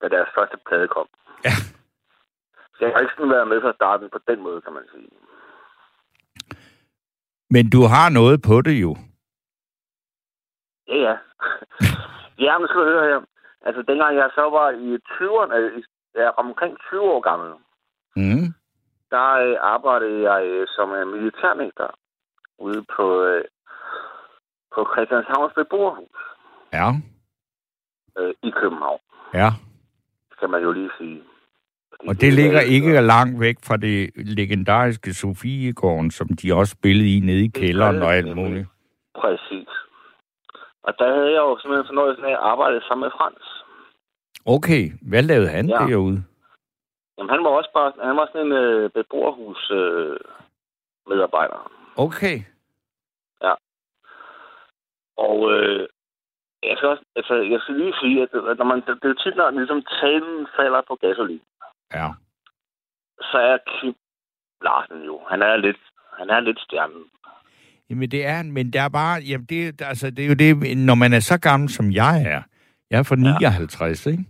da 0.00 0.08
deres 0.08 0.28
første 0.34 0.56
plade 0.66 0.88
kom. 0.88 1.06
Ja. 1.44 1.54
Så 2.78 2.84
jeg 2.84 2.92
har 2.94 3.00
ikke 3.00 3.14
sådan 3.16 3.30
været 3.30 3.48
med 3.48 3.60
fra 3.60 3.72
starten 3.72 4.10
på 4.10 4.18
den 4.28 4.42
måde, 4.42 4.60
kan 4.60 4.72
man 4.72 4.86
sige. 4.92 5.08
Men 7.50 7.70
du 7.70 7.80
har 7.94 8.08
noget 8.10 8.42
på 8.48 8.62
det 8.62 8.76
jo. 8.82 8.96
Ja, 10.88 10.96
ja. 10.96 11.16
ja, 12.46 12.58
men 12.58 12.68
skal 12.68 12.80
du 12.80 12.84
høre 12.84 13.08
her. 13.10 13.20
Altså, 13.62 13.82
dengang 13.82 14.16
jeg 14.16 14.30
så 14.34 14.40
var 14.40 14.70
i 14.70 14.88
20'erne, 15.12 15.54
jeg 16.14 16.24
er 16.24 16.30
omkring 16.30 16.78
20 16.88 17.00
år 17.00 17.20
gammel, 17.20 17.50
mm. 18.16 18.46
der 19.10 19.28
øh, 19.44 19.56
arbejdede 19.60 20.32
jeg 20.32 20.46
øh, 20.46 20.66
som 20.76 20.92
øh, 20.92 21.06
militærmester 21.08 21.88
ude 22.58 22.84
på, 22.96 23.24
øh, 23.24 23.44
på 24.74 24.88
Christianshavns 24.92 25.54
beboerhus. 25.54 26.18
Ja 26.72 26.88
øh, 28.18 28.34
i 28.42 28.50
København. 28.50 29.00
Ja. 29.34 29.50
skal 30.32 30.48
man 30.50 30.62
jo 30.62 30.72
lige 30.72 30.90
sige. 30.98 31.22
Og 32.08 32.20
det 32.20 32.32
ligger 32.32 32.58
er- 32.60 32.72
ikke 32.76 33.00
langt 33.00 33.40
væk 33.40 33.56
fra 33.66 33.76
det 33.76 34.10
legendariske 34.16 35.14
Sofiegården, 35.14 36.10
som 36.10 36.28
de 36.28 36.54
også 36.54 36.72
spillede 36.78 37.16
i 37.16 37.20
nede 37.20 37.44
i 37.44 37.48
kælderen 37.48 38.02
og 38.02 38.14
alt 38.14 38.36
muligt. 38.36 38.66
Præcis. 39.14 39.68
Og 40.82 40.94
der 40.98 41.14
havde 41.14 41.30
jeg 41.32 41.38
jo 41.48 41.58
simpelthen 41.58 41.86
fornøjelsen 41.86 42.24
af 42.24 42.30
at 42.30 42.36
arbejde 42.52 42.80
sammen 42.88 43.04
med 43.06 43.10
Frans. 43.18 43.64
Okay, 44.46 44.90
hvad 45.02 45.22
lavede 45.22 45.48
han 45.48 45.68
Ja. 45.68 45.74
derude? 45.74 46.24
Jamen, 47.18 47.30
han 47.30 47.44
var 47.44 47.50
også 47.50 47.70
bare, 47.74 47.92
han 48.08 48.16
var 48.16 48.26
sådan 48.32 48.46
en 48.46 48.52
øh, 48.52 48.90
beboerhus 48.90 49.70
øh, 49.70 50.16
medarbejder. 51.08 51.72
Okay, 51.96 52.38
Og 55.28 55.52
øh, 55.52 55.86
jeg 56.62 56.74
skal 56.76 56.88
også, 56.88 57.04
altså, 57.16 57.34
jeg 57.34 57.60
skal 57.60 57.74
lige 57.74 57.94
sige, 58.02 58.22
at, 58.22 58.28
når 58.58 58.64
man, 58.64 58.80
det 58.80 59.04
er 59.04 59.08
jo 59.08 59.14
tit, 59.24 59.36
når 59.36 59.50
ligesom 59.50 59.82
talen 60.00 60.46
falder 60.56 60.82
på 60.88 60.94
gasolin, 61.00 61.40
ja. 61.94 62.08
så 63.20 63.38
er 63.38 63.58
Kim 63.66 63.94
Larsen 64.62 65.04
jo, 65.06 65.20
han 65.30 65.42
er 65.42 65.56
lidt, 65.56 65.76
han 66.18 66.30
er 66.30 66.40
lidt 66.40 66.60
stjernen. 66.60 67.02
Jamen 67.90 68.10
det 68.10 68.26
er 68.26 68.34
han, 68.34 68.52
men 68.52 68.72
der 68.72 68.82
er 68.82 68.88
bare, 68.88 69.20
jamen 69.20 69.46
det, 69.46 69.82
altså, 69.82 70.10
det 70.10 70.24
er 70.24 70.28
jo 70.28 70.34
det, 70.34 70.78
når 70.78 70.94
man 70.94 71.12
er 71.12 71.20
så 71.20 71.38
gammel 71.38 71.68
som 71.68 71.92
jeg 71.92 72.22
er, 72.22 72.42
jeg 72.90 72.98
er 72.98 73.02
fra 73.02 73.16
59, 73.16 74.06
ikke? 74.06 74.24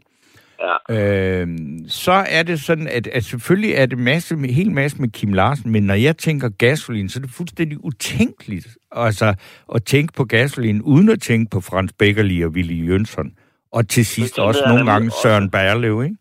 Ja. 0.61 0.95
Øh, 0.95 1.49
så 1.89 2.13
er 2.13 2.43
det 2.43 2.61
sådan, 2.61 2.89
at, 2.89 3.07
at 3.07 3.25
selvfølgelig 3.25 3.75
er 3.75 3.87
det 3.87 3.99
masse, 3.99 4.35
en 4.35 4.45
hel 4.45 4.71
masse 4.71 5.01
med 5.01 5.09
Kim 5.09 5.33
Larsen, 5.33 5.71
men 5.71 5.83
når 5.83 5.95
jeg 5.95 6.17
tænker 6.17 6.49
gasolin, 6.49 7.09
så 7.09 7.19
er 7.19 7.21
det 7.21 7.31
fuldstændig 7.31 7.85
utænkeligt 7.85 8.69
altså, 8.93 9.35
at 9.75 9.85
tænke 9.85 10.13
på 10.13 10.25
gasolin, 10.25 10.83
uden 10.83 11.09
at 11.09 11.21
tænke 11.21 11.51
på 11.51 11.61
Frans 11.61 11.93
Beckerli 11.93 12.43
og 12.43 12.51
Willy 12.51 12.89
Jønsson. 12.89 13.33
Og 13.73 13.89
til 13.89 14.07
sidst 14.07 14.39
også 14.39 14.65
nogle 14.69 14.91
gange 14.91 15.09
også. 15.09 15.19
Søren 15.23 15.51
Berlev, 15.51 16.03
ikke? 16.03 16.17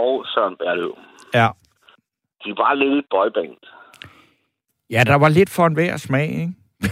Og 0.00 0.24
Søren 0.32 0.56
Berløv. 0.60 0.94
Ja. 1.34 1.48
De 2.44 2.50
var 2.62 2.74
lidt 2.74 2.94
et 3.00 3.06
boyband. 3.14 3.56
Ja, 4.94 5.00
der 5.10 5.16
var 5.24 5.28
lidt 5.28 5.50
for 5.56 5.66
en 5.66 5.74
hver 5.74 5.96
smag, 5.96 6.28
ikke? 6.42 6.54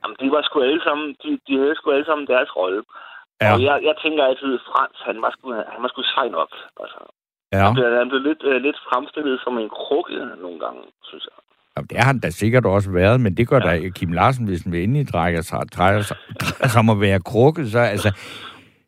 Jamen, 0.00 0.16
de 0.20 0.26
var 0.34 0.42
sgu 0.42 0.56
alle 0.62 0.82
sammen, 0.88 1.06
de, 1.22 1.30
de 1.46 1.52
havde 1.60 1.74
sgu 1.76 1.86
alle 1.90 2.08
sammen 2.10 2.26
deres 2.34 2.50
rolle. 2.60 2.82
Ja. 3.42 3.52
Og 3.52 3.58
jeg, 3.68 3.76
jeg 3.88 3.94
tænker 4.02 4.22
altid, 4.24 4.52
Frans, 4.68 4.96
han 5.08 5.16
var 5.24 5.30
sgu, 5.36 5.44
han 5.74 5.80
var 5.84 5.88
sgu 5.92 6.02
sej 6.02 6.28
nok. 6.38 6.50
Altså, 6.82 7.00
Ja. 7.52 7.58
han, 7.64 7.74
blev, 7.74 7.86
han 8.02 8.08
blev 8.08 8.20
lidt, 8.28 8.42
øh, 8.50 8.56
lidt 8.66 8.78
fremstillet 8.88 9.40
som 9.44 9.58
en 9.58 9.68
krukke 9.68 10.16
nogle 10.44 10.58
gange, 10.64 10.80
synes 11.08 11.24
jeg. 11.30 11.36
Jamen, 11.76 11.88
det 11.90 11.96
har 11.98 12.06
han 12.06 12.20
da 12.20 12.30
sikkert 12.30 12.66
også 12.66 12.90
været, 12.90 13.20
men 13.20 13.36
det 13.36 13.48
gør 13.48 13.60
ja. 13.64 13.80
da 13.80 13.88
Kim 13.88 14.12
Larsen, 14.12 14.46
hvis 14.46 14.62
han 14.62 14.72
vil 14.72 14.82
endelig 14.84 15.12
drejer 15.12 15.40
sig, 15.40 15.60
drejer 15.76 16.02
sig, 16.02 16.16
drejer 16.40 16.68
sig 16.68 16.78
om 16.78 16.90
at 16.90 17.00
være 17.00 17.20
krukke, 17.20 17.66
så 17.66 17.78
altså, 17.78 18.10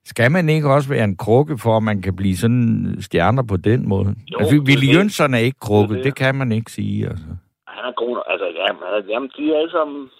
skal 0.04 0.30
man 0.32 0.48
ikke 0.48 0.70
også 0.70 0.88
være 0.88 1.04
en 1.04 1.16
krukke, 1.16 1.58
for 1.58 1.76
at 1.76 1.82
man 1.82 2.02
kan 2.02 2.16
blive 2.16 2.36
sådan 2.36 2.96
stjerner 3.00 3.42
på 3.48 3.56
den 3.56 3.88
måde? 3.88 4.08
Jo, 4.32 4.38
altså, 4.38 4.56
er 4.56 4.60
Willy. 4.68 4.94
Jønsson 4.96 5.34
er 5.34 5.38
ikke 5.38 5.60
krukke, 5.60 5.94
Det 5.94 6.04
det, 6.04 6.14
kan 6.16 6.34
man 6.34 6.52
ikke 6.52 6.70
sige, 6.72 7.06
altså. 7.10 7.26
Han 7.66 7.84
er 7.84 7.92
god. 7.92 8.22
Altså, 8.26 8.46
jamen, 8.46 8.82
han 8.86 8.92
er- 8.98 9.08
jamen, 9.12 9.30
de 9.36 9.52
er 9.54 9.58
alle 9.58 9.70
sammen... 9.70 10.10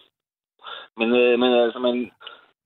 Men, 0.99 1.09
øh, 1.23 1.39
men 1.39 1.51
altså, 1.65 1.79
man, 1.79 1.95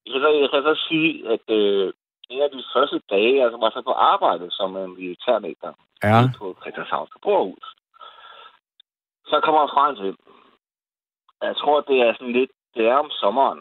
jeg, 0.06 0.12
kan 0.12 0.20
så, 0.24 0.28
jeg 0.42 0.48
kan 0.52 0.62
så 0.62 0.74
sige, 0.88 1.10
at 1.34 1.44
øh, 1.58 1.92
en 2.30 2.42
af 2.42 2.50
de 2.56 2.62
første 2.74 3.00
dage, 3.10 3.42
altså 3.44 3.58
var 3.58 3.70
så 3.70 3.82
på 3.86 3.92
arbejde 3.92 4.46
som 4.50 4.76
en 4.76 4.94
militærnægter 4.94 5.72
Ja, 6.02 6.20
på 6.38 6.56
Christianshavns 6.60 7.10
Beboerhus. 7.14 7.66
Så 9.30 9.40
kommer 9.44 9.66
Frans 9.74 9.98
ind. 10.08 10.18
Jeg 11.42 11.56
tror, 11.56 11.80
det 11.80 11.96
er 12.00 12.12
sådan 12.14 12.32
lidt... 12.32 12.50
Det 12.74 12.86
er 12.88 12.94
om 12.94 13.10
sommeren. 13.10 13.60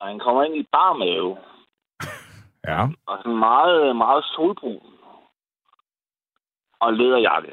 Og 0.00 0.06
han 0.08 0.18
kommer 0.18 0.42
ind 0.44 0.56
i 0.56 0.66
bar 0.72 0.92
mave. 0.92 1.36
Ja, 2.68 2.80
Og 3.06 3.18
sådan 3.18 3.38
meget, 3.38 3.96
meget 3.96 4.24
solbrun. 4.24 4.80
Og 6.80 6.92
læderjakke. 6.94 7.52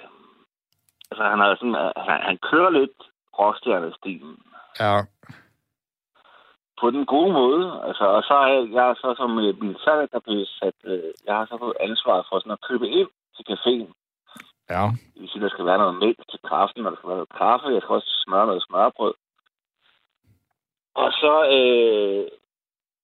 Altså, 1.12 1.24
han, 1.24 1.40
er 1.40 1.56
sådan, 1.56 1.92
han, 2.08 2.22
han 2.28 2.38
kører 2.38 2.70
lidt 2.70 2.98
rockstjernestilen. 3.40 4.38
ja, 4.80 5.00
På 6.82 6.92
den 6.92 7.06
gode 7.06 7.34
måde. 7.34 7.82
Altså, 7.88 8.04
og 8.04 8.24
så 8.24 8.34
er 8.34 8.48
jeg, 8.80 8.96
så 8.98 9.14
som 9.18 9.40
øh, 9.40 9.62
militær, 9.64 10.06
der 10.14 10.20
blev 10.20 10.46
sat... 10.60 10.74
Øh, 10.84 11.12
jeg 11.26 11.36
har 11.36 11.46
så 11.46 11.58
fået 11.58 11.78
ansvar 11.80 12.26
for 12.30 12.40
sådan 12.40 12.52
at 12.58 12.66
købe 12.70 12.88
ind 12.90 13.10
til 13.36 13.46
caféen. 13.52 13.92
ja, 14.70 14.84
Det 15.14 15.22
vil 15.22 15.30
sige, 15.30 15.44
der 15.44 15.50
skal 15.50 15.66
være 15.66 15.78
noget 15.78 15.96
mælk 16.04 16.20
til 16.30 16.40
kaffen, 16.50 16.86
og 16.86 16.92
der 16.92 16.98
skal 16.98 17.10
være 17.10 17.18
noget 17.22 17.38
kaffe. 17.44 17.68
Jeg 17.68 17.82
skal 17.82 17.96
også 17.96 18.12
smøre 18.26 18.46
noget 18.46 18.64
smørbrød. 18.68 19.14
Og 20.96 21.12
så 21.12 21.34
øh, 21.58 22.28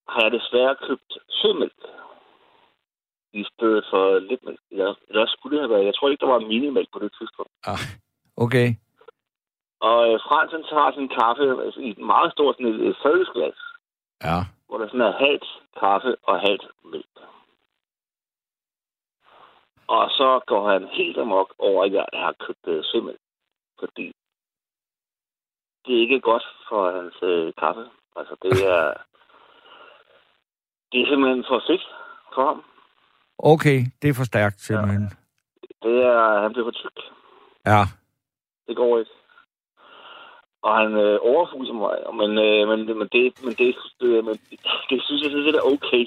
har 0.09 0.21
jeg 0.23 0.31
desværre 0.31 0.75
købt 0.87 1.11
sødmælk. 1.29 1.81
I 3.33 3.43
stedet 3.53 3.85
for 3.91 4.19
lidt 4.19 4.45
mælk. 4.45 4.59
Eller, 4.71 4.95
eller 5.09 5.25
skulle 5.27 5.53
det 5.57 5.63
have 5.63 5.73
været. 5.73 5.85
Jeg 5.85 5.95
tror 5.95 6.09
ikke, 6.09 6.21
der 6.25 6.31
var 6.31 6.39
minimælk 6.39 6.89
på 6.93 6.99
det 6.99 7.11
tidspunkt. 7.19 7.51
okay, 8.45 8.67
Og 9.79 9.99
øh, 10.09 10.19
Frans 10.27 10.51
han 10.51 10.63
tager 10.63 10.91
sin 10.91 11.09
kaffe 11.19 11.63
altså, 11.65 11.79
i 11.79 11.89
et 11.89 11.97
meget 11.97 12.31
stort 12.31 12.55
sådan 12.55 12.73
et, 12.73 12.87
et 12.87 12.97
fadelsglas, 13.03 13.59
ja, 14.23 14.39
hvor 14.67 14.77
der 14.77 14.87
sådan 14.87 15.01
er 15.01 15.19
halvt 15.25 15.47
kaffe 15.79 16.15
og 16.23 16.39
halvt 16.39 16.65
mælk. 16.83 17.15
Og 19.87 20.09
så 20.09 20.39
går 20.47 20.69
han 20.69 20.87
helt 20.87 21.17
amok 21.17 21.53
over, 21.59 21.85
at 21.85 21.93
jeg 21.93 22.05
har 22.13 22.35
købt 22.45 22.67
øh, 22.67 22.83
sødmælk. 22.83 23.19
Fordi 23.79 24.11
det 25.85 25.95
er 25.95 26.01
ikke 26.01 26.19
godt 26.19 26.45
for 26.69 26.91
hans 26.91 27.17
øh, 27.21 27.53
kaffe. 27.57 27.85
Altså, 28.15 28.35
det 28.41 28.65
er... 28.65 28.93
Det 30.91 31.01
er 31.01 31.07
simpelthen 31.07 31.43
for 31.47 31.63
fedt 31.69 31.85
for 32.33 32.45
ham. 32.47 32.63
okay, 33.39 33.79
det 34.01 34.09
er 34.09 34.13
for 34.13 34.23
stærkt 34.23 34.59
simpelthen. 34.61 35.09
Det 35.83 35.95
er... 36.11 36.41
Han 36.41 36.53
bliver 36.53 36.65
for 36.65 36.71
tyk. 36.71 36.97
Ja, 37.65 37.81
Det 38.67 38.75
går 38.75 38.99
ikke. 38.99 39.11
Og 40.61 40.77
han 40.77 40.91
øh, 41.05 41.19
overfuser 41.21 41.73
mig. 41.73 41.95
Men, 42.19 42.29
øh, 42.45 42.67
men, 42.69 42.79
men, 42.99 43.07
det, 43.07 43.43
men, 43.45 43.53
det, 43.59 43.75
det, 44.01 44.25
men 44.25 44.33
det, 44.49 44.59
det 44.89 44.97
synes 45.05 45.21
jeg 45.23 45.31
sådan 45.31 45.45
set 45.45 45.55
er 45.55 45.71
okay. 45.73 46.03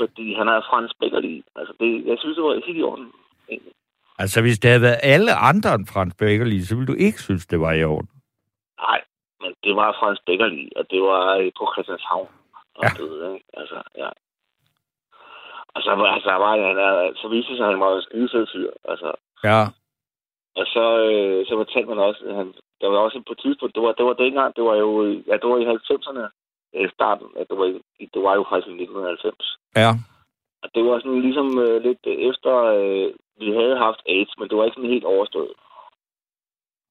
Fordi 0.00 0.34
han 0.34 0.48
er 0.48 0.60
Frans 0.70 0.92
Beckerli. 1.00 1.42
Altså, 1.56 1.74
det, 1.80 2.06
jeg 2.06 2.16
synes, 2.18 2.36
det 2.36 2.44
var 2.44 2.66
helt 2.66 2.78
i 2.78 2.82
orden. 2.82 3.12
egentlig. 3.48 3.72
altså 4.18 4.40
hvis 4.40 4.58
det 4.58 4.70
havde 4.70 4.82
været 4.82 5.00
alle 5.02 5.34
andre 5.34 5.74
end 5.74 5.86
Frans 5.92 6.14
Beckerli, 6.14 6.64
så 6.64 6.74
ville 6.76 6.92
du 6.92 6.98
ikke 7.06 7.20
synes, 7.22 7.46
det 7.46 7.60
var 7.60 7.72
i 7.72 7.84
orden. 7.84 8.10
Nej, 8.80 9.00
men 9.40 9.50
det 9.64 9.76
var 9.76 9.96
Frans 10.00 10.20
Beckerli, 10.26 10.72
og 10.76 10.84
det 10.90 11.00
var 11.02 11.36
øh, 11.36 11.52
på 11.58 11.64
Christianshavn. 11.74 12.28
Og 12.78 12.82
Ja. 12.84 12.88
det, 12.98 13.34
ikke? 13.34 13.46
Altså, 13.60 13.78
ja. 14.02 14.08
Og 15.74 15.82
så, 15.82 15.90
var- 15.98 16.12
altså, 16.16 16.30
var, 16.44 16.50
han 16.56 17.16
så 17.16 17.28
viste 17.28 17.50
det 17.50 17.58
sig, 17.58 17.66
at 17.66 17.72
han 17.72 17.80
var 17.80 17.96
en 17.96 18.02
skidesød 18.02 18.46
fyr. 18.52 18.70
Altså, 18.84 19.12
Ja, 19.44 19.60
Og 20.60 20.66
så, 20.74 20.84
øh, 21.10 21.46
så 21.46 21.52
fortalte 21.56 21.88
man 21.88 21.98
også, 21.98 22.20
at 22.28 22.34
han, 22.34 22.54
der 22.80 22.88
var 22.88 22.98
også 22.98 23.22
på 23.26 23.32
et 23.32 23.38
tidspunkt, 23.44 23.74
det 23.74 23.82
var, 23.82 23.92
det 23.92 24.04
var 24.06 24.12
dengang, 24.12 24.56
det 24.56 24.64
var 24.64 24.74
jo, 24.74 24.88
ja, 25.28 25.34
det 25.40 25.48
var 25.50 25.58
i 25.58 25.64
90'erne, 25.76 26.24
øh, 26.76 26.90
starten, 26.90 27.26
ja, 27.36 27.40
det 27.50 27.56
var, 27.58 27.66
det 28.14 28.22
var 28.26 28.34
jo 28.34 28.44
faktisk 28.50 28.68
i 28.68 28.82
1990. 28.82 29.58
ja, 29.76 29.90
Og 30.62 30.68
det 30.74 30.84
var 30.84 30.98
sådan 30.98 31.20
ligesom 31.20 31.58
øh, 31.58 31.82
lidt 31.82 32.02
efter, 32.30 32.54
øh, 32.78 33.08
vi 33.40 33.48
havde 33.58 33.76
haft 33.86 34.00
AIDS, 34.06 34.38
men 34.38 34.48
det 34.48 34.56
var 34.56 34.64
ikke 34.64 34.74
sådan 34.74 34.90
helt 34.94 35.04
overstået. 35.04 35.52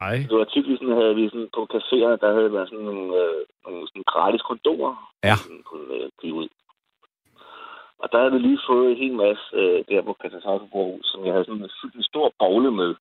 Nej, 0.03 0.15
Det 0.29 0.35
var 0.39 0.47
vi 0.69 0.75
sådan, 0.77 0.97
havde 1.01 1.15
vi 1.19 1.25
sådan, 1.29 1.49
på 1.57 1.61
caféerne, 1.73 2.17
der 2.23 2.29
havde 2.37 2.53
været 2.55 2.69
sådan 2.69 2.85
nogle, 2.89 3.07
øh, 3.21 3.39
nogle 3.65 3.87
sådan 3.89 4.03
gratis 4.13 4.41
kondomer, 4.49 4.93
Ja. 5.29 5.35
man 5.49 5.63
kunne 5.69 5.89
øh, 5.97 6.09
give 6.21 6.33
ud. 6.41 6.47
Og 8.01 8.07
der 8.11 8.17
havde 8.19 8.31
vi 8.35 8.39
lige 8.39 8.59
fået 8.69 8.91
en 8.91 8.97
hel 9.03 9.13
masse 9.23 9.43
øh, 9.61 9.77
der 9.89 10.01
på 10.07 10.15
Christianshavn 10.19 10.69
som 11.09 11.25
jeg 11.25 11.33
havde 11.33 11.45
sådan 11.45 11.69
fyldt 11.81 11.95
en 11.95 12.03
stor 12.11 12.25
bogle 12.39 12.71
med. 12.81 12.91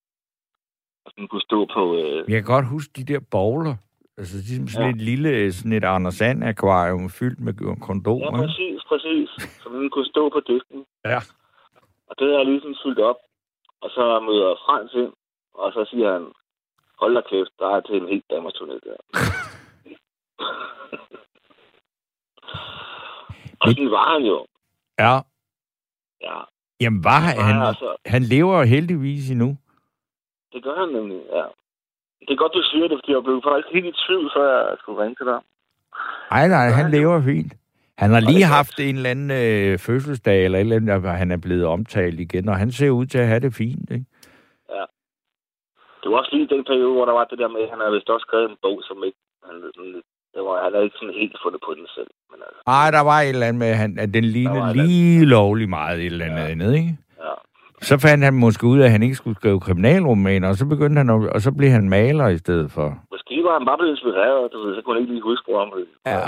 Og 1.04 1.08
sådan 1.12 1.28
kunne 1.28 1.46
stå 1.50 1.58
på... 1.76 1.82
Øh, 1.96 2.16
Jeg 2.32 2.38
kan 2.42 2.52
godt 2.54 2.68
huske 2.74 2.92
de 2.98 3.04
der 3.12 3.20
bowler. 3.30 3.74
Altså, 4.18 4.34
er 4.56 4.68
sådan 4.68 4.84
Ja. 4.84 4.90
ja. 4.90 4.96
et 4.96 5.02
lille, 5.10 5.52
sådan 5.52 5.72
et 5.72 5.84
Anders 5.84 6.14
Sand 6.14 6.44
akvarium 6.44 7.10
fyldt 7.20 7.40
med 7.46 7.54
Ja, 7.60 7.74
kondomer. 7.88 8.26
ikke? 8.32 8.38
præcis, 8.46 8.80
præcis. 8.92 9.28
Så 9.62 9.68
den 9.68 9.90
kunne 9.90 10.06
stå 10.14 10.28
på 10.28 10.40
disken. 10.40 10.80
Ja. 11.04 11.18
Og 12.08 12.14
det 12.18 12.26
har 12.30 12.36
jeg 12.38 12.46
ligesom 12.46 12.74
fyldt 12.84 12.98
op. 13.10 13.16
Og 13.84 13.90
så 13.90 14.20
møder 14.20 14.54
Frans 14.66 14.92
ind, 15.02 15.12
og 15.54 15.72
så 15.72 15.84
siger 15.90 16.12
han, 16.12 16.24
hold 17.02 17.14
da 17.18 17.22
kæft, 17.30 17.52
der 17.58 17.68
er 17.76 17.80
til 17.80 17.96
en 18.02 18.08
helt 18.12 18.24
Danmarks 18.30 18.56
turné 18.58 18.76
der. 18.86 18.96
og 23.60 23.66
sådan 23.68 23.90
var 23.96 24.06
han 24.14 24.22
jo. 24.32 24.38
Ja. 24.98 25.14
Ja, 26.28 26.38
Jamen, 26.80 27.04
var 27.04 27.20
han, 27.26 27.36
han, 27.48 27.62
altså. 27.68 27.96
han 28.06 28.22
lever 28.22 28.56
jo 28.58 28.64
heldigvis 28.64 29.30
endnu. 29.30 29.56
det 30.52 30.62
gør 30.64 30.76
han 30.80 30.88
nemlig, 30.88 31.20
ja. 31.36 31.44
Det 32.26 32.30
er 32.30 32.36
godt, 32.42 32.52
du 32.54 32.62
siger 32.70 32.88
det, 32.88 32.98
fordi 33.00 33.12
jeg 33.12 33.22
blev 33.22 33.40
faktisk 33.48 33.68
helt 33.74 33.86
i 33.86 33.94
tvivl, 34.06 34.30
før 34.36 34.68
jeg 34.68 34.76
skulle 34.80 35.02
ringe 35.02 35.14
til 35.14 35.26
dig. 35.26 35.40
Nej, 36.30 36.48
nej, 36.48 36.66
han 36.70 36.90
lever 36.90 37.22
fint. 37.22 37.52
Han 37.98 38.10
har 38.10 38.20
lige 38.20 38.44
haft 38.44 38.80
en 38.80 38.96
eller 38.96 39.10
anden 39.10 39.30
øh, 39.30 39.78
fødselsdag, 39.78 40.44
eller 40.44 40.58
et 40.58 40.60
eller 40.62 40.76
andet, 40.76 41.10
han 41.10 41.30
er 41.30 41.36
blevet 41.36 41.64
omtalt 41.66 42.20
igen, 42.20 42.48
og 42.48 42.56
han 42.56 42.70
ser 42.72 42.90
ud 42.90 43.06
til 43.06 43.18
at 43.18 43.26
have 43.26 43.40
det 43.40 43.54
fint, 43.54 43.90
ikke? 43.90 44.04
Det 46.02 46.08
var 46.10 46.16
også 46.22 46.32
lige 46.36 46.52
den 46.54 46.64
periode, 46.70 46.94
hvor 46.96 47.06
der 47.08 47.16
var 47.18 47.24
det 47.30 47.38
der 47.42 47.48
med, 47.54 47.60
at 47.64 47.70
han 47.72 47.80
havde 47.82 47.94
vist 47.96 48.10
også 48.14 48.24
skrevet 48.28 48.48
en 48.50 48.58
bog, 48.64 48.76
som 48.88 48.96
ikke... 49.08 49.18
Han, 49.46 49.54
sådan 49.76 50.02
det 50.34 50.42
var, 50.46 50.54
han 50.64 50.72
havde 50.72 50.84
ikke 50.88 50.98
sådan 51.00 51.14
helt 51.22 51.36
fundet 51.44 51.60
på 51.66 51.70
den 51.78 51.86
selv. 51.96 52.10
Men 52.30 52.38
altså, 52.46 52.60
Ej, 52.78 52.88
der 52.96 53.02
var 53.10 53.18
et 53.20 53.28
eller 53.34 53.46
andet 53.48 53.60
med, 53.64 53.70
at, 53.74 53.78
han, 53.82 53.90
at 54.04 54.10
den 54.16 54.24
lignede 54.36 54.72
lige 54.86 55.24
lovlig 55.36 55.68
meget 55.68 55.98
et 56.00 56.06
eller 56.12 56.24
andet 56.28 56.44
Ja. 56.46 56.50
andet, 56.52 56.70
ikke? 56.80 56.92
ja. 57.24 57.32
Så 57.88 57.94
fandt 58.06 58.24
han 58.24 58.34
måske 58.44 58.66
ud 58.72 58.78
af, 58.80 58.84
at 58.84 58.90
han 58.96 59.02
ikke 59.02 59.14
skulle 59.20 59.36
skrive 59.40 59.60
kriminalromaner, 59.60 60.48
og 60.48 60.54
så 60.60 60.66
begyndte 60.72 60.98
han, 61.02 61.10
at, 61.10 61.30
og 61.34 61.40
så 61.40 61.50
blev 61.58 61.70
han 61.70 61.88
maler 61.88 62.26
i 62.28 62.38
stedet 62.44 62.68
for. 62.76 62.86
Måske 63.14 63.34
var 63.46 63.52
han 63.58 63.66
bare 63.68 63.78
blevet 63.78 63.92
inspireret, 63.96 64.52
du 64.52 64.58
ved, 64.62 64.74
så 64.76 64.82
kunne 64.82 64.94
han 64.94 65.02
ikke 65.02 65.12
lige 65.14 65.28
huske, 65.30 65.46
hvor 65.50 65.60
han 65.64 65.70
blev. 65.74 65.86
Ja. 66.06 66.18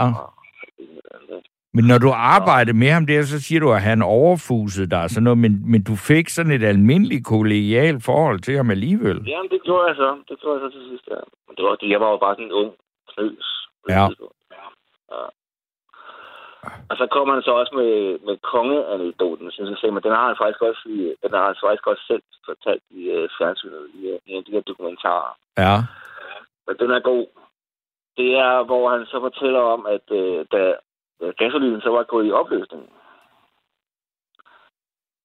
Men 1.76 1.84
når 1.90 1.98
du 1.98 2.10
arbejdede 2.36 2.76
med 2.76 2.90
ham 2.96 3.06
der, 3.06 3.22
så 3.22 3.40
siger 3.46 3.60
du, 3.60 3.72
at 3.72 3.82
han 3.82 4.02
overfusede 4.02 4.90
dig 4.90 5.10
sådan 5.10 5.22
noget, 5.22 5.38
men, 5.38 5.52
men 5.72 5.80
du 5.88 5.94
fik 6.10 6.28
sådan 6.28 6.52
et 6.52 6.64
almindeligt 6.64 7.26
kollegialt 7.26 8.04
forhold 8.04 8.40
til 8.40 8.56
ham 8.56 8.70
alligevel. 8.70 9.18
Jamen, 9.32 9.50
det 9.50 9.62
gjorde 9.62 9.86
jeg 9.88 9.96
så. 9.96 10.10
Det 10.28 10.36
gjorde 10.40 10.54
jeg 10.56 10.62
så 10.64 10.78
til 10.78 10.88
sidst, 10.90 11.06
ja. 11.10 11.22
Men 11.46 11.52
det 11.56 11.64
var, 11.64 11.76
jeg 11.82 12.00
var 12.00 12.10
jo 12.10 12.16
bare 12.16 12.34
sådan 12.34 12.44
en 12.44 12.58
ung 12.60 12.72
knøs. 13.12 13.46
Ja. 13.88 14.04
ja. 15.14 15.24
Og 16.90 16.94
så 17.00 17.06
kom 17.14 17.28
han 17.34 17.42
så 17.42 17.52
også 17.60 17.72
med, 17.80 17.92
med 18.26 18.36
kongeanekdoten, 18.52 19.50
synes 19.50 19.82
jeg, 19.82 19.92
men 19.94 20.02
den 20.02 20.12
har 20.18 20.26
han 20.26 20.36
faktisk 20.42 20.62
også, 20.62 20.82
i, 20.96 20.98
den 21.22 21.32
har 21.38 21.44
han 21.46 21.56
faktisk 21.64 21.86
også 21.86 22.04
selv 22.10 22.22
fortalt 22.48 22.84
i 22.90 23.00
uh, 23.16 23.28
fjernsynet, 23.38 23.84
i, 23.98 24.00
uh, 24.12 24.18
i 24.26 24.28
en 24.32 24.38
af 24.38 24.44
de 24.44 24.54
her 24.56 24.64
dokumentarer. 24.70 25.32
Ja. 25.64 25.76
Men 26.66 26.74
den 26.82 26.90
er 26.90 27.00
god. 27.12 27.26
Det 28.16 28.30
er, 28.46 28.64
hvor 28.68 28.84
han 28.94 29.06
så 29.06 29.18
fortæller 29.20 29.60
om, 29.74 29.86
at 29.94 30.04
da 30.10 30.22
da 30.54 30.62
gasolinen 31.38 31.80
så 31.80 31.90
var 31.90 32.02
gået 32.02 32.26
i 32.26 32.30
opløsning, 32.30 32.82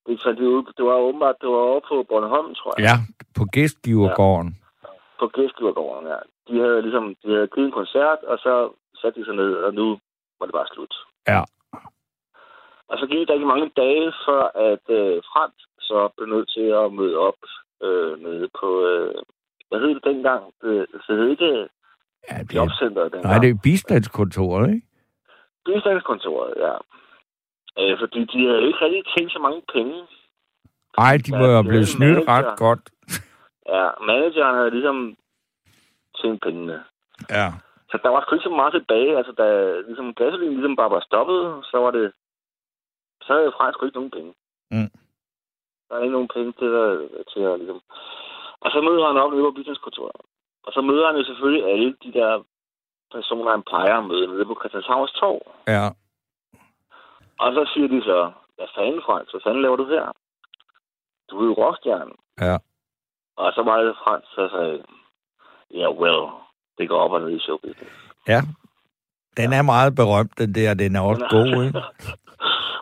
det, 0.05 0.21
fandt 0.23 0.39
de 0.39 0.49
ud, 0.49 0.63
det 0.77 0.85
var 0.85 0.97
åbenbart, 1.07 1.35
det 1.41 1.49
var 1.49 1.63
over 1.71 1.81
på 1.89 1.95
Bornholm, 2.09 2.55
tror 2.55 2.73
jeg. 2.77 2.83
Ja, 2.87 2.95
på 3.37 3.43
gæstgivergården. 3.55 4.51
på 5.19 5.27
gæstgivergården, 5.27 6.07
ja. 6.13 6.19
De 6.47 6.53
havde 6.63 6.81
ligesom 6.81 7.15
de 7.23 7.27
havde 7.35 7.47
givet 7.53 7.67
en 7.67 7.77
koncert, 7.79 8.19
og 8.31 8.37
så 8.45 8.53
satte 9.01 9.19
de 9.19 9.25
sig 9.25 9.35
ned, 9.35 9.53
og 9.67 9.73
nu 9.73 9.87
var 10.39 10.45
det 10.45 10.53
bare 10.59 10.67
slut. 10.73 10.93
Ja. 11.27 11.41
Og 12.91 12.95
så 12.99 13.05
gik 13.11 13.27
der 13.27 13.33
ikke 13.33 13.53
mange 13.53 13.71
dage, 13.83 14.13
før 14.27 14.43
at 14.69 14.85
øh, 14.99 15.21
Frans 15.31 15.59
så 15.79 16.09
blev 16.17 16.27
nødt 16.35 16.49
til 16.55 16.67
at 16.81 16.93
møde 16.93 17.17
op 17.17 17.39
øh, 17.83 18.13
nede 18.25 18.47
på, 18.59 18.69
øh, 18.89 19.15
hvad 19.69 19.79
hed 19.79 19.95
det 19.95 20.03
dengang? 20.03 20.43
Det, 20.61 20.87
det 21.07 21.17
hed 21.17 21.29
ikke 21.29 21.67
ja 22.29 22.37
det, 22.43 22.55
jobcenteret 22.55 23.11
dengang. 23.11 23.23
nej, 23.31 23.39
det 23.43 23.49
er 23.49 23.59
bistandskontoret, 23.63 24.67
ikke? 24.75 24.87
Bistandskontoret, 25.74 26.53
ja. 26.65 26.76
Øh, 27.80 27.99
fordi 27.99 28.20
de 28.32 28.38
havde 28.45 28.59
jo 28.61 28.67
ikke 28.67 28.82
rigtig 28.86 29.03
tænkt 29.17 29.32
så 29.34 29.39
mange 29.39 29.61
penge. 29.74 29.95
Nej, 30.97 31.17
de 31.26 31.32
må 31.38 31.45
jo 31.45 31.61
blevet 31.61 31.88
snydt 31.88 32.28
ret 32.28 32.57
godt. 32.57 32.84
Ja, 33.76 33.88
manageren 34.09 34.55
havde 34.55 34.72
ligesom 34.72 35.17
tjent 36.17 36.41
pengene. 36.41 36.84
Ja. 37.30 37.47
Så 37.91 37.99
der 38.03 38.09
var 38.09 38.22
sgu 38.22 38.36
ikke 38.36 38.49
så 38.49 38.55
meget 38.61 38.74
tilbage. 38.74 39.17
Altså, 39.17 39.32
da 39.32 39.45
ligesom, 39.88 40.13
gasolin 40.13 40.53
ligesom 40.53 40.76
bare 40.76 40.91
var 40.95 40.99
stoppet, 40.99 41.65
så 41.72 41.78
var 41.78 41.91
det... 41.91 42.11
Så 43.22 43.34
havde 43.34 43.55
Frans 43.57 43.74
sgu 43.74 43.86
ikke 43.86 43.97
nogen 43.97 44.15
penge. 44.17 44.34
Mm. 44.72 44.91
Der 45.88 45.93
er 45.95 46.01
ikke 46.01 46.17
nogen 46.17 46.34
penge 46.36 46.51
til 46.61 46.72
at, 46.86 46.91
til 47.32 47.41
at 47.49 47.59
ligesom... 47.59 47.82
Og 48.63 48.72
så 48.72 48.82
møder 48.82 49.07
han 49.07 49.22
op 49.24 49.32
nede 49.32 49.43
på 49.43 49.51
businesskontoret. 49.51 50.22
Og 50.65 50.72
så 50.74 50.82
møder 50.82 51.07
han 51.07 51.17
jo 51.17 51.24
selvfølgelig 51.26 51.63
alle 51.72 51.95
de 52.03 52.13
der 52.13 52.43
personer, 53.16 53.51
han 53.51 53.64
plejer 53.72 53.95
at 53.97 54.07
møde 54.12 54.28
nede 54.28 54.45
på 54.45 54.55
Christianshavns 54.60 55.12
Torv. 55.12 55.41
Ja. 55.68 55.86
Og 57.43 57.49
så 57.55 57.62
siger 57.74 57.88
de 57.88 58.01
så, 58.10 58.32
hvad 58.55 58.68
fanden, 58.76 59.01
Frans? 59.05 59.32
Hvad 59.32 59.41
fanden 59.45 59.62
laver 59.62 59.76
du 59.76 59.86
her? 59.95 60.05
Du 61.30 61.34
er 61.41 61.45
jo 61.45 61.53
rockstjernen. 61.62 62.16
Ja. 62.41 62.57
Og 63.41 63.53
så 63.55 63.62
var 63.64 63.78
det 63.82 63.95
Frans, 64.03 64.26
der 64.36 64.49
sagde, 64.49 64.84
ja, 65.74 65.78
yeah, 65.80 65.99
well, 66.01 66.22
det 66.78 66.89
går 66.89 66.99
op 67.03 67.12
og 67.12 67.22
ned 67.22 67.32
i 67.38 67.39
showbusiness. 67.39 67.95
Ja. 68.28 68.41
Den 69.38 69.53
er 69.53 69.62
meget 69.62 69.95
berømt, 69.95 70.38
den 70.38 70.55
der. 70.55 70.74
Den 70.74 70.95
er 70.95 71.01
også 71.01 71.26
god, 71.38 71.51
ikke? 71.66 71.82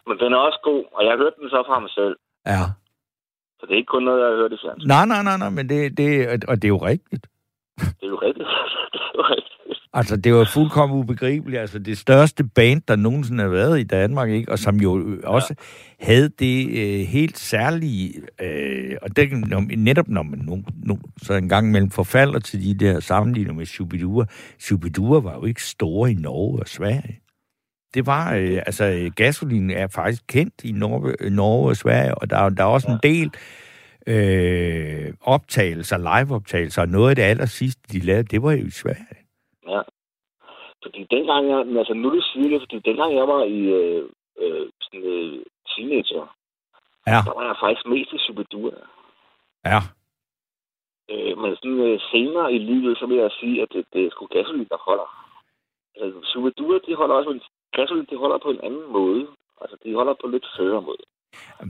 Men 0.07 0.15
den 0.19 0.33
er 0.33 0.37
også 0.37 0.59
god, 0.63 0.83
og 0.95 1.05
jeg 1.05 1.17
hørte 1.17 1.35
den 1.41 1.49
så 1.49 1.63
fra 1.67 1.79
mig 1.79 1.89
selv. 1.89 2.15
Ja. 2.45 2.63
Så 3.57 3.65
det 3.65 3.73
er 3.73 3.81
ikke 3.81 3.93
kun 3.95 4.03
noget, 4.03 4.21
jeg 4.21 4.29
har 4.29 4.35
hørt 4.35 4.53
i 4.53 4.57
fjernsyn. 4.63 4.87
Nej, 4.87 5.05
nej, 5.05 5.23
nej, 5.23 5.37
nej, 5.37 5.49
men 5.49 5.69
det, 5.69 5.97
det, 5.97 6.09
og 6.49 6.55
det 6.55 6.65
er 6.65 6.75
jo 6.77 6.83
rigtigt. 6.91 7.25
Det 7.99 8.05
er 8.07 8.13
jo 8.15 8.19
rigtigt. 8.27 8.49
det 8.93 8.99
er 9.07 9.11
jo 9.15 9.23
rigtigt. 9.35 9.56
Altså, 9.97 10.17
det 10.17 10.33
var 10.33 10.49
fuldkommen 10.53 10.97
ubegribeligt. 10.99 11.61
Altså, 11.61 11.79
det 11.79 11.97
største 11.97 12.43
band, 12.43 12.81
der 12.87 12.95
nogensinde 12.95 13.43
har 13.43 13.49
været 13.49 13.79
i 13.79 13.83
Danmark, 13.83 14.29
ikke? 14.29 14.51
Og 14.51 14.59
som 14.59 14.75
jo 14.81 15.17
også 15.23 15.55
ja. 15.99 16.05
havde 16.05 16.29
det 16.39 16.69
øh, 16.69 17.05
helt 17.07 17.37
særlige... 17.39 18.13
Øh, 18.41 18.95
og 19.01 19.15
det, 19.15 19.31
når, 19.31 19.75
netop 19.77 20.07
når 20.07 20.23
man 20.23 20.39
nu, 20.39 20.63
nu, 20.83 20.99
så 21.21 21.33
en 21.33 21.49
gang 21.49 21.67
imellem 21.67 21.89
forfalder 21.91 22.39
til 22.39 22.63
de 22.63 22.85
der 22.85 22.99
sammenligninger 22.99 23.53
med 23.57 23.65
Shubidua. 23.65 24.25
Shubidua 24.59 25.19
var 25.19 25.33
jo 25.33 25.45
ikke 25.45 25.63
store 25.63 26.11
i 26.11 26.15
Norge 26.15 26.59
og 26.59 26.67
Sverige. 26.67 27.19
Det 27.93 28.05
var... 28.05 28.33
Øh, 28.33 28.57
altså, 28.65 29.11
gasolin 29.15 29.69
er 29.71 29.87
faktisk 29.87 30.23
kendt 30.27 30.53
i 30.63 30.71
Norge, 30.71 31.29
Norge 31.29 31.69
og 31.69 31.75
Sverige, 31.77 32.15
og 32.15 32.29
der, 32.29 32.37
er- 32.37 32.49
der 32.49 32.63
er 32.63 32.67
også 32.67 32.87
en 32.91 32.99
del 33.03 33.31
øh, 34.07 35.13
optagelser, 35.21 35.97
live-optagelser, 35.97 36.81
og 36.81 36.89
noget 36.89 37.09
af 37.09 37.15
det 37.15 37.23
aller 37.23 37.45
sidste, 37.45 37.81
de 37.91 37.99
lavede, 37.99 38.23
det 38.23 38.41
var 38.43 38.51
jo 38.51 38.65
i 38.65 38.71
Sverige. 38.71 39.16
Ja. 39.67 39.81
Fordi 40.83 41.03
dengang 41.11 41.49
jeg, 41.49 41.65
men 41.65 41.77
altså 41.77 41.93
nu 41.93 42.21
siger 42.21 42.49
det, 42.49 42.61
fordi 42.61 42.79
dengang 42.79 43.15
jeg 43.15 43.27
var 43.27 43.43
i 43.43 43.59
øh, 43.79 44.09
øh, 44.37 44.69
sådan 44.81 45.03
øh, 45.05 45.45
teenager, 45.69 46.35
Ja. 47.07 47.19
der 47.25 47.33
var 47.33 47.45
jeg 47.47 47.55
faktisk 47.59 47.85
mest 47.85 48.13
i 48.13 48.17
Superdua. 48.17 48.71
Ja. 49.65 49.79
Øh, 51.11 51.37
men 51.37 51.55
sådan 51.55 51.79
øh, 51.79 51.99
senere 52.11 52.53
i 52.53 52.57
livet, 52.57 52.97
så 52.97 53.05
vil 53.05 53.17
jeg 53.17 53.31
sige, 53.39 53.61
at 53.61 53.69
det, 53.73 53.85
det 53.93 54.05
er 54.05 54.09
sgu 54.11 54.25
gasolin, 54.25 54.67
der 54.69 54.77
holder. 54.87 55.09
Altså, 56.01 56.19
Superdua, 56.31 56.79
de 56.87 56.95
holder 56.95 57.15
også, 57.15 57.29
men 57.29 57.41
gasolin, 57.71 58.07
de 58.09 58.17
holder 58.17 58.37
på 58.37 58.49
en 58.49 58.61
anden 58.63 58.91
måde. 58.91 59.27
Altså, 59.61 59.77
de 59.83 59.93
holder 59.93 60.13
på 60.21 60.27
lidt 60.27 60.47
federe 60.57 60.81
måde. 60.81 61.03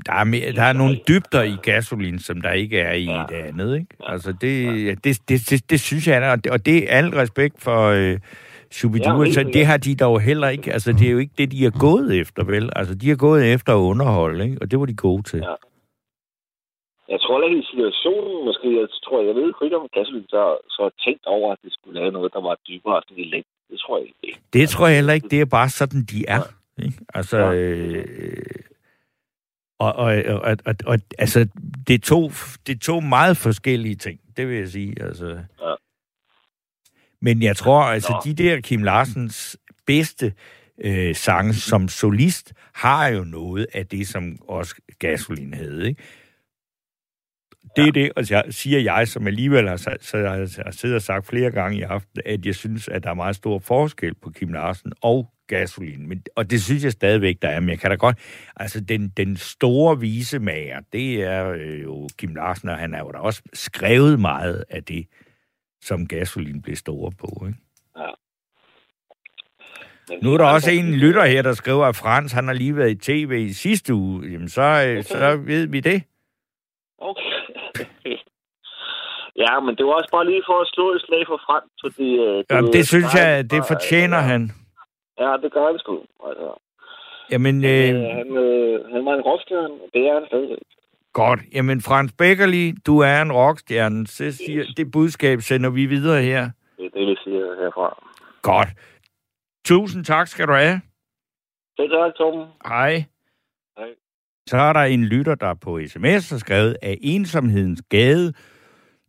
Der 0.05 0.14
er, 0.14 0.24
mere, 0.24 0.51
der 0.51 0.64
er 0.64 0.74
nogle 0.74 0.99
dybder 1.08 1.43
i 1.43 1.55
gasolin, 1.64 2.20
som 2.20 2.41
der 2.41 2.51
ikke 2.51 2.80
er 2.80 2.93
i 2.93 3.03
Ja. 3.03 3.26
det 3.30 3.36
andet, 3.36 3.76
ikke? 3.80 3.95
Altså, 3.99 4.32
det, 4.32 5.03
det, 5.03 5.20
det, 5.30 5.49
det, 5.49 5.70
det 5.70 5.80
synes 5.80 6.08
jeg, 6.08 6.18
er, 6.24 6.32
og 6.32 6.43
det, 6.43 6.51
og 6.51 6.66
det 6.66 6.78
er 6.93 6.97
al 6.97 7.10
respekt 7.10 7.62
for 7.62 7.82
øh, 7.88 8.20
Shubidua, 8.72 9.24
Ja, 9.26 9.32
så 9.32 9.43
det 9.53 9.66
har 9.66 9.78
de 9.78 9.95
dog 9.95 10.22
heller 10.22 10.47
ikke, 10.49 10.74
altså, 10.74 10.91
det 10.93 11.08
er 11.08 11.12
jo 11.12 11.18
ikke 11.18 11.34
det, 11.38 11.51
de 11.51 11.64
har 11.64 11.76
gået 11.80 12.20
efter, 12.20 12.43
vel? 12.43 12.70
Altså, 12.76 12.95
de 12.95 13.10
har 13.10 13.16
gået 13.16 13.53
efter 13.53 13.74
at 13.74 13.78
underholde, 13.91 14.43
ikke? 14.43 14.58
Og 14.62 14.72
det 14.72 14.80
var 14.80 14.86
de 14.86 14.95
gode 14.95 15.24
til. 15.24 15.39
Ja. 15.39 15.55
Jeg 17.10 17.20
tror 17.22 17.43
ikke 17.47 17.60
i 17.60 17.66
situationen, 17.72 18.45
måske, 18.45 18.68
jeg 18.82 18.88
tror, 19.05 19.22
jeg 19.28 19.36
ved 19.36 19.53
ikke, 19.64 19.78
om 19.78 19.88
gasolin 19.93 20.26
så, 20.30 20.58
så 20.70 20.89
tænkt 21.05 21.26
over, 21.26 21.51
at 21.53 21.58
det 21.64 21.74
skulle 21.74 21.99
lave 21.99 22.12
noget, 22.12 22.34
der 22.34 22.41
var 22.41 22.55
dybere 22.70 23.01
sådan 23.08 23.24
i 23.24 23.28
længden. 23.34 23.53
Det 23.72 23.80
tror 23.80 23.97
jeg 23.97 24.08
ikke. 24.24 24.39
Det 24.53 24.70
tror 24.70 24.88
jeg 24.88 24.95
heller 24.95 25.14
ikke, 25.14 25.28
det 25.30 25.41
er 25.41 25.45
bare 25.45 25.70
sådan, 25.70 26.01
de 26.12 26.26
er. 26.28 26.41
Ikke? 26.86 26.97
Altså, 27.14 27.38
Ja. 27.38 27.53
øh, 27.53 28.05
og, 29.80 29.93
og, 29.93 30.23
og, 30.28 30.57
og, 30.65 30.75
og, 30.86 30.99
altså, 31.17 31.47
det 31.88 31.93
er, 31.93 31.99
to, 31.99 32.32
det 32.67 32.75
er 32.75 32.80
to 32.80 32.99
meget 32.99 33.38
forskellige 33.38 33.95
ting, 33.95 34.19
det 34.38 34.47
vil 34.47 34.57
jeg 34.57 34.69
sige. 34.69 35.03
Altså. 35.03 35.28
Ja. 35.61 35.75
Men 37.21 37.41
jeg 37.41 37.57
tror, 37.57 37.82
altså, 37.82 38.11
Nå. 38.11 38.21
de 38.32 38.34
der 38.34 38.61
Kim 38.61 38.84
Larsens 38.84 39.57
bedste 39.86 40.34
øh, 40.82 41.15
sange 41.15 41.53
som 41.53 41.88
solist, 41.88 42.53
har 42.73 43.07
jo 43.07 43.23
noget 43.23 43.67
af 43.73 43.88
det, 43.88 44.07
som 44.07 44.39
også 44.47 44.75
Gasolin 44.99 45.53
havde, 45.53 45.88
ikke? 45.88 46.03
Det 47.78 47.88
er 47.88 47.91
det, 47.91 48.11
og 48.15 48.32
jeg, 48.32 48.43
siger 48.49 48.80
jeg, 48.80 49.07
som 49.07 49.28
alligevel 49.28 49.67
har, 49.69 49.97
så 50.01 50.17
jeg 50.17 50.32
har 50.32 50.71
siddet 50.71 50.95
og 50.95 51.01
sagt 51.01 51.28
flere 51.28 51.51
gange 51.51 51.78
i 51.78 51.82
aften, 51.82 52.21
at 52.25 52.45
jeg 52.45 52.55
synes, 52.55 52.88
at 52.88 53.03
der 53.03 53.09
er 53.09 53.13
meget 53.13 53.36
stor 53.36 53.59
forskel 53.59 54.13
på 54.13 54.30
Kim 54.30 54.53
Larsen 54.53 54.93
og 55.01 55.30
gasolin. 55.47 56.09
Men, 56.09 56.23
og 56.36 56.51
det 56.51 56.61
synes 56.61 56.84
jeg 56.84 56.91
stadigvæk, 56.91 57.41
der 57.41 57.49
er. 57.49 57.59
Men 57.59 57.69
jeg 57.69 57.80
kan 57.80 57.89
da 57.89 57.95
godt... 57.95 58.17
Altså, 58.55 58.82
den, 58.82 59.09
den 59.17 59.38
store 59.38 59.99
visemager, 59.99 60.80
det 60.93 61.23
er 61.23 61.49
øh, 61.49 61.84
jo 61.84 62.09
Kim 62.17 62.36
Larsen, 62.36 62.69
og 62.69 62.78
han 62.78 62.93
har 62.93 62.99
jo 62.99 63.11
da 63.11 63.17
også 63.17 63.41
skrevet 63.53 64.19
meget 64.19 64.63
af 64.69 64.84
det, 64.84 65.07
som 65.82 66.07
gasolin 66.07 66.61
blev 66.61 66.75
store 66.75 67.11
på, 67.11 67.45
ikke? 67.47 67.59
Men 70.09 70.19
Nu 70.23 70.34
er 70.34 70.38
der 70.38 70.45
også 70.45 70.71
en 70.71 70.93
lytter 70.93 71.25
her, 71.25 71.41
der 71.41 71.53
skriver, 71.53 71.86
at 71.86 71.95
Frans 71.95 72.32
han 72.32 72.47
har 72.47 72.53
lige 72.53 72.75
været 72.75 72.91
i 72.91 72.95
tv 72.95 73.45
i 73.49 73.53
sidste 73.53 73.93
uge. 73.93 74.28
Jamen, 74.32 74.49
så, 74.49 74.61
okay. 74.61 75.01
så 75.01 75.38
ved 75.38 75.67
vi 75.67 75.80
det. 75.80 76.03
Okay. 76.97 77.36
ja, 79.43 79.59
men 79.59 79.75
det 79.78 79.86
var 79.86 79.93
også 79.93 80.09
bare 80.11 80.25
lige 80.32 80.43
for 80.49 80.57
at 80.61 80.67
slå 80.73 80.86
et 80.95 81.01
slag 81.01 81.23
for 81.28 81.39
frem, 81.47 81.63
fordi... 81.84 82.07
Øh, 82.25 82.43
Jamen, 82.51 82.73
det 82.73 82.88
synes 82.88 83.13
jeg, 83.19 83.51
det 83.51 83.61
fortjener 83.67 84.17
han. 84.32 84.41
Ja, 85.19 85.30
det 85.43 85.51
gør 85.51 85.65
han 85.71 85.80
sgu. 85.80 85.93
Altså, 86.30 86.47
Jamen, 87.32 87.55
øh, 87.65 87.89
øh, 87.89 88.01
han, 88.17 88.28
øh, 88.38 88.86
han 88.93 89.05
var 89.05 89.13
en 89.13 89.21
rockstjerne, 89.21 89.73
det 89.93 90.01
er 90.09 90.13
han 90.13 90.23
stadigvæk. 90.28 90.57
godt. 91.13 91.39
Jamen, 91.53 91.82
Frans 91.82 92.11
Beckerli, 92.17 92.71
du 92.88 92.99
er 92.99 93.21
en 93.21 93.32
rockstjerne. 93.34 94.07
Så 94.07 94.32
siger, 94.32 94.63
det 94.78 94.91
budskab 94.91 95.41
sender 95.41 95.69
vi 95.69 95.86
videre 95.86 96.21
her. 96.21 96.49
Det 96.78 96.86
er 96.86 96.89
det, 96.89 97.07
vi 97.07 97.15
siger 97.23 97.55
herfra. 97.63 98.03
Godt. 98.41 98.67
Tusind 99.65 100.05
tak 100.05 100.28
skal 100.28 100.47
du 100.47 100.53
have. 100.53 100.82
Selv 101.80 101.91
tak, 101.91 102.15
Torben. 102.15 102.45
Hej. 102.67 103.03
Hej. 103.78 103.89
Så 104.48 104.58
er 104.58 104.74
der 104.74 104.80
en 104.80 105.06
lytter, 105.06 105.36
der 105.36 105.54
på 105.54 105.80
sms 105.88 106.30
har 106.30 106.38
skrevet, 106.38 106.78
at 106.82 106.98
ensomhedens 107.02 107.82
gade 107.89 108.34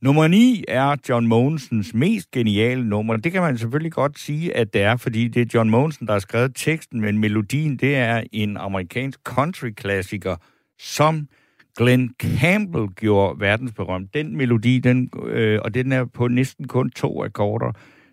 Nummer 0.02 0.28
9 0.28 0.64
er 0.68 0.96
John 1.08 1.26
Mogensens 1.26 1.94
mest 1.94 2.30
geniale 2.30 2.88
nummer. 2.88 3.16
Det 3.16 3.32
kan 3.32 3.42
man 3.42 3.58
selvfølgelig 3.58 3.92
godt 3.92 4.18
sige, 4.18 4.56
at 4.56 4.72
det 4.74 4.82
er, 4.82 4.96
fordi 4.96 5.28
det 5.28 5.42
er 5.42 5.46
John 5.54 5.70
Mogensen, 5.70 6.06
der 6.06 6.12
har 6.12 6.20
skrevet 6.20 6.52
teksten, 6.54 7.00
men 7.00 7.18
melodien, 7.18 7.76
det 7.76 7.96
er 7.96 8.22
en 8.32 8.56
amerikansk 8.56 9.20
country-klassiker, 9.24 10.36
som 10.78 11.28
Glenn 11.76 12.14
Campbell 12.20 12.86
gjorde 12.86 13.40
verdensberømt. 13.40 14.14
Den 14.14 14.36
melodi, 14.36 14.78
den, 14.78 15.10
øh, 15.26 15.60
og 15.64 15.74
den 15.74 15.92
er 15.92 16.04
på 16.04 16.28
næsten 16.28 16.68
kun 16.68 16.90
to 16.90 17.24
akkorder. 17.24 17.72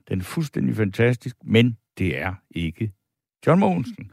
Den 0.10 0.20
er 0.20 0.24
fuldstændig 0.24 0.76
fantastisk, 0.76 1.36
men 1.44 1.78
det 1.98 2.22
er 2.22 2.34
ikke 2.52 2.92
John 3.48 3.60
Mogensen. 3.60 4.10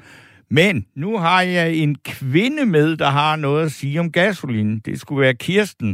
Men 0.59 0.87
nu 0.95 1.11
har 1.19 1.43
jeg 1.43 1.77
en 1.83 1.95
kvinde 2.15 2.67
med, 2.67 2.97
der 2.97 3.11
har 3.21 3.37
noget 3.37 3.65
at 3.67 3.73
sige 3.73 4.01
om 4.01 4.13
gasolin. 4.13 4.79
Det 4.79 5.01
skulle 5.01 5.21
være 5.21 5.35
Kirsten. 5.35 5.91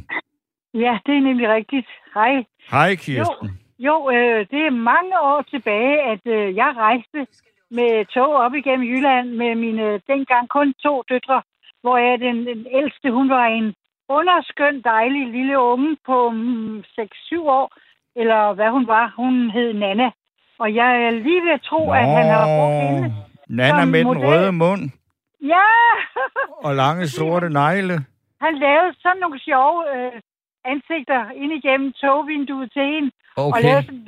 Ja, 0.75 0.99
det 1.07 1.15
er 1.17 1.21
nemlig 1.29 1.49
rigtigt. 1.49 1.89
Hej. 2.15 2.45
Hej, 2.71 2.95
Kirsten. 2.95 3.49
Jo, 3.79 3.87
jo 3.89 4.11
øh, 4.17 4.47
det 4.51 4.61
er 4.67 4.71
mange 4.93 5.15
år 5.21 5.43
tilbage, 5.51 5.97
at 6.13 6.25
øh, 6.27 6.57
jeg 6.57 6.71
rejste 6.77 7.19
med 7.71 8.07
tog 8.15 8.31
op 8.45 8.55
igennem 8.55 8.87
Jylland 8.89 9.29
med 9.31 9.55
mine 9.55 10.01
dengang 10.07 10.49
kun 10.49 10.75
to 10.85 11.03
døtre, 11.09 11.43
hvor 11.83 11.97
jeg 11.97 12.21
den, 12.21 12.37
den 12.47 12.67
ældste, 12.79 13.11
hun 13.11 13.29
var 13.29 13.47
en 13.47 13.75
underskøn, 14.09 14.83
dejlig 14.83 15.27
lille 15.27 15.59
unge 15.59 15.97
på 16.07 16.31
mm, 16.31 16.79
6-7 16.79 16.83
år, 17.59 17.67
eller 18.17 18.53
hvad 18.53 18.71
hun 18.71 18.87
var. 18.87 19.15
Hun 19.17 19.51
hed 19.51 19.73
Nana. 19.73 20.11
Og 20.59 20.75
jeg 20.75 21.03
er 21.07 21.11
lige 21.11 21.43
ved 21.45 21.53
at 21.53 21.63
tro, 21.63 21.85
Nå, 21.85 21.93
at 21.93 22.07
han 22.17 22.27
har 22.35 22.47
brugt 22.59 22.81
hende. 22.85 23.28
Nana 23.49 23.85
med 23.85 24.05
model. 24.05 24.21
den 24.21 24.29
røde 24.29 24.53
mund. 24.53 24.91
Ja! 25.43 25.69
og 26.67 26.75
lange 26.75 27.09
sorte 27.19 27.49
negle. 27.51 27.97
Han 28.41 28.55
lavede 28.59 28.95
sådan 29.03 29.21
nogle 29.21 29.41
sjove 29.41 29.79
øh, 29.97 30.13
ansigter 30.65 31.31
ind 31.31 31.53
igennem 31.53 31.93
togvinduet 31.93 32.73
til 32.73 32.83
hende. 32.83 33.11
Okay. 33.37 33.57
Og 33.57 33.63
lavede 33.63 33.83
sådan, 33.87 34.05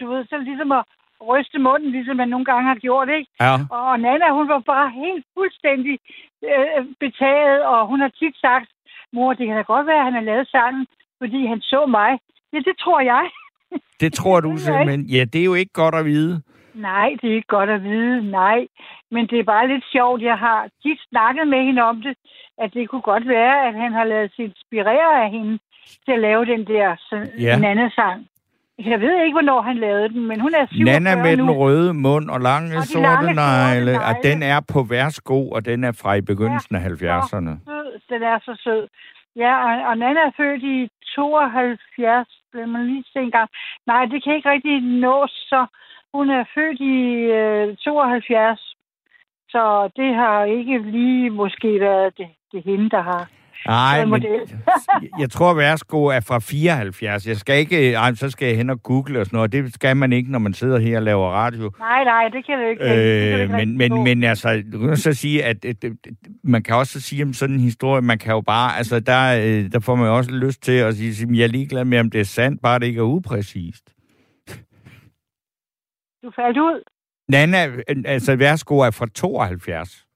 du 0.00 0.06
ved, 0.12 0.24
så 0.26 0.38
ligesom 0.38 0.72
at 0.72 0.84
ryste 1.30 1.58
munden, 1.58 1.90
ligesom 1.90 2.16
man 2.16 2.28
nogle 2.28 2.44
gange 2.44 2.68
har 2.68 2.74
gjort, 2.74 3.08
ikke? 3.18 3.30
Ja. 3.40 3.54
Og 3.70 4.00
Nana, 4.00 4.26
hun 4.38 4.48
var 4.48 4.58
bare 4.58 4.90
helt 4.90 5.24
fuldstændig 5.34 5.98
øh, 6.44 6.84
betaget, 7.00 7.64
og 7.64 7.86
hun 7.86 8.00
har 8.00 8.08
tit 8.08 8.36
sagt, 8.36 8.68
mor, 9.12 9.32
det 9.32 9.46
kan 9.46 9.56
da 9.56 9.62
godt 9.62 9.86
være, 9.86 9.98
at 9.98 10.04
han 10.04 10.14
har 10.14 10.20
lavet 10.30 10.48
sangen, 10.48 10.86
fordi 11.18 11.46
han 11.46 11.60
så 11.60 11.86
mig. 11.86 12.18
Ja, 12.52 12.58
det 12.58 12.76
tror 12.78 13.00
jeg. 13.00 13.30
Det 14.00 14.12
tror 14.12 14.40
du 14.46 14.56
simpelthen. 14.56 15.02
Ja, 15.06 15.24
det 15.24 15.40
er 15.40 15.44
jo 15.44 15.54
ikke 15.54 15.72
godt 15.72 15.94
at 15.94 16.04
vide. 16.04 16.42
Nej, 16.76 17.08
det 17.20 17.30
er 17.30 17.34
ikke 17.34 17.54
godt 17.58 17.70
at 17.70 17.82
vide, 17.82 18.30
nej. 18.30 18.66
Men 19.10 19.26
det 19.26 19.38
er 19.38 19.44
bare 19.44 19.68
lidt 19.68 19.84
sjovt. 19.92 20.22
Jeg 20.22 20.38
har 20.38 20.68
tit 20.82 21.00
snakket 21.08 21.48
med 21.48 21.64
hende 21.66 21.82
om 21.82 22.02
det, 22.02 22.14
at 22.58 22.74
det 22.74 22.88
kunne 22.88 23.02
godt 23.12 23.28
være, 23.28 23.68
at 23.68 23.74
han 23.74 23.92
har 23.92 24.04
lavet 24.04 24.32
sig 24.36 24.44
inspirere 24.44 25.24
af 25.24 25.30
hende 25.30 25.58
til 26.04 26.12
at 26.12 26.20
lave 26.20 26.44
den 26.44 26.66
der 26.66 26.96
ja. 27.38 27.58
Nana-sang. 27.58 28.26
Jeg 28.78 29.00
ved 29.00 29.22
ikke, 29.22 29.34
hvornår 29.34 29.60
han 29.62 29.76
lavede 29.76 30.08
den, 30.08 30.26
men 30.26 30.40
hun 30.40 30.54
er 30.54 30.66
47 30.66 31.00
Nana 31.00 31.22
med 31.22 31.36
nu. 31.36 31.42
den 31.42 31.50
røde 31.50 31.94
mund 31.94 32.30
og 32.30 32.40
lange 32.40 32.76
og 32.78 32.84
sorte 32.84 33.02
lange 33.02 33.34
negle, 33.34 33.92
og 34.08 34.14
den 34.22 34.42
er 34.42 34.60
på 34.72 34.82
værsgo, 34.82 35.50
og 35.50 35.64
den 35.64 35.84
er 35.84 35.92
fra 35.92 36.14
i 36.14 36.20
begyndelsen 36.20 36.76
ja, 36.76 36.80
af 36.80 36.88
70'erne. 36.88 37.52
Den 38.12 38.22
er 38.22 38.38
så 38.38 38.60
sød. 38.64 38.88
Ja, 39.36 39.52
og, 39.64 39.88
og 39.88 39.98
Nana 39.98 40.20
er 40.20 40.30
født 40.36 40.62
i 40.62 40.88
72, 41.14 42.28
vil 42.52 42.68
man 42.68 42.86
lige 42.86 43.04
se 43.12 43.18
en 43.18 43.30
gang. 43.30 43.50
Nej, 43.86 44.04
det 44.04 44.24
kan 44.24 44.34
ikke 44.34 44.50
rigtig 44.50 44.80
nås, 44.80 45.30
så 45.30 45.66
hun 46.16 46.30
er 46.30 46.44
født 46.54 46.80
i 46.80 46.98
øh, 47.40 47.76
72. 47.76 48.60
Så 49.48 49.90
det 49.96 50.14
har 50.14 50.44
ikke 50.44 50.78
lige 50.78 51.30
måske 51.30 51.80
været 51.80 52.18
det, 52.18 52.28
det 52.52 52.62
hende, 52.64 52.90
der 52.90 53.02
har 53.02 53.28
Nej, 53.66 54.04
men 54.04 54.24
jeg 55.18 55.30
tror, 55.30 55.54
Værsgo 55.54 56.04
er 56.04 56.20
fra 56.20 56.38
74. 56.38 57.26
Jeg 57.26 57.36
skal 57.36 57.58
ikke, 57.58 57.92
ej, 57.92 58.14
så 58.14 58.30
skal 58.30 58.48
jeg 58.48 58.56
hen 58.56 58.70
og 58.70 58.82
google 58.82 59.20
og 59.20 59.26
sådan 59.26 59.36
noget. 59.36 59.52
Det 59.52 59.74
skal 59.74 59.96
man 59.96 60.12
ikke, 60.12 60.32
når 60.32 60.38
man 60.38 60.54
sidder 60.54 60.78
her 60.78 60.96
og 60.96 61.02
laver 61.02 61.30
radio. 61.30 61.70
Nej, 61.78 62.04
nej, 62.04 62.28
det 62.28 62.46
kan 62.46 62.58
det 62.58 62.70
ikke. 62.70 63.42
Øh, 63.42 63.50
men, 63.50 63.78
men, 63.78 64.04
men 64.04 64.24
altså, 64.24 64.62
du 64.72 64.86
kan 64.86 64.96
så 64.96 65.12
sige, 65.12 65.44
at, 65.44 65.64
at, 65.64 65.84
at, 65.84 65.92
man 66.44 66.62
kan 66.62 66.74
også 66.74 67.00
sige 67.00 67.22
om 67.22 67.32
sådan 67.32 67.54
en 67.54 67.60
historie, 67.60 68.02
man 68.02 68.18
kan 68.18 68.32
jo 68.32 68.40
bare, 68.40 68.78
altså 68.78 69.00
der, 69.00 69.40
øh, 69.44 69.72
der 69.72 69.80
får 69.80 69.94
man 69.94 70.08
også 70.08 70.30
lyst 70.30 70.62
til 70.62 70.72
at 70.72 70.94
sige, 70.94 71.10
at 71.10 71.36
jeg 71.36 71.44
er 71.44 71.48
ligeglad 71.48 71.84
med, 71.84 71.98
om 71.98 72.10
det 72.10 72.20
er 72.20 72.24
sandt, 72.24 72.62
bare 72.62 72.78
det 72.78 72.86
ikke 72.86 72.98
er 72.98 73.04
upræcist. 73.04 73.95
Du 76.26 76.32
faldt 76.40 76.58
ud. 76.58 76.78
Nana, 77.28 77.58
altså 78.14 78.36
Værsgo 78.36 78.78
er 78.78 78.90
fra 78.90 79.06
72. 79.14 80.06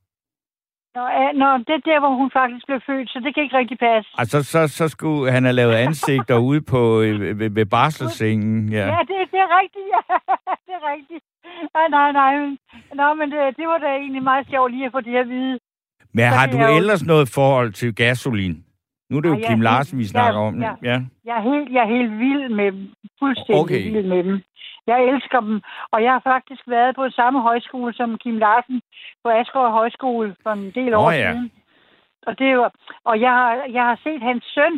Nå, 0.94 1.02
nå, 1.42 1.48
det 1.66 1.74
er 1.78 1.82
der, 1.90 1.98
hvor 2.00 2.14
hun 2.20 2.30
faktisk 2.40 2.66
blev 2.66 2.80
født, 2.86 3.08
så 3.10 3.20
det 3.24 3.34
kan 3.34 3.42
ikke 3.42 3.58
rigtig 3.58 3.78
passe. 3.78 4.10
Altså, 4.18 4.42
så, 4.42 4.68
så 4.68 4.88
skulle 4.88 5.32
han 5.32 5.42
have 5.44 5.56
lavet 5.60 5.74
ansigter 5.74 6.38
ude 6.38 6.62
på 6.72 7.00
øh, 7.00 7.38
ved, 7.38 7.50
ved 7.50 7.66
barselssengen. 7.66 8.72
Ja, 8.72 8.86
ja 8.94 8.98
det, 9.10 9.16
det 9.32 9.40
er 9.46 9.50
rigtigt. 9.60 9.86
Ja. 9.94 10.02
det 10.66 10.74
er 10.78 10.84
rigtigt. 10.94 11.24
Nej, 11.74 11.88
nej, 11.96 12.12
nej. 12.20 12.32
Nå, 13.00 13.14
men 13.14 13.26
det, 13.32 13.38
det 13.58 13.66
var 13.72 13.78
da 13.78 13.86
egentlig 13.86 14.22
meget 14.22 14.46
sjovt 14.50 14.72
lige 14.72 14.86
at 14.86 14.92
få 14.92 15.00
det 15.00 15.16
at 15.16 15.28
vide. 15.28 15.58
Men 16.14 16.24
så 16.30 16.36
har 16.38 16.46
du 16.46 16.58
jo... 16.58 16.76
ellers 16.76 17.02
noget 17.04 17.28
forhold 17.28 17.72
til 17.72 17.94
gasolin? 17.94 18.64
Nu 19.10 19.16
er 19.16 19.20
det 19.20 19.28
jo 19.28 19.38
ja, 19.38 19.48
Kim 19.48 19.60
Larsen, 19.60 19.98
vi 19.98 20.04
snakker 20.04 20.40
ja, 20.40 20.46
om. 20.46 20.62
Ja. 20.62 20.72
ja. 20.82 20.96
Jeg, 21.24 21.36
er 21.38 21.42
helt, 21.50 21.72
jeg 21.74 21.82
er 21.82 21.90
helt 21.96 22.18
vild 22.18 22.48
med 22.48 22.72
dem. 22.72 22.88
Fuldstændig 23.18 23.62
okay. 23.62 23.82
vild 23.92 24.06
med 24.06 24.24
dem. 24.24 24.42
Jeg 24.92 25.00
elsker 25.10 25.40
dem. 25.40 25.56
Og 25.92 25.98
jeg 26.04 26.12
har 26.16 26.22
faktisk 26.32 26.62
været 26.66 26.92
på 26.96 27.04
samme 27.20 27.38
højskole 27.48 27.92
som 27.94 28.18
Kim 28.22 28.38
Larsen 28.44 28.78
på 29.22 29.28
Asgaard 29.38 29.72
Højskole 29.80 30.36
for 30.42 30.50
en 30.50 30.70
del 30.78 30.92
år 30.94 31.08
oh, 31.08 31.14
ja. 31.14 31.32
siden. 31.32 31.50
Og, 32.28 32.38
det 32.38 32.50
var, 32.58 32.70
og 33.04 33.20
jeg, 33.20 33.32
har, 33.38 33.50
jeg 33.76 33.84
har 33.90 33.98
set 34.04 34.22
hans 34.30 34.44
søn 34.54 34.74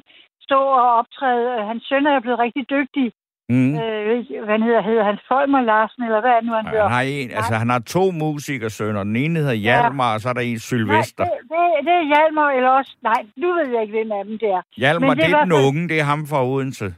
stå 0.46 0.60
og 0.80 0.88
optræde. 1.00 1.66
Hans 1.70 1.82
søn 1.88 2.06
er 2.06 2.20
blevet 2.20 2.38
rigtig 2.38 2.64
dygtig. 2.70 3.06
Mm. 3.48 3.74
Øh, 3.80 4.44
hvad 4.44 4.58
hedder, 4.66 4.82
hedder 4.82 5.04
han? 5.04 5.18
Folmer 5.28 5.60
Larsen, 5.60 6.02
eller 6.02 6.20
hvad 6.20 6.30
er 6.30 6.40
det 6.40 6.48
nu, 6.48 6.52
han 6.52 6.66
hedder? 6.66 6.82
Han 6.82 6.92
har, 6.92 7.02
en, 7.02 7.30
altså, 7.30 7.54
han 7.54 7.70
har 7.70 7.78
to 7.78 8.10
musikersønner. 8.10 9.02
Den 9.04 9.16
ene 9.16 9.38
hedder 9.38 9.52
Hjalmar, 9.52 10.08
ja. 10.08 10.14
og 10.14 10.20
så 10.20 10.28
er 10.28 10.32
der 10.32 10.40
en 10.40 10.58
Sylvester. 10.58 11.24
Nej, 11.24 11.34
det, 11.34 11.48
det, 11.50 11.86
det 11.86 11.94
er 12.00 12.04
Hjalmar, 12.12 12.50
eller 12.50 12.68
også... 12.68 12.92
Nej, 13.02 13.20
nu 13.36 13.48
ved 13.54 13.66
jeg 13.74 13.82
ikke, 13.82 13.94
hvem 13.98 14.12
af 14.12 14.24
dem 14.24 14.38
det 14.38 14.48
er. 14.48 14.62
Hjalmar, 14.76 15.14
det, 15.14 15.24
det 15.24 15.32
er 15.32 15.44
den 15.44 15.52
unge. 15.52 15.88
Det 15.88 16.00
er 16.00 16.04
ham 16.04 16.26
fra 16.30 16.46
Odense. 16.46 16.94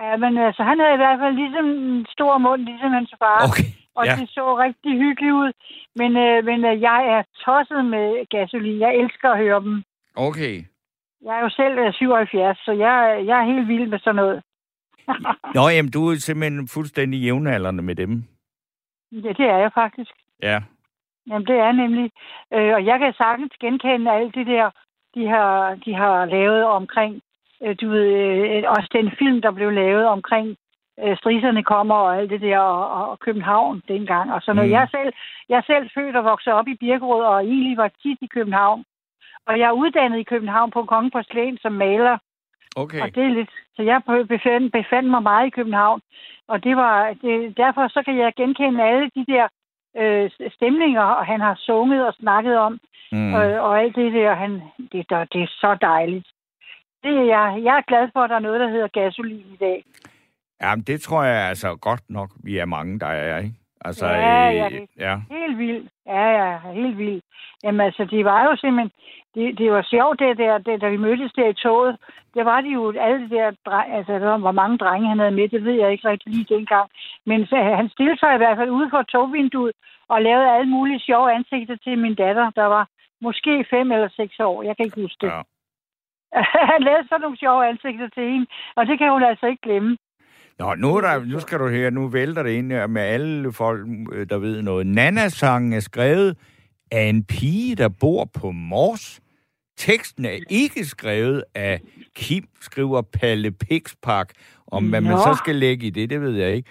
Ja, 0.00 0.16
men 0.16 0.38
altså, 0.38 0.62
han 0.62 0.78
havde 0.80 0.94
i 0.94 1.02
hvert 1.02 1.18
fald 1.22 1.34
ligesom 1.34 1.66
en 1.66 2.06
stor 2.16 2.38
mund, 2.38 2.62
ligesom 2.64 2.90
hans 2.92 3.14
far. 3.18 3.38
Okay. 3.48 3.68
Og 3.98 4.06
ja. 4.06 4.14
det 4.16 4.28
så 4.28 4.58
rigtig 4.58 4.92
hyggeligt 4.98 5.32
ud. 5.32 5.52
Men, 6.00 6.16
øh, 6.16 6.44
men 6.44 6.64
øh, 6.64 6.80
jeg 6.80 7.00
er 7.14 7.22
tosset 7.44 7.84
med 7.84 8.06
gasolin. 8.30 8.80
Jeg 8.80 8.94
elsker 8.94 9.30
at 9.30 9.38
høre 9.38 9.60
dem. 9.60 9.82
Okay. 10.16 10.54
Jeg 11.24 11.36
er 11.38 11.42
jo 11.42 11.50
selv 11.50 11.92
77, 11.92 12.58
så 12.64 12.72
jeg, 12.72 13.22
jeg 13.26 13.40
er 13.40 13.52
helt 13.52 13.68
vild 13.68 13.86
med 13.86 13.98
sådan 13.98 14.16
noget. 14.16 14.42
Nå, 15.56 15.68
jamen, 15.68 15.90
du 15.90 16.10
er 16.10 16.14
simpelthen 16.14 16.68
fuldstændig 16.68 17.20
jævnaldrende 17.20 17.82
med 17.82 17.94
dem. 17.94 18.24
Ja, 19.12 19.28
det 19.38 19.46
er 19.54 19.58
jeg 19.58 19.72
faktisk. 19.74 20.12
Ja. 20.42 20.62
Jamen, 21.28 21.46
det 21.46 21.56
er 21.56 21.72
nemlig. 21.72 22.10
Øh, 22.54 22.74
og 22.74 22.86
jeg 22.86 22.98
kan 22.98 23.12
sagtens 23.12 23.52
genkende 23.60 24.10
alt 24.10 24.34
det 24.34 24.46
der, 24.46 24.70
de 25.14 25.28
har, 25.28 25.74
de 25.74 25.94
har 25.94 26.24
lavet 26.24 26.64
omkring 26.64 27.14
øh, 27.14 27.27
du 27.80 27.88
ved, 27.88 28.06
øh, 28.06 28.64
også 28.68 28.88
den 28.92 29.10
film, 29.18 29.42
der 29.42 29.50
blev 29.50 29.70
lavet 29.70 30.06
omkring 30.06 30.56
øh, 31.02 31.16
striserne 31.16 31.62
kommer 31.62 31.94
og 31.94 32.16
alt 32.16 32.30
det 32.30 32.40
der, 32.40 32.58
og, 32.58 33.10
og 33.10 33.18
København 33.18 33.82
dengang. 33.88 34.32
Og 34.32 34.42
så 34.42 34.52
noget. 34.52 34.70
Mm. 34.70 34.72
Jeg, 34.72 34.88
selv, 34.90 35.12
jeg 35.48 35.62
selv 35.66 35.90
født 35.94 36.16
og 36.16 36.24
vokset 36.24 36.52
op 36.52 36.68
i 36.68 36.74
Birkerød, 36.80 37.24
og 37.24 37.44
egentlig 37.44 37.76
var 37.76 37.90
tit 38.02 38.18
i 38.20 38.26
København. 38.26 38.84
Og 39.46 39.58
jeg 39.58 39.68
er 39.68 39.80
uddannet 39.82 40.18
i 40.18 40.30
København 40.32 40.70
på 40.70 40.84
Kongen 40.84 41.58
som 41.60 41.72
maler. 41.72 42.18
Okay. 42.76 43.00
Og 43.00 43.14
det 43.14 43.24
er 43.24 43.28
lidt, 43.28 43.50
så 43.76 43.82
jeg 43.82 44.02
befandt, 44.28 44.72
befandt 44.72 45.10
mig 45.10 45.22
meget 45.22 45.46
i 45.46 45.50
København. 45.50 46.00
Og 46.48 46.64
det 46.64 46.76
var, 46.76 47.16
det, 47.22 47.56
derfor 47.56 47.88
så 47.88 48.02
kan 48.02 48.16
jeg 48.18 48.32
genkende 48.36 48.84
alle 48.84 49.10
de 49.16 49.24
der 49.26 49.48
øh, 49.96 50.30
stemninger, 50.56 51.24
han 51.24 51.40
har 51.40 51.54
sunget 51.54 52.06
og 52.06 52.14
snakket 52.14 52.58
om. 52.58 52.80
Mm. 53.12 53.34
Øh, 53.34 53.62
og 53.62 53.80
alt 53.80 53.96
det 53.96 54.12
der, 54.12 54.34
han, 54.34 54.62
det, 54.92 55.10
der, 55.10 55.24
det 55.24 55.42
er 55.42 55.46
så 55.46 55.76
dejligt. 55.80 56.28
Det 57.02 57.14
er 57.18 57.24
jeg. 57.36 57.60
Jeg 57.64 57.76
er 57.76 57.88
glad 57.88 58.08
for, 58.12 58.20
at 58.20 58.30
der 58.30 58.36
er 58.36 58.46
noget, 58.48 58.60
der 58.60 58.68
hedder 58.68 58.88
gasolin 58.88 59.46
i 59.54 59.56
dag. 59.60 59.84
Jamen, 60.62 60.84
det 60.84 61.00
tror 61.00 61.22
jeg 61.22 61.48
altså 61.48 61.76
godt 61.76 62.02
nok, 62.08 62.30
vi 62.44 62.58
er 62.58 62.64
mange, 62.64 63.00
der 63.00 63.06
er, 63.06 63.38
ikke? 63.38 63.54
Altså, 63.80 64.06
ja, 64.06 64.48
ja, 64.50 64.68
det, 64.68 64.88
ja. 64.98 65.20
Helt 65.30 65.58
vildt. 65.58 65.90
Ja, 66.06 66.26
ja, 66.40 66.58
helt 66.72 66.98
vildt. 66.98 67.24
Jamen 67.64 67.80
altså, 67.80 68.04
de 68.04 68.24
var 68.24 68.44
jo 68.44 68.56
simpelthen... 68.56 68.90
Det, 69.34 69.58
det 69.58 69.72
var 69.72 69.82
sjovt, 69.82 70.18
det 70.18 70.38
der, 70.38 70.58
det, 70.58 70.80
da 70.80 70.88
vi 70.88 70.96
mødtes 70.96 71.32
der 71.32 71.48
i 71.48 71.54
toget. 71.54 71.96
Der 72.34 72.44
var 72.44 72.60
de 72.60 72.68
jo 72.68 72.94
alle 73.00 73.20
de 73.28 73.34
der... 73.36 73.50
Dreng, 73.66 73.94
altså, 73.94 74.12
der 74.12 74.26
var, 74.26 74.38
hvor 74.38 74.52
mange 74.52 74.78
drenge 74.78 75.08
han 75.08 75.18
havde 75.18 75.30
med, 75.30 75.48
det 75.48 75.64
ved 75.64 75.72
jeg 75.72 75.92
ikke 75.92 76.08
rigtig 76.08 76.32
lige 76.32 76.54
dengang. 76.54 76.90
Men 77.26 77.46
så, 77.46 77.56
han 77.56 77.88
stillede 77.88 78.18
sig 78.18 78.34
i 78.34 78.36
hvert 78.36 78.56
fald 78.56 78.70
ude 78.70 78.90
for 78.90 79.02
togvinduet 79.02 79.72
og 80.08 80.22
lavede 80.22 80.50
alle 80.50 80.70
mulige 80.70 81.00
sjove 81.00 81.32
ansigter 81.32 81.76
til 81.76 81.98
min 81.98 82.14
datter, 82.14 82.50
der 82.50 82.64
var 82.64 82.88
måske 83.20 83.66
fem 83.70 83.92
eller 83.92 84.08
seks 84.08 84.40
år. 84.40 84.62
Jeg 84.62 84.76
kan 84.76 84.84
ikke 84.84 85.00
huske 85.02 85.26
det. 85.26 85.32
Ja. 85.32 85.42
han 86.70 86.80
lavede 86.82 87.08
sådan 87.08 87.20
nogle 87.20 87.38
sjove 87.38 87.68
ansigter 87.68 88.08
til 88.14 88.24
hende, 88.32 88.46
og 88.76 88.86
det 88.86 88.98
kan 88.98 89.12
hun 89.12 89.22
altså 89.22 89.46
ikke 89.46 89.62
glemme. 89.62 89.96
Nå, 90.58 90.74
nu, 90.74 90.96
er 90.96 91.00
der, 91.00 91.24
nu 91.24 91.40
skal 91.40 91.58
du 91.58 91.68
høre, 91.68 91.90
nu 91.90 92.08
vælter 92.08 92.42
det 92.42 92.50
ind 92.50 92.86
med 92.86 93.02
alle 93.02 93.52
folk, 93.52 93.86
øh, 94.12 94.26
der 94.30 94.38
ved 94.38 94.62
noget. 94.62 94.86
Nana-sangen 94.86 95.72
er 95.72 95.80
skrevet 95.80 96.36
af 96.90 97.02
en 97.02 97.24
pige, 97.24 97.74
der 97.74 97.88
bor 97.88 98.24
på 98.24 98.50
Mors. 98.50 99.20
teksten 99.76 100.24
er 100.24 100.38
ikke 100.50 100.84
skrevet 100.84 101.44
af 101.54 101.80
Kim, 102.16 102.44
skriver 102.60 103.02
Palle 103.02 103.50
Pixpak. 103.50 104.28
Om 104.66 104.88
hvad 104.88 105.00
man 105.00 105.18
så 105.18 105.34
skal 105.38 105.56
lægge 105.56 105.86
i 105.86 105.90
det, 105.90 106.10
det 106.10 106.20
ved 106.20 106.32
jeg 106.32 106.54
ikke. 106.54 106.70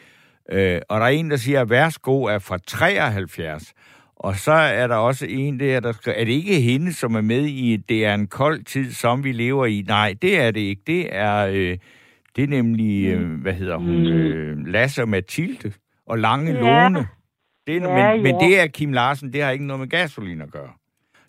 Øh, 0.51 0.81
og 0.89 0.99
der 0.99 1.05
er 1.05 1.09
en, 1.09 1.31
der 1.31 1.37
siger, 1.37 1.61
at 1.61 1.69
Værsgo 1.69 2.23
er 2.23 2.39
fra 2.39 2.57
73. 2.57 3.73
Og 4.19 4.35
så 4.35 4.51
er 4.51 4.87
der 4.87 4.95
også 4.95 5.25
en 5.29 5.59
der, 5.59 5.79
der 5.79 5.91
skriver, 5.91 6.17
er 6.17 6.25
det 6.25 6.31
ikke 6.31 6.61
hende, 6.61 6.93
som 6.93 7.15
er 7.15 7.21
med 7.21 7.45
i, 7.45 7.77
det 7.77 8.05
er 8.05 8.13
en 8.13 8.27
kold 8.27 8.63
tid, 8.63 8.91
som 8.91 9.23
vi 9.23 9.31
lever 9.31 9.65
i? 9.65 9.83
Nej, 9.87 10.15
det 10.21 10.39
er 10.39 10.51
det 10.51 10.59
ikke. 10.59 10.81
Det 10.87 11.15
er, 11.15 11.47
øh, 11.47 11.77
det 12.35 12.43
er 12.43 12.47
nemlig, 12.47 13.05
øh, 13.07 13.41
hvad 13.41 13.53
hedder 13.53 13.77
hun, 13.77 14.05
øh, 14.07 14.65
Lasse 14.67 15.01
og 15.01 15.09
Mathilde 15.09 15.73
og 16.07 16.19
Lange 16.19 16.51
Ja. 16.53 16.59
Lone. 16.59 17.07
Det 17.67 17.77
er, 17.77 17.97
Ja, 17.97 18.13
men, 18.13 18.23
men 18.23 18.41
ja. 18.41 18.47
det 18.47 18.59
er 18.59 18.67
Kim 18.67 18.93
Larsen, 18.93 19.33
det 19.33 19.43
har 19.43 19.51
ikke 19.51 19.65
noget 19.65 19.79
med 19.79 19.87
gasolin 19.87 20.41
at 20.41 20.51
gøre. 20.51 20.69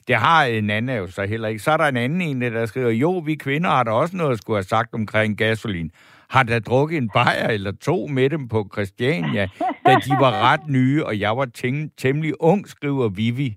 Det 0.08 0.16
har 0.16 0.44
en 0.44 0.70
anden 0.70 0.96
jo 0.96 1.06
så 1.06 1.26
heller 1.26 1.48
ikke. 1.48 1.62
Så 1.62 1.70
er 1.70 1.76
der 1.76 1.84
en 1.84 1.96
anden 1.96 2.20
en, 2.20 2.42
der 2.42 2.66
skriver, 2.66 2.90
jo, 2.90 3.18
vi 3.18 3.34
kvinder 3.34 3.70
har 3.70 3.82
da 3.84 3.90
også 3.90 4.16
noget 4.16 4.32
at 4.32 4.38
skulle 4.38 4.56
have 4.56 4.64
sagt 4.64 4.94
omkring 4.94 5.38
gasolin. 5.38 5.90
Har 6.30 6.42
da 6.42 6.58
drukket 6.58 6.98
en 6.98 7.10
bajer 7.14 7.48
eller 7.48 7.72
to 7.72 8.06
med 8.06 8.30
dem 8.30 8.48
på 8.48 8.68
Christiania, 8.72 9.48
da 9.86 9.94
de 9.94 10.10
var 10.20 10.32
ret 10.52 10.68
nye, 10.68 11.04
og 11.06 11.20
jeg 11.20 11.36
var 11.36 11.46
tæn- 11.58 11.90
temmelig 11.96 12.32
ung, 12.40 12.68
skriver 12.68 13.08
Vivi. 13.08 13.56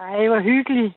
Ej, 0.00 0.16
det 0.20 0.30
var 0.30 0.40
hyggeligt. 0.42 0.92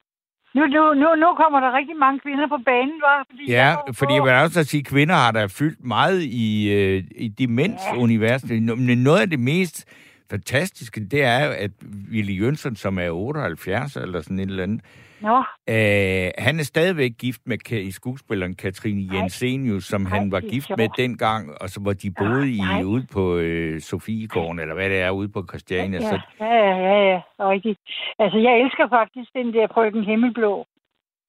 Nu, 0.56 0.66
nu, 0.66 0.94
nu, 0.94 1.16
nu 1.16 1.36
kommer 1.36 1.60
der 1.60 1.78
rigtig 1.78 1.96
mange 1.98 2.20
kvinder 2.20 2.48
på 2.48 2.58
banen, 2.66 3.02
var? 3.02 3.26
Fordi 3.30 3.52
Ja, 3.52 3.66
jeg 3.68 3.96
fordi 3.96 4.14
jeg 4.14 4.24
vil 4.24 4.32
også 4.32 4.64
sige, 4.64 4.80
at 4.82 4.86
kvinder 4.88 5.16
har 5.16 5.32
da 5.32 5.46
fyldt 5.46 5.84
meget 5.86 6.22
i, 6.22 6.74
øh, 6.74 7.04
i 7.16 7.28
demensuniverset. 7.28 8.64
Men 8.64 8.98
noget 8.98 9.20
af 9.22 9.30
det 9.30 9.40
mest 9.40 9.86
fantastiske, 10.30 11.06
det 11.06 11.24
er 11.24 11.46
jo, 11.46 11.52
at 11.52 11.72
Willy 12.12 12.42
Jønsson, 12.42 12.76
som 12.76 13.00
er 13.00 13.10
78 13.10 13.96
eller 13.96 14.22
sådan 14.22 14.40
et 14.40 14.50
eller 14.50 14.64
andet, 14.64 14.82
Nå, 15.22 15.38
Øh, 15.70 16.30
han 16.38 16.60
er 16.60 16.64
stadigvæk 16.64 17.12
gift 17.20 17.42
med 17.46 17.58
Ka- 17.70 17.92
skuespilleren 17.92 18.56
Katrine 18.56 19.16
Jensenius, 19.16 19.84
som 19.86 20.06
Ej, 20.06 20.10
han 20.10 20.32
var 20.32 20.40
gift 20.40 20.70
med 20.78 20.90
dengang, 20.98 21.62
og 21.62 21.70
så 21.70 21.80
hvor 21.80 21.94
de 21.94 22.12
boede 22.12 22.52
i 22.56 22.58
nej. 22.58 22.84
ude 22.84 23.06
på 23.14 23.38
øh, 23.38 23.82
Sofiegården, 23.82 24.60
eller 24.60 24.74
hvad 24.74 24.90
det 24.90 25.00
er, 25.02 25.10
ude 25.12 25.30
på 25.30 25.46
Christiania. 25.50 26.00
ja, 26.00 26.10
Så, 26.10 26.20
ja, 26.40 26.46
ja, 26.46 26.76
ja, 26.88 27.12
ja, 27.40 27.50
rigtigt. 27.50 27.80
Altså, 28.20 28.38
jeg 28.38 28.60
elsker 28.62 28.88
faktisk 28.90 29.30
den 29.34 29.54
der 29.54 29.68
Frøken 29.74 30.04
Himmelblå. 30.04 30.66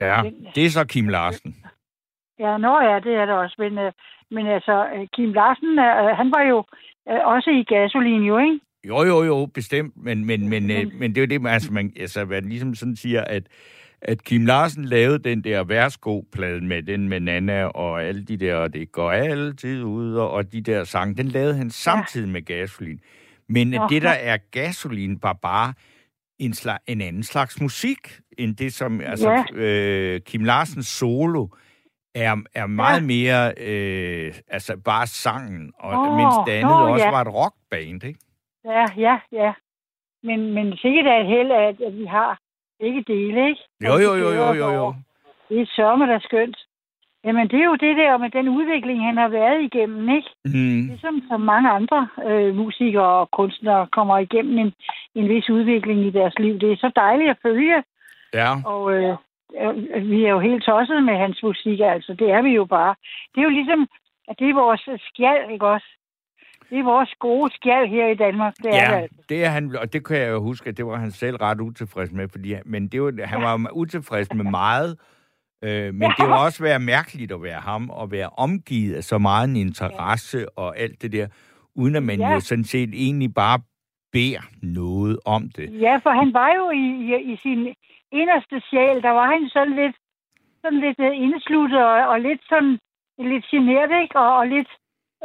ja, 0.01 0.23
det 0.55 0.65
er 0.67 0.71
så 0.71 0.85
Kim 0.87 1.09
Larsen. 1.09 1.57
Ja, 2.39 2.57
nå 2.57 2.81
ja, 2.81 2.95
det 3.01 3.15
er 3.15 3.27
det 3.27 3.35
også. 3.35 3.55
Men, 3.59 3.79
øh, 3.79 3.93
men 4.31 4.47
altså, 4.47 4.87
øh, 4.97 5.07
Kim 5.17 5.33
Larsen, 5.33 5.79
øh, 5.79 6.17
han 6.17 6.33
var 6.37 6.43
jo 6.43 6.65
øh, 7.11 7.21
også 7.27 7.51
i 7.51 7.65
gasolin, 7.75 8.23
jo, 8.25 8.39
ikke? 8.39 8.61
Jo, 8.89 9.03
jo, 9.03 9.23
jo, 9.23 9.47
bestemt, 9.55 9.93
men, 9.97 10.25
men, 10.27 10.49
men, 10.49 10.71
øh, 10.71 10.93
men 11.01 11.11
det 11.15 11.19
er 11.19 11.23
jo 11.23 11.27
det, 11.27 11.41
man, 11.43 11.53
altså, 11.53 11.73
man, 11.73 11.93
altså, 12.01 12.25
man 12.25 12.45
ligesom 12.49 12.75
sådan 12.75 12.97
siger, 12.97 13.25
at 13.25 13.43
at 14.03 14.25
Kim 14.25 14.47
Larsen 14.47 14.85
lavede 14.85 15.19
den 15.19 15.45
der 15.45 15.65
Værsgo-plade 15.65 16.61
med 16.61 16.83
den 16.83 17.09
med 17.09 17.21
Nana 17.21 17.65
og 17.65 18.03
alle 18.03 18.25
de 18.25 18.37
der, 18.37 18.55
og 18.55 18.73
det 18.73 18.93
går 18.93 19.11
altid 19.11 19.83
ud, 19.83 20.15
og, 20.15 20.31
og 20.31 20.53
de 20.53 20.61
der 20.61 20.85
sange, 20.85 21.15
den 21.15 21.29
lavede 21.29 21.55
han 21.55 21.71
samtidig 21.71 22.29
med 22.29 22.43
gasolin. 22.43 23.01
Men 23.49 23.69
Nå. 23.69 23.87
det, 23.91 24.03
der 24.03 24.11
er 24.11 24.37
gasolin, 24.51 25.19
var 25.23 25.33
bare 25.33 25.75
en, 26.39 26.55
slag, 26.55 26.79
en 26.87 27.01
anden 27.01 27.23
slags 27.23 27.61
musik, 27.61 28.21
end 28.39 28.57
det, 28.57 28.75
som 28.75 29.01
altså, 29.01 29.45
øh, 29.55 30.21
Kim 30.21 30.45
Larsens 30.45 30.87
solo 30.87 31.47
er, 32.15 32.37
er 32.55 32.67
meget 32.67 33.05
mere 33.05 33.55
øh, 33.57 34.35
altså 34.49 34.77
bare 34.85 35.07
sangen, 35.07 35.73
og 35.79 35.99
Åh, 35.99 36.17
mens 36.17 36.35
det 36.47 36.53
andet 36.53 36.79
nå, 36.79 36.93
også 36.93 37.05
ja. 37.05 37.11
var 37.11 37.21
et 37.21 37.35
rockband, 37.35 38.05
ikke? 38.05 38.21
Ja, 38.65 38.85
ja, 38.97 39.19
ja. 39.33 39.53
Men, 40.23 40.55
men 40.55 40.77
sikkert 40.77 41.07
er 41.07 41.21
et 41.21 41.27
held, 41.27 41.51
at, 41.51 41.81
at 41.87 41.99
vi 41.99 42.05
har 42.05 42.41
ikke 42.81 43.03
dele, 43.13 43.49
ikke? 43.49 43.63
Jo, 43.87 43.93
jo, 44.05 44.15
jo, 44.15 44.29
jo, 44.41 44.53
jo, 44.53 44.69
jo. 44.73 44.95
Det 45.49 45.61
er 45.61 45.67
sørme 45.77 46.07
da 46.07 46.19
skønt. 46.19 46.57
Jamen, 47.25 47.49
det 47.49 47.61
er 47.61 47.65
jo 47.65 47.75
det 47.75 47.97
der 47.97 48.17
med 48.17 48.31
den 48.31 48.49
udvikling, 48.49 49.05
han 49.05 49.17
har 49.17 49.29
været 49.29 49.63
igennem, 49.63 50.09
ikke? 50.09 50.31
Mm. 50.45 50.87
Ligesom 50.89 51.23
som 51.29 51.41
mange 51.41 51.71
andre 51.71 52.09
øh, 52.27 52.55
musikere 52.55 53.05
og 53.23 53.31
kunstnere 53.31 53.87
kommer 53.87 54.19
igennem 54.19 54.59
en, 54.59 54.73
en 55.15 55.29
vis 55.29 55.51
udvikling 55.51 56.07
i 56.07 56.11
deres 56.11 56.39
liv. 56.39 56.59
Det 56.61 56.73
er 56.73 56.77
så 56.77 56.91
dejligt 56.97 57.31
at 57.31 57.39
følge, 57.43 57.83
Ja. 58.35 58.51
og 58.65 58.93
øh, 58.93 59.17
øh, 59.61 60.11
vi 60.11 60.25
er 60.25 60.31
jo 60.31 60.39
helt 60.41 60.65
tosset 60.65 61.03
med 61.05 61.17
hans 61.17 61.43
musik, 61.43 61.81
altså. 61.81 62.15
Det 62.15 62.31
er 62.31 62.43
vi 62.43 62.51
jo 62.51 62.65
bare. 62.65 62.95
Det 63.35 63.41
er 63.41 63.45
jo 63.45 63.57
ligesom, 63.59 63.89
at 64.29 64.39
det 64.39 64.51
er 64.51 64.55
vores 64.55 64.89
skjald, 65.09 65.51
ikke 65.51 65.67
også? 65.67 65.87
Det 66.71 66.79
er 66.79 66.83
vores 66.85 67.15
gode 67.19 67.55
skjald 67.55 67.89
her 67.89 68.07
i 68.07 68.15
Danmark. 68.15 68.55
Det 68.57 68.67
er 68.67 68.71
det 68.71 68.77
Ja, 68.79 69.01
altså. 69.01 69.17
det 69.29 69.45
er 69.45 69.49
han, 69.49 69.77
og 69.77 69.93
det 69.93 70.07
kan 70.07 70.17
jeg 70.17 70.29
jo 70.31 70.41
huske, 70.43 70.69
at 70.69 70.77
det 70.77 70.87
var 70.87 70.97
han 70.97 71.11
selv 71.11 71.37
ret 71.37 71.61
utilfreds 71.61 72.13
med, 72.13 72.29
fordi, 72.29 72.55
men 72.65 72.89
det 72.89 73.03
var, 73.03 73.27
han 73.27 73.43
var 73.43 73.53
jo 73.53 73.69
utilfreds 73.73 74.35
med 74.35 74.45
meget, 74.45 74.99
øh, 75.65 75.95
men 75.95 76.11
det 76.19 76.29
var 76.29 76.45
også 76.45 76.63
være 76.63 76.79
mærkeligt 76.79 77.33
at 77.33 77.43
være 77.43 77.61
ham, 77.61 77.91
og 77.91 78.11
være 78.11 78.29
omgivet 78.29 78.95
af 78.95 79.05
så 79.05 79.19
meget 79.19 79.49
en 79.51 79.57
interesse 79.57 80.59
og 80.59 80.79
alt 80.79 81.03
det 81.03 81.13
der, 81.13 81.27
uden 81.75 81.97
at 81.97 82.03
man 82.03 82.19
Ja. 82.21 82.33
jo 82.33 82.41
sådan 82.41 82.65
set 82.65 82.91
egentlig 82.95 83.35
bare 83.35 83.61
beder 84.13 84.41
noget 84.63 85.19
om 85.25 85.51
det. 85.57 85.81
Ja, 85.81 85.97
for 86.03 86.11
han 86.11 86.33
var 86.35 86.51
jo 86.57 86.71
i, 86.71 86.85
i, 87.09 87.33
i 87.33 87.37
sin 87.37 87.75
inderste 88.13 88.61
sjæl, 88.71 89.03
der 89.03 89.11
var 89.11 89.27
han 89.27 89.49
sådan 89.49 89.77
lidt, 89.77 89.97
sådan 90.63 90.81
lidt 90.81 90.99
øh, 91.01 91.17
indesluttet 91.23 91.79
og, 91.85 92.09
og 92.09 92.21
lidt 92.21 92.41
sådan 92.49 92.79
lidt 93.19 93.45
generet, 93.51 94.03
ikke? 94.03 94.19
Og, 94.19 94.37
og 94.37 94.47
lidt, 94.47 94.69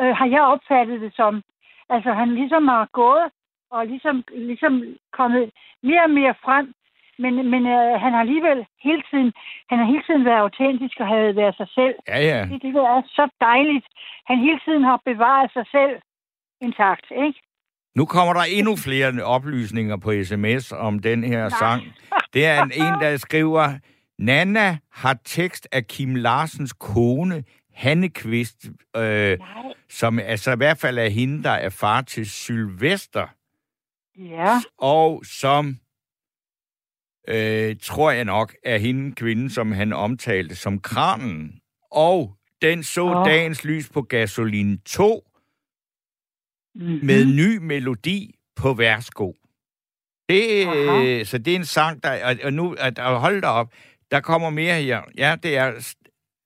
øh, 0.01 0.15
har 0.19 0.27
jeg 0.35 0.41
opfattet 0.53 1.01
det 1.01 1.13
som. 1.15 1.43
Altså, 1.89 2.13
han 2.13 2.29
ligesom 2.35 2.67
har 2.67 2.87
gået 2.93 3.27
og 3.71 3.87
ligesom, 3.87 4.23
ligesom 4.49 4.73
kommet 5.19 5.51
mere 5.83 6.03
og 6.03 6.13
mere 6.19 6.35
frem, 6.45 6.65
men, 7.19 7.33
men 7.51 7.61
øh, 7.75 7.93
han 8.03 8.11
har 8.13 8.21
alligevel 8.25 8.59
hele 8.83 9.03
tiden, 9.09 9.33
han 9.69 9.77
har 9.79 9.85
hele 9.85 10.03
tiden 10.07 10.25
været 10.25 10.45
autentisk 10.47 10.95
og 10.99 11.07
havde 11.07 11.35
været 11.35 11.55
sig 11.57 11.69
selv. 11.77 11.95
Ja, 12.07 12.19
ja. 12.31 12.39
Det, 12.51 12.61
det 12.61 12.69
er 12.75 13.01
så 13.19 13.25
dejligt. 13.41 13.85
Han 14.29 14.37
hele 14.47 14.59
tiden 14.65 14.83
har 14.83 14.99
bevaret 15.05 15.49
sig 15.53 15.65
selv 15.75 15.93
intakt, 16.61 17.07
ikke? 17.25 17.39
Nu 17.95 18.05
kommer 18.05 18.33
der 18.33 18.43
endnu 18.57 18.75
flere 18.75 19.23
oplysninger 19.23 19.97
på 19.97 20.11
sms 20.23 20.71
om 20.71 20.99
den 20.99 21.23
her 21.23 21.49
sang. 21.49 21.81
Det 22.33 22.45
er 22.45 22.63
en, 22.63 22.71
en, 22.71 22.93
der 23.01 23.17
skriver, 23.27 23.65
Nana 24.19 24.77
har 24.91 25.17
tekst 25.25 25.67
af 25.71 25.87
Kim 25.87 26.15
Larsens 26.15 26.73
kone, 26.73 27.43
Hanne 27.73 28.09
Kvist, 28.09 28.65
øh, 28.95 29.37
som 29.89 30.19
altså 30.19 30.51
i 30.51 30.55
hvert 30.57 30.77
fald 30.77 30.97
er 30.99 31.07
hende, 31.09 31.43
der 31.43 31.49
er 31.51 31.69
far 31.69 32.01
til 32.01 32.29
Sylvester, 32.29 33.27
Ja. 34.19 34.59
og 34.77 35.25
som, 35.25 35.77
øh, 37.27 37.75
tror 37.81 38.11
jeg 38.11 38.25
nok, 38.25 38.55
er 38.63 38.77
hende 38.77 39.15
kvinde, 39.15 39.49
som 39.49 39.71
han 39.71 39.93
omtalte 39.93 40.55
som 40.55 40.79
kranen. 40.79 41.59
Og 41.91 42.35
den 42.61 42.83
så 42.83 43.03
Åh. 43.03 43.25
dagens 43.25 43.63
lys 43.63 43.89
på 43.89 44.01
Gasolin 44.01 44.79
2 44.79 45.29
Mm-hmm. 46.75 46.99
med 47.05 47.25
ny 47.25 47.57
melodi 47.57 48.35
på 48.55 48.73
værsgo. 48.73 49.31
Det, 50.29 50.65
Aha. 50.67 51.23
så 51.23 51.37
det 51.37 51.51
er 51.51 51.55
en 51.55 51.65
sang, 51.65 52.03
der... 52.03 52.25
Og, 52.25 52.35
og 52.43 52.53
nu, 52.53 52.73
at, 52.79 52.99
og 52.99 53.19
hold 53.19 53.41
da 53.41 53.47
op, 53.47 53.73
der 54.11 54.19
kommer 54.19 54.49
mere 54.49 54.81
her. 54.81 55.01
Ja, 55.17 55.35
det 55.43 55.57
er 55.57 55.95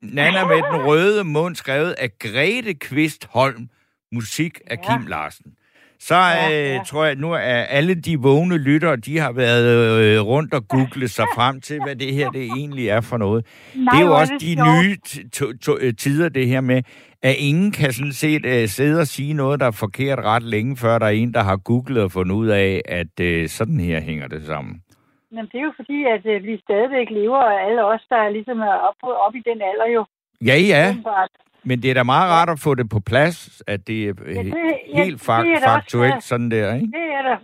Nana 0.01 0.45
med 0.47 0.55
den 0.55 0.85
røde 0.87 1.23
mund, 1.23 1.55
skrevet 1.55 1.91
af 1.97 2.09
Grete 2.19 2.73
Kvist 2.73 3.27
Holm. 3.29 3.69
Musik 4.11 4.59
af 4.67 4.77
Ja. 4.89 4.97
Kim 4.97 5.07
Larsen. 5.07 5.45
Så 5.99 6.15
øh, 6.15 6.21
Ja, 6.21 6.73
ja. 6.73 6.81
tror 6.87 7.05
jeg 7.05 7.15
nu, 7.15 7.33
at 7.33 7.65
alle 7.69 7.95
de 7.95 8.19
vågne 8.19 8.57
lyttere, 8.57 8.95
de 8.95 9.19
har 9.19 9.31
været 9.31 10.01
øh, 10.01 10.21
rundt 10.21 10.53
og 10.53 10.67
googlet 10.67 11.11
sig 11.11 11.25
frem 11.35 11.61
til, 11.61 11.79
hvad 11.83 11.95
det 11.95 12.13
her 12.13 12.29
det 12.29 12.43
egentlig 12.43 12.87
er 12.89 13.01
for 13.01 13.17
noget. 13.17 13.45
Nej, 13.75 13.93
det 13.95 14.01
er 14.01 14.05
jo 14.05 14.15
også 14.15 14.33
det 14.33 14.41
de 14.41 14.55
sjovt. 14.55 15.79
nye 15.81 15.87
øh, 15.87 15.93
tider, 15.93 16.29
det 16.29 16.47
her 16.47 16.61
med, 16.61 16.83
at 17.23 17.35
ingen 17.37 17.71
kan 17.71 17.93
sådan 17.93 18.13
set 18.13 18.45
uh, 18.45 18.69
sidde 18.69 18.99
og 19.01 19.07
sige 19.07 19.33
noget, 19.33 19.59
der 19.59 19.65
er 19.65 19.71
forkert 19.71 20.19
ret 20.19 20.43
længe, 20.43 20.77
før 20.77 20.99
der 20.99 21.05
er 21.05 21.09
en, 21.09 21.33
der 21.33 21.43
har 21.43 21.57
googlet 21.57 22.03
og 22.03 22.11
fundet 22.11 22.35
ud 22.35 22.47
af, 22.47 22.81
at 22.85 23.19
uh, 23.43 23.49
sådan 23.49 23.79
her 23.79 24.01
hænger 24.01 24.27
det 24.27 24.45
sammen. 24.45 24.75
Jamen, 25.32 25.49
det 25.51 25.57
er 25.59 25.63
jo 25.69 25.73
fordi, 25.75 26.03
at 26.15 26.25
øh, 26.25 26.43
vi 26.43 26.59
stadigvæk 26.63 27.09
lever, 27.09 27.38
og 27.38 27.61
alle 27.61 27.84
os, 27.86 28.03
der 28.09 28.30
ligesom 28.30 28.59
er 28.61 28.73
op, 28.89 28.95
op 29.25 29.36
i 29.36 29.39
den 29.49 29.61
alder 29.61 29.88
jo. 29.97 30.05
Ja, 30.45 30.55
ja, 30.73 30.95
men 31.63 31.82
det 31.82 31.89
er 31.91 31.93
da 31.93 32.03
meget 32.03 32.32
rart 32.32 32.49
at 32.49 32.59
få 32.63 32.75
det 32.75 32.89
på 32.89 32.99
plads, 33.11 33.63
at 33.67 33.88
det 33.88 33.99
er 34.09 34.13
Ja, 34.28 34.34
det- 34.43 34.45
det, 34.45 34.80
ja, 34.93 35.03
helt 35.03 35.19
det 35.21 35.30
er 35.30 35.34
fak- 35.34 35.45
da 35.45 35.51
også 35.53 35.69
faktuelt 35.73 36.13
glad. 36.13 36.21
sådan 36.21 36.51
der, 36.51 36.73
ikke? 36.75 36.88
Det 36.97 37.05
er, 37.17 37.21
der, 37.30 37.38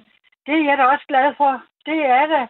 det 0.46 0.54
er 0.60 0.64
jeg 0.70 0.78
da 0.78 0.84
også 0.94 1.06
glad 1.08 1.28
for. 1.38 1.52
Det 1.86 2.00
er 2.20 2.26
det. 2.34 2.44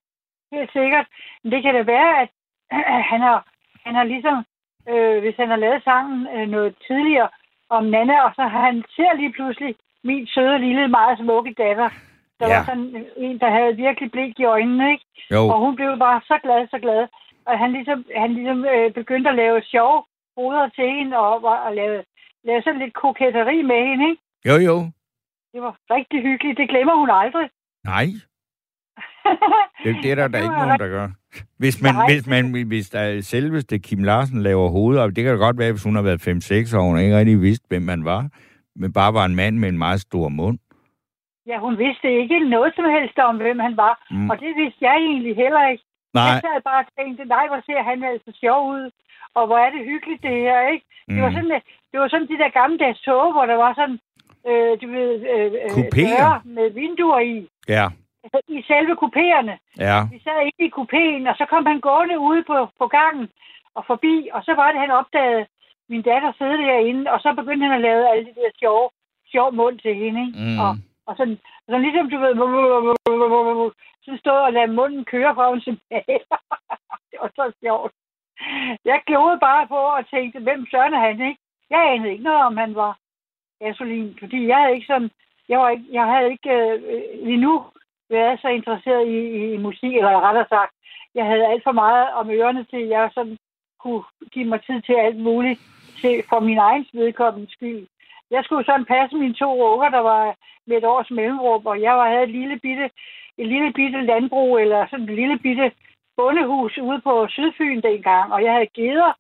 Helt 0.56 0.72
sikkert. 0.74 1.08
Men 1.44 1.52
det 1.52 1.64
kan 1.64 1.74
da 1.76 1.82
være, 1.96 2.12
at 2.22 2.30
han 3.12 3.22
har, 3.28 3.38
han 3.86 3.96
har 3.96 4.04
ligesom, 4.04 4.38
øh, 4.90 5.18
hvis 5.24 5.36
han 5.42 5.50
har 5.50 5.56
lavet 5.66 5.84
sangen 5.84 6.28
øh, 6.36 6.48
noget 6.56 6.76
tidligere 6.88 7.30
om 7.70 7.84
Nana, 7.84 8.16
og 8.26 8.32
så 8.36 8.42
har 8.42 8.62
han 8.70 8.84
ser 8.96 9.12
lige 9.18 9.32
pludselig 9.38 9.76
min 10.04 10.28
søde, 10.28 10.58
lille, 10.60 10.88
meget 10.88 11.18
smukke 11.18 11.54
datter. 11.58 11.90
Der 12.44 12.50
Ja. 12.52 12.58
var 12.58 12.66
sådan 12.70 13.06
en, 13.26 13.36
der 13.44 13.50
havde 13.58 13.76
virkelig 13.86 14.10
blik 14.16 14.34
i 14.40 14.44
øjnene, 14.56 14.86
ikke? 14.94 15.06
Jo, 15.36 15.42
Og 15.54 15.58
hun 15.66 15.74
blev 15.76 15.92
bare 16.08 16.22
så 16.30 16.36
glad, 16.46 16.62
så 16.74 16.80
glad. 16.86 17.02
Og 17.48 17.54
han 17.62 17.70
ligesom, 17.78 18.00
han 18.24 18.30
ligesom 18.40 18.60
øh, 18.74 18.88
begyndte 19.00 19.30
at 19.30 19.36
lave 19.44 19.58
sjove 19.74 20.00
hoveder 20.38 20.68
til 20.78 20.88
hende, 20.98 21.14
og, 21.18 21.34
og, 21.52 21.58
og 21.68 21.72
lave, 21.80 21.96
lave 22.48 22.62
sådan 22.62 22.80
lidt 22.84 22.94
koketteri 22.94 23.58
med 23.72 23.80
hende, 23.90 24.06
ikke? 24.12 24.22
jo, 24.50 24.56
jo. 24.70 24.78
Det 25.54 25.62
var 25.66 25.74
rigtig 25.96 26.20
hyggeligt. 26.28 26.58
Det 26.58 26.70
glemmer 26.70 26.96
hun 27.02 27.10
aldrig. 27.22 27.48
Nej, 27.94 28.06
det, 29.84 29.96
det 30.04 30.12
er 30.12 30.16
der, 30.16 30.28
der 30.28 30.38
Det 30.38 30.44
ikke 30.46 30.58
nogen, 30.64 30.80
der 30.80 30.88
gør. 30.88 31.08
Hvis, 31.58 31.82
man, 31.82 31.94
Nej. 31.94 32.06
hvis, 32.12 32.28
man, 32.28 32.68
hvis 32.68 32.90
der 32.90 33.00
er 33.00 33.22
selveste 33.22 33.80
Kim 33.80 34.04
Larsen 34.04 34.42
laver 34.44 34.70
hoveder, 34.70 35.06
det 35.08 35.24
kan 35.24 35.34
da 35.34 35.46
godt 35.46 35.58
være, 35.58 35.72
hvis 35.72 35.84
hun 35.84 35.96
har 35.96 36.02
været 36.02 36.28
5-6 36.74 36.78
år, 36.78 36.84
hun 36.84 37.00
ikke 37.00 37.18
rigtig 37.18 37.42
vidste, 37.42 37.66
hvem 37.70 37.82
man 37.82 38.06
var, 38.06 38.30
men 38.76 38.94
bare 38.94 39.14
var 39.14 39.26
en 39.26 39.36
mand 39.36 39.58
med 39.58 39.70
en 39.70 39.78
meget 39.78 40.02
stor 40.02 40.30
mund. 40.30 40.60
Ja, 41.48 41.58
hun 41.66 41.78
vidste 41.78 42.08
ikke 42.22 42.40
noget 42.40 42.72
som 42.76 42.86
helst 42.98 43.18
om, 43.20 43.36
hvem 43.38 43.60
han 43.60 43.78
var. 43.78 43.94
Mm. 44.12 44.30
Og 44.30 44.40
det 44.40 44.52
vidste 44.56 44.86
jeg 44.88 44.96
egentlig 44.96 45.36
heller 45.36 45.64
ikke. 45.72 45.84
Nej, 46.14 46.24
Jeg 46.24 46.42
sad 46.44 46.62
bare 46.70 46.84
og 46.86 46.92
tænkte, 47.00 47.26
nej, 47.26 47.46
hvor 47.48 47.62
ser 47.66 47.82
han 47.90 48.04
altså 48.04 48.32
sjov 48.44 48.60
ud. 48.76 48.92
Og 49.38 49.44
hvor 49.48 49.58
er 49.58 49.70
det 49.70 49.86
hyggeligt, 49.86 50.24
det 50.24 50.32
her, 50.48 50.68
ikke? 50.74 50.86
Mm. 51.08 51.14
Det, 51.16 51.24
var 51.24 51.30
Mm. 51.30 51.36
sådan, 51.36 51.62
det 51.92 52.00
var 52.00 52.08
sådan 52.08 52.28
de 52.28 52.38
der 52.44 52.50
gamle 52.60 52.94
tog, 52.94 53.32
hvor 53.32 53.46
der 53.46 53.56
var 53.66 53.74
sådan, 53.80 54.00
øh, 54.50 54.74
du 54.82 54.88
ved, 54.96 55.12
øh, 55.34 55.52
øh, 55.66 55.84
døre 55.96 56.42
med 56.46 56.70
vinduer 56.70 57.20
i. 57.20 57.48
ja, 57.76 57.86
Altså, 58.24 58.40
I 58.48 58.62
selve 58.72 58.94
kupéerne. 59.04 59.56
ja. 59.88 59.98
Vi 60.12 60.20
sad 60.24 60.38
inde 60.48 60.64
i 60.70 60.74
kupéen, 60.80 61.30
og 61.30 61.36
så 61.40 61.46
kom 61.50 61.66
han 61.66 61.80
gående 61.80 62.20
ude 62.20 62.44
på, 62.44 62.58
på 62.80 62.88
gangen 62.88 63.28
og 63.76 63.84
forbi. 63.88 64.30
Og 64.34 64.44
så 64.44 64.54
var 64.56 64.72
det, 64.72 64.80
han 64.80 64.92
opdagede 64.92 65.46
min 65.90 66.02
datter 66.02 66.32
sidde 66.38 66.58
derinde, 66.58 67.12
og 67.12 67.20
så 67.20 67.34
begyndte 67.34 67.66
han 67.66 67.76
at 67.76 67.82
lave 67.82 68.10
alle 68.12 68.26
de 68.26 68.36
der 68.36 68.52
sjove, 68.60 68.90
sjov 69.32 69.54
mund 69.54 69.80
til 69.80 69.96
hende, 69.96 70.22
ikke? 70.28 70.40
Mm. 70.40 70.60
Og, 70.66 70.72
og 71.08 71.18
sådan, 71.18 71.38
sådan 71.66 71.82
ligesom, 71.82 72.10
du 72.10 72.18
ved, 72.18 72.34
så 74.06 74.18
stod 74.20 74.40
og 74.48 74.54
lade 74.54 74.76
munden 74.78 75.06
køre 75.06 75.36
fra 75.36 75.50
hendes 75.50 75.64
tilbage. 75.64 76.20
det 77.10 77.18
var 77.22 77.32
så 77.36 77.52
sjovt. 77.64 77.94
Jeg 78.86 79.02
gjorde 79.06 79.40
bare 79.40 79.68
på 79.68 79.76
og 79.98 80.10
tænkte, 80.10 80.40
hvem 80.40 80.66
søren 80.72 80.94
er 80.94 81.00
han, 81.00 81.22
ikke? 81.30 81.42
Jeg 81.70 81.92
anede 81.94 82.12
ikke 82.12 82.24
noget 82.24 82.44
om, 82.44 82.58
han 82.58 82.76
var 82.76 82.98
gasolin, 83.60 84.18
fordi 84.20 84.48
jeg 84.48 84.58
havde 84.58 84.76
ikke 84.76 84.88
sådan, 84.88 85.12
jeg, 85.50 85.60
var 85.60 85.70
ikke, 85.70 85.86
jeg 85.92 86.06
havde 86.06 86.32
ikke 86.32 86.50
øh, 86.50 87.26
lige 87.26 87.38
nu 87.38 87.64
været 88.10 88.40
så 88.42 88.48
interesseret 88.48 89.08
i, 89.08 89.20
i, 89.40 89.54
i 89.54 89.58
musik, 89.58 89.96
eller 89.96 90.22
rettere 90.28 90.46
sagt, 90.50 90.74
jeg 91.16 91.26
havde 91.26 91.46
alt 91.48 91.64
for 91.64 91.72
meget 91.72 92.14
om 92.14 92.30
ørerne 92.30 92.64
til, 92.64 92.78
at 92.78 92.90
jeg 92.90 93.12
sådan 93.14 93.38
kunne 93.80 94.04
give 94.32 94.46
mig 94.46 94.60
tid 94.66 94.82
til 94.82 94.94
alt 94.94 95.20
muligt 95.20 95.60
til, 96.02 96.24
for 96.30 96.40
min 96.40 96.58
egen 96.58 96.86
vedkommende 96.94 97.52
skyld. 97.52 97.88
Jeg 98.32 98.42
skulle 98.44 98.66
sådan 98.66 98.86
passe 98.86 99.16
mine 99.16 99.34
to 99.34 99.50
unger, 99.74 99.90
der 99.90 100.00
var 100.00 100.36
med 100.68 100.78
et 100.78 100.86
års 100.86 101.12
mellemrum, 101.12 101.66
og 101.66 101.82
jeg 101.82 101.94
var, 101.94 102.08
havde 102.10 102.24
et 102.24 102.36
lille 102.40 102.60
bitte, 102.60 102.86
et 103.38 103.48
lille 103.48 103.74
bitte 103.74 104.02
landbrug, 104.02 104.58
eller 104.60 104.88
sådan 104.90 105.10
et 105.10 105.16
lille 105.16 105.38
bitte 105.40 105.72
bondehus 106.18 106.78
ude 106.78 107.02
på 107.02 107.28
Sydfyn 107.30 107.82
dengang, 107.82 108.34
og 108.34 108.44
jeg 108.44 108.54
havde 108.54 108.72
geder, 108.82 109.12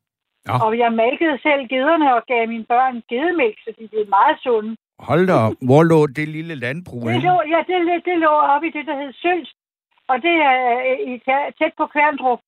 Nå. 0.47 0.53
og 0.65 0.77
jeg 0.77 0.93
malkede 0.93 1.37
selv 1.41 1.67
gederne 1.67 2.15
og 2.15 2.21
gav 2.27 2.47
mine 2.47 2.65
børn 2.65 3.03
gedemælk, 3.09 3.57
så 3.63 3.69
de 3.79 3.87
blev 3.87 4.05
meget 4.09 4.37
sunde. 4.43 4.75
Hold 4.99 5.27
da 5.27 5.33
op. 5.33 5.53
Hvor 5.67 5.83
lå 5.83 6.07
det 6.07 6.27
lille 6.27 6.55
landbrug 6.55 7.01
Det 7.01 7.23
lå, 7.23 7.35
ja, 7.53 7.59
det, 7.67 8.05
det 8.05 8.17
lå 8.19 8.33
oppe 8.53 8.67
i 8.67 8.71
det, 8.71 8.85
der 8.87 8.95
hed 9.01 9.13
Sølst, 9.13 9.55
og 10.07 10.21
det 10.21 10.31
er 10.49 10.55
øh, 10.89 11.13
i, 11.13 11.13
tæt 11.59 11.73
på 11.77 11.85
Kværndrup, 11.93 12.39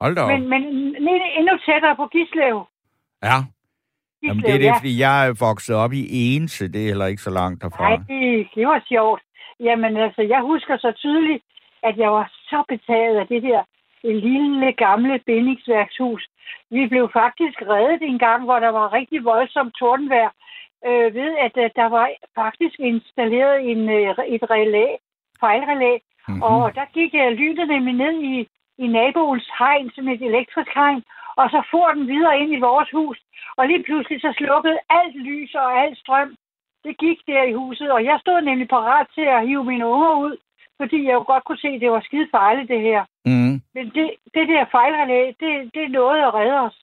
Hold 0.00 0.14
da 0.16 0.22
op. 0.22 0.28
men, 0.30 0.42
men 1.06 1.18
endnu 1.38 1.54
tættere 1.66 1.96
på 1.96 2.06
Gislev. 2.06 2.56
Ja, 3.22 3.36
Jamen, 4.22 4.42
det 4.42 4.54
er 4.54 4.58
det, 4.58 4.64
ja. 4.64 4.78
fordi 4.78 5.00
jeg 5.00 5.26
er 5.26 5.34
vokset 5.48 5.76
op 5.76 5.92
i 5.92 6.02
Ense. 6.22 6.72
Det 6.72 6.80
er 6.82 6.86
heller 6.92 7.06
ikke 7.06 7.22
så 7.22 7.30
langt 7.30 7.62
derfra. 7.62 7.88
Nej, 7.88 7.96
det, 8.54 8.66
var 8.66 8.84
sjovt. 8.88 9.22
Jamen 9.60 9.96
altså, 9.96 10.22
jeg 10.22 10.40
husker 10.40 10.76
så 10.76 10.92
tydeligt, 10.92 11.42
at 11.82 11.94
jeg 11.98 12.10
var 12.12 12.30
så 12.50 12.62
betaget 12.68 13.16
af 13.16 13.26
det 13.26 13.42
der 13.42 13.62
lille 14.04 14.72
gamle 14.72 15.18
bindingsværkshus. 15.26 16.28
Vi 16.70 16.86
blev 16.86 17.10
faktisk 17.12 17.58
reddet 17.62 18.02
en 18.02 18.18
gang, 18.18 18.44
hvor 18.44 18.58
der 18.58 18.68
var 18.68 18.92
rigtig 18.92 19.24
voldsomt 19.24 19.74
tordenvejr, 19.78 20.30
øh, 20.86 21.14
ved 21.14 21.30
at 21.46 21.52
øh, 21.56 21.70
der 21.76 21.88
var 21.88 22.08
faktisk 22.34 22.76
installeret 22.78 23.70
en, 23.70 23.88
øh, 23.88 24.14
et 24.34 24.44
relæ, 24.50 24.86
fejlrelæ, 25.40 25.98
Mhm. 26.28 26.36
mm-hmm. 26.36 26.42
og 26.50 26.74
der 26.78 26.86
gik 26.98 27.12
øh, 27.22 27.30
lynet 27.40 27.68
nemlig 27.68 27.94
ned 28.04 28.14
i, 28.32 28.36
i 28.84 28.86
naboens 28.98 29.48
hegn, 29.58 29.90
som 29.94 30.08
et 30.08 30.22
elektrisk 30.30 30.70
hegn, 30.74 31.02
og 31.40 31.46
så 31.52 31.60
for 31.72 31.88
den 31.96 32.04
videre 32.12 32.38
ind 32.42 32.52
i 32.54 32.64
vores 32.68 32.90
hus, 32.98 33.18
og 33.58 33.62
lige 33.70 33.82
pludselig 33.86 34.18
så 34.20 34.30
slukkede 34.40 34.78
alt 35.00 35.16
lys 35.28 35.54
og 35.54 35.68
alt 35.82 35.98
strøm. 35.98 36.30
Det 36.84 36.94
gik 37.04 37.18
der 37.26 37.42
i 37.42 37.52
huset, 37.52 37.88
og 37.96 38.00
jeg 38.04 38.16
stod 38.20 38.40
nemlig 38.40 38.68
parat 38.68 39.06
til 39.14 39.26
at 39.36 39.46
hive 39.48 39.64
mine 39.64 39.86
unger 39.94 40.12
ud, 40.26 40.34
fordi 40.80 40.98
jeg 41.06 41.14
jo 41.18 41.24
godt 41.32 41.44
kunne 41.44 41.62
se, 41.64 41.68
at 41.68 41.80
det 41.80 41.90
var 41.90 42.00
skide 42.08 42.28
farligt, 42.36 42.68
det 42.68 42.80
her. 42.80 43.02
Mm. 43.30 43.54
Men 43.74 43.84
det, 43.96 44.06
det 44.34 44.44
der 44.52 44.64
fejlrelæ, 44.76 45.20
det, 45.42 45.52
det 45.74 45.84
nåede 45.90 46.22
at 46.28 46.34
redde 46.34 46.60
os. 46.68 46.76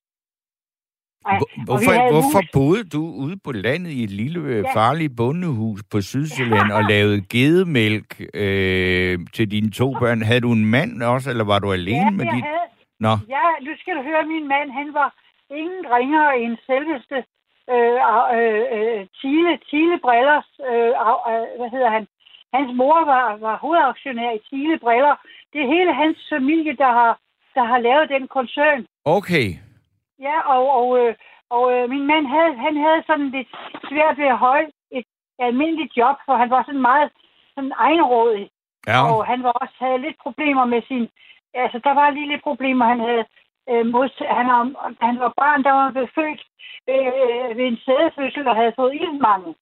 Ej, 1.26 1.40
Hvorfor, 1.66 1.94
hvorfor 2.12 2.42
mus. 2.42 2.50
boede 2.54 2.84
du 2.96 3.02
ude 3.26 3.38
på 3.46 3.52
landet 3.52 3.92
i 3.92 4.04
et 4.04 4.10
lille 4.10 4.40
øh, 4.40 4.64
Ja. 4.64 4.74
farligt 4.80 5.14
bondehus 5.18 5.80
på 5.92 6.02
Sydsjælland 6.02 6.72
og 6.72 6.84
lavede 6.84 7.22
gedemælk 7.22 8.10
øh, 8.34 9.20
til 9.34 9.52
dine 9.52 9.72
to 9.72 9.88
børn? 10.02 10.22
Havde 10.22 10.42
du 10.42 10.52
en 10.52 10.66
mand 10.66 11.04
også, 11.04 11.30
eller 11.30 11.44
var 11.44 11.60
du 11.60 11.72
alene 11.72 12.06
Ja, 12.06 12.10
med 12.20 12.26
dit... 12.36 12.44
havde, 12.44 12.68
Nå, 13.00 13.14
Ja, 13.36 13.46
nu 13.66 13.72
skal 13.80 13.96
du 13.98 14.02
høre, 14.10 14.26
min 14.26 14.48
mand, 14.48 14.72
han 14.72 14.94
var 14.94 15.10
ingen 15.50 15.86
ringere 15.96 16.40
end 16.40 16.58
selveste 16.66 17.18
øh, 17.74 18.00
øh, 18.38 18.64
øh, 18.78 19.08
Thiele, 19.18 19.54
Thiele 19.68 20.00
Brillers, 20.06 20.50
øh, 20.70 20.94
øh, 21.32 21.46
hvad 21.60 21.70
hedder 21.76 21.90
han? 21.90 22.08
Hans 22.54 22.72
mor 22.76 23.06
var, 23.06 23.38
var 23.38 23.58
hovedaktionær 23.58 24.32
i 24.32 24.44
Thiele 24.48 24.80
Briller. 24.80 25.16
Det 25.54 25.62
er 25.62 25.74
hele 25.76 25.94
hans 25.94 26.18
familie, 26.30 26.74
der 26.76 26.92
har, 27.00 27.20
der 27.56 27.64
har 27.64 27.80
lavet 27.80 28.10
den 28.10 28.28
koncern. 28.28 28.86
okay. 29.06 29.48
Ja, 30.20 30.38
og, 30.54 30.64
og, 30.80 31.00
øh, 31.00 31.16
og 31.50 31.74
øh, 31.74 31.90
min 31.90 32.08
mand 32.08 32.26
havde, 32.28 32.54
han 32.66 32.76
havde 32.78 33.04
sådan 33.08 33.30
lidt 33.30 33.48
svært 33.90 34.18
ved 34.18 34.26
at 34.26 34.38
holde 34.38 34.72
et 34.92 35.06
almindeligt 35.40 35.98
job, 35.98 36.16
for 36.26 36.36
han 36.36 36.50
var 36.50 36.64
sådan 36.64 36.82
meget 36.82 37.12
sådan 37.56 37.74
egenrådig. 37.78 38.50
Ja, 38.88 38.98
Og 39.12 39.26
han 39.26 39.44
var 39.44 39.52
også 39.52 39.76
havde 39.80 39.98
lidt 39.98 40.18
problemer 40.24 40.66
med 40.66 40.82
sin... 40.88 41.10
Altså, 41.54 41.80
der 41.84 41.94
var 41.94 42.10
lige 42.10 42.28
lidt 42.28 42.44
problemer, 42.44 42.86
han 42.86 43.00
havde... 43.00 43.26
Øh, 43.70 43.86
mod, 43.86 44.08
han, 44.40 44.48
var, 44.48 44.64
han 45.02 45.20
var 45.20 45.34
barn, 45.42 45.64
der 45.64 45.72
var 45.72 45.92
blevet 45.92 46.12
født 46.16 46.42
øh, 46.92 47.58
ved 47.58 47.66
en 47.68 47.80
sædefødsel 47.86 48.48
og 48.48 48.56
havde 48.56 48.78
fået 48.80 48.96
iltmangel. 48.96 49.56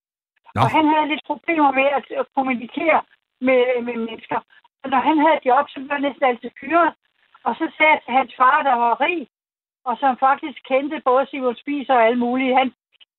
Nå. 0.56 0.62
Og 0.62 0.70
han 0.78 0.86
havde 0.94 1.08
lidt 1.08 1.26
problemer 1.26 1.72
med 1.72 1.88
at, 1.98 2.06
at 2.22 2.26
kommunikere 2.36 3.02
med, 3.42 3.62
med 3.88 3.96
mennesker. 4.08 4.40
Og 4.84 4.90
når 4.90 5.02
han 5.10 5.18
havde 5.18 5.38
et 5.38 5.46
job, 5.46 5.66
så 5.70 5.78
blev 5.80 5.92
han 5.92 6.02
næsten 6.02 6.26
altid 6.26 6.52
fyret. 6.60 6.94
Og 7.44 7.56
så 7.56 7.66
sagde 7.78 8.00
hans 8.08 8.34
far, 8.40 8.64
der 8.64 8.76
var 8.84 9.02
rig, 9.02 9.28
og 9.86 9.98
som 9.98 10.18
faktisk 10.18 10.60
kendte 10.68 11.02
både 11.06 11.26
Simon 11.26 11.56
Spies 11.56 11.90
og 11.90 12.06
alle 12.06 12.20
mulige. 12.20 12.58
Han, 12.58 12.74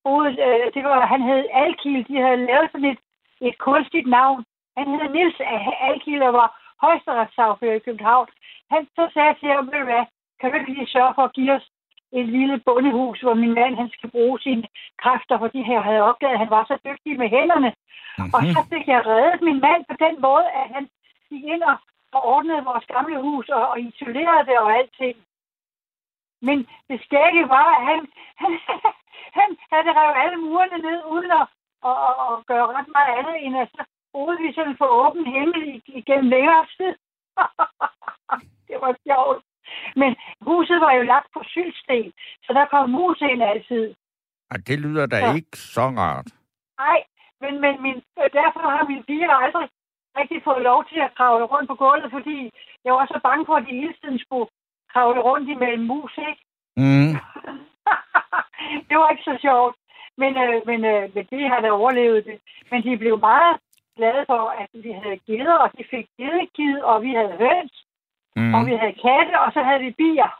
boede, 0.05 0.29
øh, 0.47 0.65
det 0.75 0.83
var, 0.83 1.05
han 1.13 1.21
hed 1.29 1.43
Alkil, 1.63 2.07
de 2.07 2.15
havde 2.25 2.45
lavet 2.49 2.69
sådan 2.71 2.91
et, 2.93 3.01
et 3.47 3.57
kunstigt 3.57 4.07
navn. 4.17 4.39
Han 4.77 4.87
hed 4.93 5.09
Nils 5.09 5.39
Alkil 5.87 6.21
og 6.29 6.33
var 6.33 6.49
højesteretssagfører 6.85 7.79
i 7.79 7.85
København. 7.87 8.27
Han 8.73 8.81
så 8.97 9.03
sagde 9.13 9.35
til 9.39 9.49
ham, 9.55 9.67
ved 9.73 9.83
hvad, 9.89 10.03
kan 10.39 10.51
du 10.51 10.57
ikke 10.57 10.73
lige 10.73 10.93
sørge 10.95 11.13
for 11.15 11.23
at 11.23 11.33
give 11.33 11.51
os 11.51 11.65
et 12.19 12.27
lille 12.37 12.57
bondehus, 12.65 13.21
hvor 13.21 13.33
min 13.33 13.53
mand 13.53 13.75
han 13.75 13.89
skal 13.89 14.09
bruge 14.11 14.39
sine 14.39 14.63
kræfter, 15.01 15.39
fordi 15.39 15.59
jeg 15.71 15.83
havde 15.83 16.07
opdaget, 16.09 16.33
at 16.33 16.39
han 16.39 16.49
var 16.49 16.63
så 16.65 16.75
dygtig 16.87 17.17
med 17.21 17.29
hænderne. 17.29 17.69
Mm-hmm. 17.73 18.33
Og 18.35 18.41
så 18.55 18.61
fik 18.71 18.87
jeg 18.87 19.05
reddet 19.05 19.41
min 19.41 19.59
mand 19.67 19.81
på 19.89 19.95
den 20.05 20.15
måde, 20.27 20.47
at 20.61 20.67
han 20.75 20.83
gik 21.29 21.43
ind 21.53 21.63
og, 21.63 21.77
og 22.15 22.21
ordnede 22.33 22.67
vores 22.69 22.85
gamle 22.95 23.17
hus 23.21 23.49
og, 23.49 23.63
og 23.71 23.79
isolerede 23.79 24.45
det 24.49 24.57
og 24.59 24.69
alting. 24.77 25.17
Men 26.47 26.57
det 26.89 26.97
skægge 27.05 27.43
var, 27.55 27.67
at 27.77 27.83
han, 27.89 27.99
han, 28.43 28.51
han 29.37 29.49
havde 29.71 29.97
revet 29.99 30.15
alle 30.23 30.37
murene 30.45 30.77
ned, 30.87 30.99
uden 31.13 31.31
at, 31.31 31.45
at, 31.89 31.97
at, 32.07 32.15
at 32.27 32.45
gøre 32.49 32.67
ret 32.75 32.89
meget 32.97 33.11
andet, 33.19 33.35
end 33.45 33.57
at 33.57 33.69
så 33.75 33.83
boede 34.13 34.37
vi 34.43 34.53
sådan 34.53 34.77
for 34.77 34.87
åben 35.01 35.25
himmel 35.35 35.61
ig- 35.75 35.97
igennem 36.01 36.29
længere 36.29 36.65
tid. 36.77 36.93
det 38.67 38.77
var 38.83 38.93
sjovt. 39.07 39.43
Men 39.95 40.15
huset 40.41 40.77
var 40.85 40.91
jo 40.93 41.03
lagt 41.13 41.27
på 41.33 41.41
sylsten, 41.53 42.13
så 42.45 42.53
der 42.53 42.65
kom 42.65 42.89
mus 42.89 43.21
ind 43.21 43.43
altid. 43.43 43.93
Ej, 44.51 44.57
det 44.67 44.79
lyder 44.79 45.05
da 45.05 45.17
Ja. 45.17 45.33
ikke 45.35 45.57
så 45.57 45.81
rart. 45.81 46.29
Nej, 46.79 46.99
men, 47.41 47.53
men 47.61 47.81
min, 47.81 47.97
derfor 48.39 48.59
har 48.75 48.83
mine 48.91 49.03
piger 49.03 49.31
aldrig 49.43 49.69
rigtig 50.19 50.41
fået 50.43 50.61
lov 50.61 50.85
til 50.89 50.99
at 50.99 51.15
kravle 51.17 51.45
rundt 51.45 51.67
på 51.69 51.75
gulvet, 51.75 52.11
fordi 52.11 52.51
jeg 52.85 52.93
var 52.93 53.05
så 53.05 53.19
bange 53.23 53.45
for, 53.45 53.55
at 53.55 53.65
de 53.69 53.75
hele 53.81 53.95
tiden 54.01 54.19
skulle 54.19 54.49
kravle 54.93 55.19
rundt 55.21 55.49
imellem 55.49 55.83
mus, 55.85 56.17
ikke? 56.29 56.41
Mm. 56.77 57.11
det 58.89 58.95
var 58.97 59.09
ikke 59.09 59.23
så 59.23 59.37
sjovt. 59.41 59.75
Men, 60.17 60.37
øh, 60.37 60.61
men, 60.69 60.85
øh, 60.85 61.15
men 61.15 61.25
de 61.31 61.49
har 61.49 61.59
da 61.61 61.69
overlevet 61.71 62.25
det. 62.25 62.37
Men 62.71 62.83
de 62.83 62.97
blev 62.97 63.19
meget 63.19 63.57
glade 63.97 64.23
for, 64.27 64.43
at 64.63 64.69
vi 64.73 64.91
havde 64.91 65.19
geder, 65.29 65.53
og 65.53 65.69
de 65.77 65.83
fik 65.89 66.07
gedegid, 66.19 66.77
og 66.81 67.01
vi 67.01 67.11
havde 67.13 67.35
høns, 67.45 67.84
Mm. 68.35 68.53
og 68.55 68.65
vi 68.65 68.73
havde 68.81 69.01
katte, 69.07 69.39
og 69.39 69.49
så 69.53 69.61
havde 69.63 69.79
vi 69.79 69.91
bier. 69.91 70.31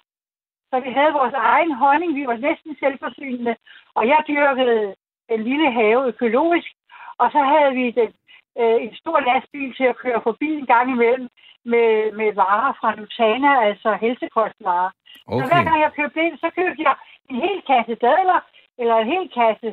Så 0.69 0.79
vi 0.79 0.91
havde 0.91 1.13
vores 1.13 1.33
egen 1.33 1.71
honning. 1.71 2.15
Vi 2.15 2.27
var 2.27 2.37
næsten 2.37 2.75
selvforsynende. 2.79 3.55
Og 3.95 4.07
jeg 4.07 4.23
dyrkede 4.27 4.95
den 5.29 5.43
lille 5.43 5.71
have 5.71 6.07
økologisk. 6.07 6.71
Og 7.17 7.31
så 7.31 7.41
havde 7.51 7.71
vi 7.79 7.91
den, 7.91 8.11
øh, 8.59 8.77
en 8.85 8.95
stor 8.95 9.19
lastbil 9.19 9.75
til 9.75 9.83
at 9.83 9.97
køre 9.97 10.21
forbi 10.23 10.49
en 10.61 10.65
gang 10.65 10.91
imellem 10.91 11.27
med, 11.65 12.11
med 12.19 12.33
varer 12.33 12.73
fra 12.79 12.95
Nutana, 12.95 13.51
altså 13.69 13.97
helsekostvarer. 14.01 14.89
Okay. 15.27 15.39
Så 15.39 15.53
hver 15.53 15.63
gang 15.63 15.79
jeg 15.81 15.91
købte 15.99 16.21
ind, 16.25 16.37
så 16.37 16.49
købte 16.55 16.81
jeg 16.87 16.95
en 17.29 17.35
hel 17.35 17.61
kasse 17.71 17.95
dadler, 17.95 18.39
eller 18.77 18.95
en 18.95 19.07
hel 19.13 19.29
kasse 19.39 19.69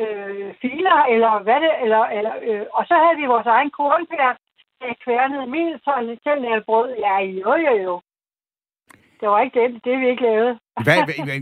øh, 0.00 0.54
filer, 0.62 0.98
eller 1.14 1.32
hvad 1.38 1.60
det, 1.64 1.72
eller, 1.82 2.02
eller, 2.16 2.34
øh, 2.48 2.66
og 2.72 2.82
så 2.88 2.94
havde 3.02 3.16
vi 3.20 3.26
vores 3.26 3.46
egen 3.46 3.70
kornpær, 3.70 4.36
der 4.88 4.94
kværnede 5.04 5.46
mel, 5.56 5.72
så 5.84 5.90
til 6.22 6.30
at 6.56 6.64
brød. 6.66 6.88
Ja, 7.06 7.16
jo, 7.20 7.52
jo, 7.66 7.74
jo. 7.86 7.94
Det 9.20 9.28
var 9.28 9.40
ikke 9.40 9.60
det, 9.60 9.84
det 9.84 10.00
vi 10.00 10.08
ikke 10.08 10.22
lavede. 10.22 10.58
Hvad, 10.84 10.96
hvad, 11.04 11.24
hvad, 11.26 11.40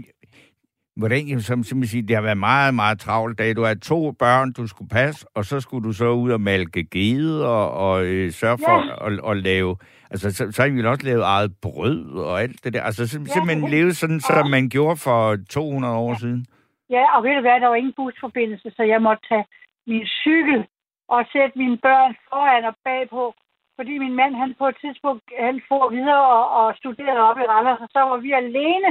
hvordan, 0.96 1.40
som, 1.40 1.62
som 1.62 1.84
siger, 1.84 2.06
det 2.06 2.16
har 2.16 2.22
været 2.22 2.38
meget, 2.38 2.74
meget 2.74 3.00
travlt 3.00 3.38
dag. 3.38 3.56
Du 3.56 3.62
har 3.64 3.74
to 3.74 4.12
børn, 4.12 4.52
du 4.52 4.66
skulle 4.66 4.88
passe, 4.88 5.26
og 5.34 5.44
så 5.44 5.60
skulle 5.60 5.84
du 5.88 5.92
så 5.92 6.08
ud 6.10 6.30
og 6.30 6.40
malke 6.40 6.84
gede 6.84 7.48
og, 7.48 7.70
og 7.70 8.04
øh, 8.04 8.30
sørge 8.30 8.58
for 8.58 8.76
Ja. 8.86 9.06
at, 9.06 9.30
at, 9.30 9.36
lave... 9.36 9.76
Altså, 10.10 10.30
så, 10.34 10.52
så 10.52 10.62
har 10.62 10.68
vi 10.68 10.84
også 10.84 11.06
lavet 11.06 11.22
eget 11.24 11.52
brød 11.62 12.18
og 12.18 12.42
alt 12.42 12.64
det 12.64 12.72
der. 12.72 12.82
Altså, 12.82 13.06
sim, 13.06 13.22
Ja, 13.22 13.32
simpelthen 13.32 13.70
levet 13.70 13.96
sådan, 13.96 14.20
som 14.20 14.36
og- 14.44 14.50
man 14.50 14.68
gjorde 14.68 14.96
for 14.96 15.36
200 15.50 15.94
år 15.96 16.14
siden. 16.20 16.46
Ja, 16.90 17.16
og 17.16 17.24
ved 17.24 17.34
du 17.34 17.40
hvad, 17.40 17.60
der 17.60 17.66
var 17.68 17.74
ingen 17.74 17.92
busforbindelse, 17.96 18.70
så 18.76 18.82
jeg 18.82 19.02
måtte 19.02 19.22
tage 19.28 19.44
min 19.86 20.06
cykel 20.06 20.66
og 21.14 21.20
sætte 21.32 21.58
mine 21.58 21.78
børn 21.86 22.12
foran 22.28 22.64
og 22.70 22.74
bagpå. 22.84 23.34
Fordi 23.76 23.98
min 23.98 24.14
mand, 24.20 24.34
han 24.42 24.54
på 24.60 24.66
et 24.68 24.76
tidspunkt, 24.84 25.22
han 25.38 25.62
får 25.68 25.84
videre 25.96 26.24
og, 26.38 26.44
og 26.60 26.76
studerede 26.76 27.20
op 27.28 27.38
i 27.38 27.48
Randers, 27.52 27.80
og 27.80 27.88
så 27.92 28.00
var 28.10 28.16
vi 28.16 28.30
alene 28.32 28.90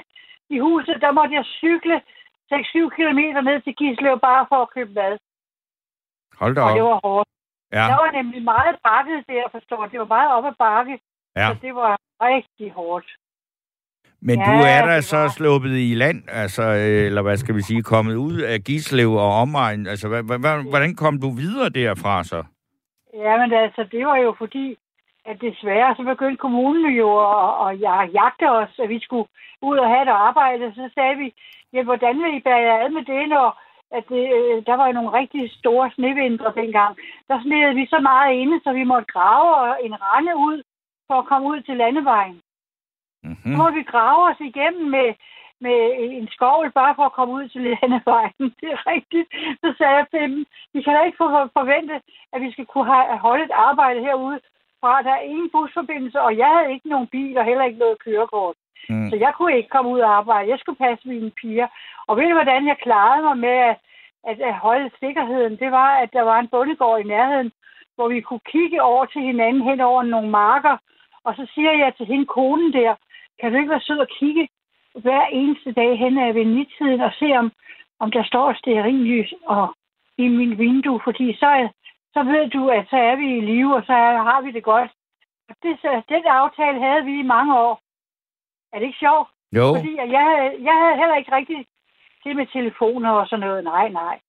i 0.49 0.57
huset. 0.59 1.01
Der 1.01 1.11
måtte 1.11 1.35
jeg 1.35 1.45
cykle 1.45 2.01
6-7 2.53 2.95
kilometer 2.97 3.41
ned 3.41 3.61
til 3.61 3.75
Gislev 3.75 4.19
bare 4.19 4.45
for 4.49 4.59
at 4.61 4.69
købe 4.75 4.93
mad. 4.93 5.17
Hold 6.39 6.55
da 6.55 6.61
Og 6.61 6.71
det 6.75 6.81
op. 6.81 6.89
var 6.89 6.99
hårdt. 7.03 7.29
Ja, 7.71 7.83
Der 7.89 7.95
var 8.03 8.11
nemlig 8.11 8.43
meget 8.43 8.75
bakket 8.83 9.19
der, 9.27 9.43
forstår. 9.51 9.85
Det 9.85 9.99
var 9.99 10.05
meget 10.05 10.31
op 10.37 10.45
ad 10.45 10.55
bakke, 10.59 10.99
ja. 11.35 11.47
så 11.47 11.53
det 11.61 11.75
var 11.75 11.97
rigtig 12.21 12.71
hårdt. 12.71 13.07
Men 14.21 14.39
Ja, 14.39 14.45
du 14.45 14.51
er 14.75 14.85
da 14.85 15.01
så 15.01 15.17
var- 15.17 15.27
sluppet 15.27 15.73
i 15.89 15.93
land, 15.95 16.23
altså, 16.27 16.63
øh, 16.63 17.05
eller 17.09 17.21
hvad 17.21 17.37
skal 17.37 17.55
vi 17.55 17.61
sige, 17.61 17.83
kommet 17.83 18.15
ud 18.15 18.37
af 18.41 18.59
Gislev 18.67 19.11
og 19.13 19.31
omegn. 19.43 19.87
Altså, 19.87 20.07
hvad, 20.07 20.23
hvad, 20.23 20.69
hvordan 20.69 20.95
kom 20.95 21.19
du 21.21 21.29
videre 21.43 21.69
derfra 21.69 22.23
så? 22.23 22.43
Ja, 23.25 23.37
men 23.41 23.53
altså, 23.53 23.81
det 23.91 24.05
var 24.05 24.17
jo 24.17 24.35
fordi, 24.37 24.77
at 25.25 25.37
desværre 25.41 25.95
så 25.95 26.03
begyndte 26.03 26.37
kommunen 26.37 26.93
jo 27.01 27.09
at, 27.37 27.49
at 27.65 27.79
ja- 27.85 28.09
jagte 28.19 28.47
os, 28.51 28.73
at 28.83 28.89
vi 28.89 28.99
skulle 28.99 29.27
ud 29.61 29.77
og 29.77 29.87
have 29.93 30.01
et 30.01 30.13
arbejde. 30.27 30.73
Så 30.75 30.89
sagde 30.95 31.15
vi, 31.21 31.27
ja, 31.73 31.83
hvordan 31.83 32.15
vil 32.23 32.37
I 32.37 32.41
bære 32.47 32.63
jer 32.67 32.77
ad 32.85 32.89
med 32.89 33.05
det, 33.13 33.29
når 33.29 33.47
at 33.97 34.03
det, 34.13 34.23
øh, 34.37 34.55
der 34.67 34.75
var 34.79 34.85
jo 34.87 34.93
nogle 34.93 35.13
rigtig 35.21 35.51
store 35.59 35.91
snevintre 35.95 36.49
dengang. 36.61 36.91
Der 37.29 37.37
snedede 37.43 37.75
vi 37.75 37.85
så 37.93 37.99
meget 38.11 38.33
inde, 38.41 38.57
så 38.63 38.69
vi 38.79 38.83
måtte 38.83 39.11
grave 39.15 39.49
en 39.85 39.93
rende 40.05 40.33
ud 40.47 40.57
for 41.07 41.15
at 41.21 41.25
komme 41.31 41.47
ud 41.47 41.61
til 41.61 41.75
landevejen. 41.77 42.37
Mm-hmm. 43.23 43.51
Så 43.51 43.57
må 43.57 43.69
vi 43.71 43.83
grave 43.83 44.21
os 44.31 44.39
igennem 44.39 44.89
med, 44.95 45.09
med 45.65 45.77
en 46.17 46.27
skovl, 46.35 46.71
bare 46.71 46.95
for 46.95 47.05
at 47.05 47.17
komme 47.17 47.33
ud 47.33 47.47
til 47.49 47.61
landevejen. 47.61 48.45
Det 48.59 48.67
er 48.75 48.87
rigtigt. 48.93 49.27
Så 49.61 49.67
sagde 49.77 49.95
jeg 49.99 50.05
til 50.11 50.19
dem, 50.21 50.45
vi 50.73 50.81
kan 50.81 50.93
da 50.95 51.01
ikke 51.03 51.17
for- 51.17 51.51
forvente, 51.59 51.95
at 52.33 52.41
vi 52.41 52.51
skal 52.51 52.65
kunne 52.65 52.85
have, 52.93 53.17
holde 53.17 53.43
et 53.43 53.51
arbejde 53.51 53.99
herude, 53.99 54.39
fra 54.81 55.01
der 55.01 55.11
er 55.11 55.27
ingen 55.31 55.49
busforbindelse, 55.49 56.21
og 56.21 56.37
jeg 56.37 56.47
havde 56.55 56.73
ikke 56.73 56.89
nogen 56.89 57.07
bil 57.07 57.37
og 57.37 57.45
heller 57.45 57.63
ikke 57.63 57.79
noget 57.79 58.03
kørekort. 58.05 58.55
Mm. 58.89 59.09
Så 59.09 59.15
jeg 59.15 59.31
kunne 59.37 59.57
ikke 59.57 59.69
komme 59.69 59.91
ud 59.91 59.99
og 59.99 60.15
arbejde. 60.17 60.49
Jeg 60.49 60.59
skulle 60.59 60.83
passe 60.85 61.07
mine 61.07 61.31
piger. 61.31 61.67
Og 62.07 62.17
ved 62.17 62.27
du, 62.27 62.33
hvordan 62.33 62.67
jeg 62.67 62.77
klarede 62.77 63.23
mig 63.23 63.37
med 63.37 63.57
at, 63.69 63.75
at, 64.29 64.41
at 64.41 64.53
holde 64.53 64.91
sikkerheden? 64.99 65.57
Det 65.59 65.71
var, 65.71 65.89
at 66.03 66.13
der 66.13 66.21
var 66.21 66.39
en 66.39 66.47
bondegård 66.47 66.99
i 66.99 67.03
nærheden, 67.03 67.51
hvor 67.95 68.07
vi 68.07 68.21
kunne 68.21 68.45
kigge 68.51 68.81
over 68.81 69.05
til 69.05 69.21
hinanden 69.21 69.61
hen 69.61 69.81
over 69.81 70.03
nogle 70.03 70.29
marker. 70.29 70.77
Og 71.23 71.35
så 71.35 71.47
siger 71.53 71.71
jeg 71.71 71.95
til 71.97 72.05
hende, 72.05 72.25
konen 72.25 72.73
der, 72.73 72.95
kan 73.39 73.51
du 73.51 73.57
ikke 73.57 73.69
være 73.75 73.81
sød 73.87 73.97
og 73.97 74.09
kigge 74.19 74.47
hver 75.03 75.23
eneste 75.39 75.71
dag 75.71 75.91
hen 76.03 76.17
ad 76.17 76.33
ved 76.33 76.45
nittiden 76.45 77.01
og 77.01 77.11
se, 77.19 77.25
om, 77.41 77.51
om 77.99 78.11
der 78.11 78.23
står 78.23 78.53
stearinlys 78.53 79.33
og 79.45 79.75
i 80.17 80.27
min 80.27 80.57
vindue, 80.57 80.99
fordi 81.03 81.27
så, 81.41 81.45
er- 81.61 81.73
så 82.13 82.23
ved 82.23 82.49
du, 82.49 82.61
at 82.69 82.85
så 82.89 82.95
er 83.09 83.15
vi 83.15 83.27
i 83.37 83.41
live, 83.51 83.75
og 83.75 83.83
så 83.85 83.93
er, 83.93 84.17
har 84.29 84.41
vi 84.41 84.51
det 84.51 84.63
godt. 84.63 84.91
Og 85.49 85.55
det, 85.63 85.77
så, 85.81 86.01
den 86.09 86.23
aftale 86.41 86.79
havde 86.87 87.03
vi 87.05 87.19
i 87.19 87.29
mange 87.35 87.59
år. 87.59 87.81
Er 88.73 88.79
det 88.79 88.85
ikke 88.85 89.03
sjovt? 89.05 89.27
Jo, 89.57 89.67
Fordi 89.77 89.95
jeg, 90.15 90.23
havde, 90.29 90.49
jeg 90.67 90.75
havde 90.81 90.95
heller 91.01 91.15
ikke 91.21 91.35
rigtig 91.35 91.65
det 92.23 92.35
med 92.35 92.47
telefoner 92.53 93.11
og 93.11 93.27
sådan 93.27 93.45
noget. 93.47 93.63
Nej, 93.63 93.89
nej. 93.89 94.19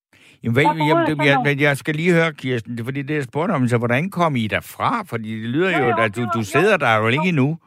Jamen, 0.42 0.54
hvad, 0.54 0.64
jamen, 0.64 1.06
det, 1.06 1.26
jeg, 1.26 1.36
men 1.44 1.60
jeg 1.60 1.76
skal 1.76 1.94
lige 1.94 2.12
høre, 2.12 2.32
Kirsten, 2.32 2.72
det 2.72 2.80
er 2.80 2.84
fordi, 2.84 3.02
det 3.02 3.14
jeg 3.14 3.22
spurgte 3.24 3.52
om, 3.52 3.68
så 3.68 3.78
hvordan 3.78 4.10
kom 4.10 4.36
I 4.36 4.46
derfra? 4.46 4.90
Fordi 5.10 5.40
det 5.42 5.48
lyder 5.54 5.70
Jo, 5.78 5.84
jo, 5.84 5.90
jo, 5.90 6.02
at 6.04 6.16
du, 6.16 6.20
jo, 6.20 6.26
du 6.34 6.38
jo. 6.38 6.44
sidder 6.44 6.76
der 6.76 6.96
jo 6.96 7.06
ikke 7.08 7.28
endnu. 7.28 7.58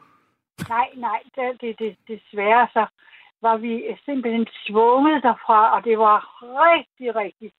Nej, 0.68 0.88
nej, 0.94 1.20
det, 1.34 1.60
det, 1.60 1.78
det, 1.78 1.96
desværre 2.08 2.68
så 2.72 2.86
var 3.42 3.56
vi 3.56 3.72
simpelthen 4.04 4.46
svunget 4.66 5.22
derfra, 5.22 5.76
og 5.76 5.84
det 5.84 5.98
var 5.98 6.18
rigtig, 6.42 7.16
rigtig 7.16 7.52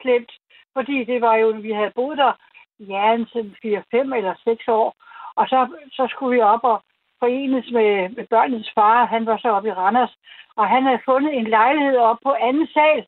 slemt. 0.00 0.32
Fordi 0.72 1.04
det 1.04 1.20
var 1.20 1.34
jo, 1.36 1.48
vi 1.48 1.72
havde 1.72 1.92
boet 1.94 2.18
der, 2.18 2.32
ja, 2.78 3.14
en 3.14 3.56
4, 3.62 3.82
5 3.90 4.12
eller 4.12 4.34
6 4.44 4.68
år, 4.68 4.94
og 5.36 5.48
så, 5.48 5.58
så 5.92 6.06
skulle 6.10 6.36
vi 6.36 6.42
op 6.42 6.64
og 6.64 6.82
forenes 7.20 7.70
med, 7.70 8.08
med 8.16 8.26
børnenes 8.26 8.70
far. 8.74 9.04
Han 9.04 9.26
var 9.26 9.38
så 9.38 9.48
oppe 9.48 9.68
i 9.68 9.72
Randers, 9.72 10.14
og 10.56 10.68
han 10.68 10.82
havde 10.82 11.04
fundet 11.04 11.32
en 11.34 11.46
lejlighed 11.46 11.96
op 11.96 12.18
på 12.22 12.32
anden 12.32 12.68
sal, 12.74 13.06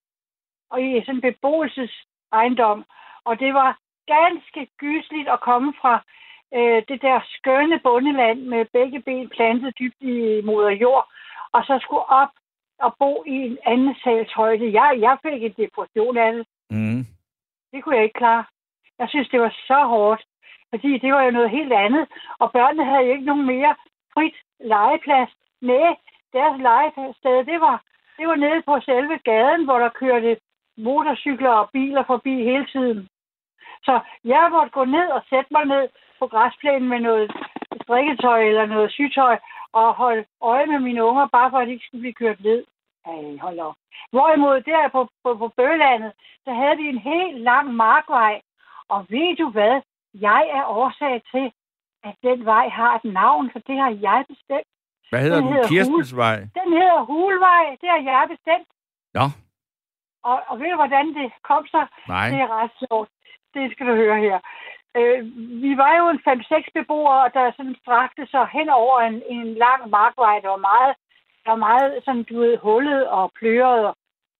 og 0.70 0.82
i 0.82 1.00
sådan 1.00 1.14
en 1.14 1.20
beboelsesejendom. 1.20 2.84
Og 3.24 3.40
det 3.40 3.54
var 3.54 3.78
ganske 4.06 4.68
gysligt 4.78 5.28
at 5.28 5.40
komme 5.40 5.74
fra 5.80 6.04
øh, 6.56 6.82
det 6.88 7.02
der 7.02 7.20
skønne 7.36 7.78
bundeland 7.78 8.40
med 8.40 8.66
begge 8.72 9.00
ben 9.00 9.28
plantet 9.28 9.78
dybt 9.78 10.00
i 10.00 10.40
moder 10.44 10.70
jord, 10.70 11.08
og 11.52 11.64
så 11.64 11.78
skulle 11.82 12.06
op 12.20 12.32
og 12.78 12.94
bo 12.98 13.24
i 13.26 13.36
en 13.48 13.58
anden 13.66 13.94
sals 14.04 14.32
højde. 14.32 14.72
Jeg, 14.80 14.96
jeg 15.00 15.18
fik 15.22 15.42
en 15.42 15.54
depression 15.62 16.16
af 16.16 16.32
det. 16.32 16.46
Mm. 16.70 17.02
Det 17.72 17.84
kunne 17.84 17.96
jeg 17.96 18.04
ikke 18.04 18.18
klare. 18.18 18.44
Jeg 18.98 19.08
synes, 19.08 19.28
det 19.28 19.40
var 19.40 19.54
så 19.66 19.84
hårdt, 19.84 20.22
fordi 20.70 20.98
det 20.98 21.12
var 21.12 21.22
jo 21.22 21.30
noget 21.30 21.50
helt 21.50 21.72
andet, 21.72 22.08
og 22.38 22.52
børnene 22.52 22.84
havde 22.84 23.04
jo 23.06 23.12
ikke 23.12 23.30
nogen 23.30 23.46
mere 23.46 23.74
frit 24.14 24.36
legeplads. 24.60 25.30
Nej, 25.60 25.96
deres 26.32 26.56
legested, 26.60 27.44
det 27.50 27.60
var, 27.60 27.76
det 28.18 28.28
var 28.28 28.36
nede 28.36 28.62
på 28.62 28.80
selve 28.80 29.18
gaden, 29.18 29.64
hvor 29.64 29.78
der 29.78 29.88
kørte 29.88 30.36
motorcykler 30.76 31.50
og 31.50 31.70
biler 31.72 32.04
forbi 32.06 32.34
hele 32.50 32.66
tiden. 32.66 33.08
Så 33.86 34.00
jeg 34.24 34.48
måtte 34.52 34.70
gå 34.70 34.84
ned 34.84 35.08
og 35.16 35.22
sætte 35.30 35.50
mig 35.50 35.64
ned 35.64 35.88
på 36.24 36.28
græsplænen 36.36 36.88
med 36.88 37.00
noget 37.08 37.26
strikketøj 37.82 38.40
eller 38.50 38.66
noget 38.66 38.90
sygtøj 38.98 39.36
og 39.80 39.86
holde 40.02 40.24
øje 40.52 40.66
med 40.72 40.80
mine 40.88 41.04
unger, 41.08 41.26
bare 41.36 41.50
for 41.50 41.58
at 41.58 41.66
de 41.66 41.72
ikke 41.72 41.86
skulle 41.86 42.00
blive 42.04 42.20
kørt 42.22 42.40
ned. 42.48 42.60
Ej, 43.06 43.36
hold 43.44 43.58
op. 43.66 43.74
Hvorimod 44.14 44.60
der 44.60 44.88
på, 44.88 45.00
på, 45.24 45.30
på 45.42 45.48
Bøgelandet, 45.58 46.12
der 46.46 46.54
havde 46.60 46.76
vi 46.76 46.86
en 46.88 46.98
helt 46.98 47.38
lang 47.50 47.66
markvej. 47.74 48.34
Og 48.88 49.00
ved 49.08 49.36
du 49.36 49.46
hvad? 49.56 49.74
Jeg 50.28 50.42
er 50.58 50.64
årsag 50.80 51.22
til, 51.32 51.46
at 52.08 52.14
den 52.22 52.44
vej 52.44 52.68
har 52.68 52.92
et 52.98 53.04
navn, 53.20 53.50
for 53.52 53.58
det 53.58 53.76
har 53.82 53.92
jeg 54.08 54.24
bestemt. 54.28 54.68
Hvad 55.10 55.20
hedder 55.22 55.36
Den 55.36 55.46
den? 55.46 55.52
hedder 55.54 55.68
Kirstens 55.68 56.16
vej? 56.16 56.36
Den 56.60 56.68
hedder 56.78 57.00
Hulvej, 57.10 57.64
det 57.80 57.88
har 57.94 58.00
jeg 58.10 58.24
bestemt. 58.34 58.68
Nå, 59.14 59.24
Og, 60.30 60.36
og 60.48 60.54
ved 60.60 60.70
du, 60.70 60.76
hvordan 60.76 61.06
det 61.18 61.32
kom 61.48 61.66
så? 61.66 61.86
nej. 62.08 62.28
Det 62.30 62.40
er 62.40 62.48
ret 62.60 62.70
sjovt. 62.82 63.08
Det 63.54 63.72
skal 63.72 63.86
du 63.86 63.94
høre 63.94 64.18
her. 64.26 64.38
Øh, 64.98 65.18
vi 65.64 65.76
var 65.76 65.92
jo 66.00 66.04
en 66.08 66.20
5-6 66.28 66.68
beboere, 66.74 67.30
der 67.34 67.52
sådan 67.56 67.76
strakte 67.82 68.26
sig 68.26 68.48
hen 68.52 68.68
over 68.68 69.00
en, 69.00 69.22
en 69.28 69.54
lang 69.54 69.90
markvej. 69.90 70.40
Det 70.40 70.50
var 70.50 70.66
meget, 70.72 70.94
der 71.44 71.50
var 71.50 71.62
meget 71.68 72.02
sådan, 72.04 72.22
du 72.22 72.40
ved, 72.40 72.58
hullet 72.58 73.08
og 73.08 73.32
pløret. 73.38 73.86
Og 73.86 73.96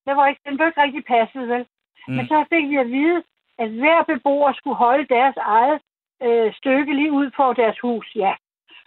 det 0.07 0.17
var 0.17 0.27
ikke, 0.27 0.41
den 0.47 0.57
blev 0.57 0.69
ikke 0.69 0.83
rigtig 0.83 1.05
passet, 1.05 1.49
vel? 1.49 1.67
Mm. 2.09 2.15
Men 2.15 2.27
så 2.27 2.45
fik 2.53 2.69
vi 2.71 2.77
at 2.77 2.91
vide, 2.91 3.23
at 3.59 3.69
hver 3.71 4.03
beboer 4.03 4.53
skulle 4.53 4.77
holde 4.77 5.15
deres 5.15 5.37
eget 5.37 5.81
øh, 6.23 6.55
stykke 6.55 6.93
lige 6.95 7.13
ud 7.13 7.31
for 7.37 7.53
deres 7.53 7.79
hus, 7.81 8.07
ja. 8.15 8.35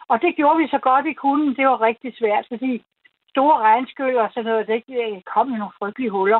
Og 0.09 0.21
det 0.21 0.35
gjorde 0.35 0.57
vi 0.57 0.67
så 0.67 0.77
godt 0.77 1.05
vi 1.05 1.13
kunne. 1.13 1.55
Det 1.55 1.67
var 1.67 1.81
rigtig 1.81 2.13
svært, 2.17 2.45
fordi 2.47 2.83
store 3.29 3.57
regnskyld 3.57 4.15
og 4.15 4.29
sådan 4.33 4.49
noget, 4.51 4.67
det 4.67 5.25
kom 5.25 5.53
i 5.53 5.57
nogle 5.57 5.77
frygtelige 5.79 6.09
huller. 6.09 6.39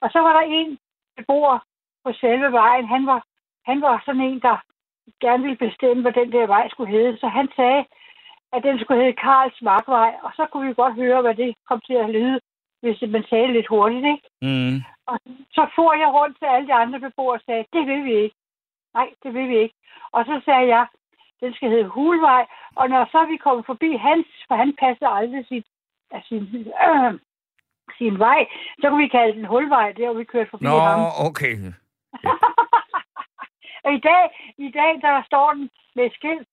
Og 0.00 0.10
så 0.10 0.18
var 0.18 0.32
der 0.32 0.44
en 0.46 0.78
beboer 1.16 1.58
på 2.04 2.12
selve 2.12 2.52
vejen. 2.52 2.86
Han 2.88 3.06
var, 3.06 3.24
han 3.66 3.82
var 3.82 4.02
sådan 4.04 4.20
en, 4.20 4.40
der 4.40 4.56
gerne 5.20 5.42
ville 5.42 5.62
bestemme, 5.66 6.02
hvad 6.02 6.12
den 6.12 6.32
der 6.32 6.46
vej 6.46 6.68
skulle 6.68 6.92
hedde. 6.96 7.18
Så 7.18 7.28
han 7.28 7.48
sagde, 7.56 7.84
at 8.52 8.62
den 8.62 8.78
skulle 8.78 9.00
hedde 9.02 9.22
Karls 9.26 9.62
Markvej. 9.62 10.14
Og 10.22 10.30
så 10.36 10.46
kunne 10.46 10.68
vi 10.68 10.74
godt 10.74 10.94
høre, 10.94 11.22
hvad 11.22 11.34
det 11.34 11.54
kom 11.68 11.80
til 11.86 11.94
at 11.94 12.10
lyde, 12.10 12.40
hvis 12.82 13.02
man 13.08 13.24
sagde 13.30 13.52
lidt 13.52 13.68
hurtigt, 13.68 14.06
ikke? 14.14 14.26
Mm. 14.42 14.76
Og 15.10 15.16
så 15.56 15.62
får 15.76 15.92
jeg 16.02 16.08
rundt 16.08 16.38
til 16.38 16.44
alle 16.44 16.66
de 16.66 16.74
andre 16.74 17.00
beboere 17.00 17.38
og 17.38 17.42
sagde, 17.46 17.64
det 17.72 17.86
vil 17.86 18.04
vi 18.04 18.14
ikke. 18.24 18.36
Nej, 18.94 19.08
det 19.22 19.34
vil 19.34 19.48
vi 19.48 19.58
ikke. 19.58 19.74
Og 20.12 20.24
så 20.24 20.40
sagde 20.44 20.66
jeg, 20.76 20.86
den 21.40 21.54
skal 21.54 21.70
hedde 21.70 21.88
Hulvej. 21.96 22.46
Og 22.74 22.88
når 22.88 23.08
så 23.12 23.26
vi 23.30 23.36
kommet 23.36 23.66
forbi 23.66 23.96
hans, 23.96 24.26
for 24.48 24.54
han 24.54 24.76
passede 24.80 25.10
aldrig 25.10 25.46
sit, 25.48 25.66
af 26.10 26.22
sin, 26.28 26.42
øh, 26.88 27.12
sin 27.98 28.18
vej, 28.18 28.46
så 28.80 28.88
kunne 28.88 29.02
vi 29.02 29.08
kalde 29.08 29.36
den 29.38 29.44
Hulvej, 29.44 29.92
der 29.92 30.06
hvor 30.06 30.18
vi 30.18 30.24
kørte 30.24 30.50
forbi 30.50 30.64
Nå, 30.64 30.78
ham. 30.78 31.00
okay. 31.28 31.54
og 33.86 33.92
i 33.98 34.00
dag, 34.10 34.24
i 34.66 34.70
dag, 34.80 34.92
der 35.06 35.22
står 35.30 35.48
den 35.56 35.70
med 35.96 36.04
et 36.04 36.14
skilt, 36.18 36.48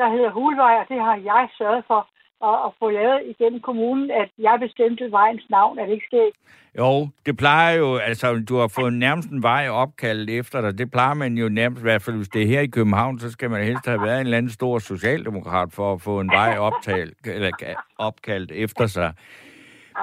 der 0.00 0.08
hedder 0.14 0.30
Hulvej, 0.30 0.74
og 0.82 0.86
det 0.88 1.00
har 1.08 1.16
jeg 1.30 1.48
sørget 1.58 1.84
for, 1.90 2.00
at, 2.48 2.56
at 2.66 2.70
få 2.78 2.90
lavet 2.90 3.20
igennem 3.32 3.60
kommunen, 3.60 4.10
at 4.10 4.30
jeg 4.38 4.56
bestemte 4.60 5.10
vejens 5.10 5.46
navn. 5.50 5.78
at 5.78 5.88
det 5.88 5.94
ikke 5.94 6.10
sket? 6.12 6.32
Jo, 6.78 7.08
det 7.26 7.36
plejer 7.36 7.72
jo, 7.78 7.96
altså 7.96 8.44
du 8.48 8.56
har 8.56 8.68
fået 8.68 8.92
nærmest 8.92 9.28
en 9.28 9.42
vej 9.42 9.68
opkaldt 9.68 10.30
efter 10.30 10.60
dig. 10.60 10.78
Det 10.78 10.90
plejer 10.90 11.14
man 11.14 11.38
jo 11.38 11.48
nærmest, 11.48 11.80
i 11.80 11.82
hvert 11.82 12.02
fald 12.02 12.16
hvis 12.16 12.28
det 12.28 12.42
er 12.42 12.46
her 12.46 12.60
i 12.60 12.74
København, 12.76 13.18
så 13.18 13.30
skal 13.30 13.50
man 13.50 13.64
helst 13.64 13.86
have 13.86 14.02
været 14.02 14.20
en 14.20 14.26
eller 14.26 14.38
anden 14.38 14.52
stor 14.52 14.78
socialdemokrat 14.78 15.72
for 15.72 15.92
at 15.92 16.00
få 16.00 16.20
en 16.20 16.30
vej 16.30 16.58
optalt, 16.58 17.26
eller 17.26 17.50
opkaldt 17.98 18.52
efter 18.52 18.86
sig. 18.86 19.12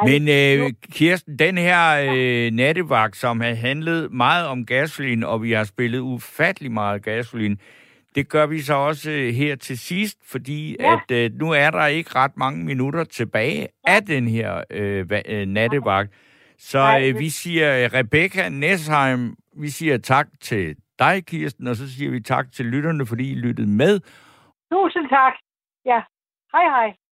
Men 0.06 0.28
øh, 0.28 0.72
Kirsten, 0.92 1.40
den 1.40 1.58
her 1.58 2.12
øh, 2.12 2.52
nattevagt, 2.52 3.16
som 3.16 3.42
har 3.42 3.54
handlet 3.54 4.12
meget 4.12 4.48
om 4.48 4.66
gasolin, 4.66 5.24
og 5.24 5.44
vi 5.44 5.52
har 5.52 5.64
spillet 5.64 6.00
ufattelig 6.00 6.72
meget 6.72 7.04
gasolin, 7.04 7.60
det 8.16 8.30
gør 8.30 8.46
vi 8.46 8.60
så 8.60 8.74
også 8.74 9.12
øh, 9.12 9.34
her 9.34 9.56
til 9.56 9.78
sidst, 9.78 10.18
fordi 10.32 10.76
ja. 10.80 10.94
at 10.94 11.12
øh, 11.12 11.40
nu 11.40 11.52
er 11.52 11.72
der 11.72 11.86
ikke 11.86 12.16
ret 12.16 12.38
mange 12.38 12.66
minutter 12.66 13.04
tilbage 13.04 13.60
ja. 13.60 13.96
af 13.96 14.02
den 14.04 14.28
her 14.28 14.64
øh, 14.70 15.06
øh, 15.26 15.48
nattevagt. 15.48 16.14
Så 16.58 17.00
øh, 17.04 17.20
vi 17.20 17.30
siger 17.30 17.84
øh, 17.84 17.90
Rebecca 17.94 18.50
Nesheim, 18.50 19.36
vi 19.58 19.70
siger 19.70 19.98
tak 19.98 20.28
til 20.42 20.76
dig, 21.00 21.26
Kirsten, 21.26 21.68
og 21.68 21.76
så 21.76 21.94
siger 21.94 22.12
vi 22.12 22.22
tak 22.22 22.52
til 22.52 22.66
lytterne, 22.66 23.06
fordi 23.06 23.32
I 23.32 23.36
lyttede 23.36 23.68
med. 23.68 24.00
Tusind 24.72 25.10
tak. 25.10 25.34
Ja. 25.86 26.02
Hej 26.54 26.64
hej. 26.64 27.00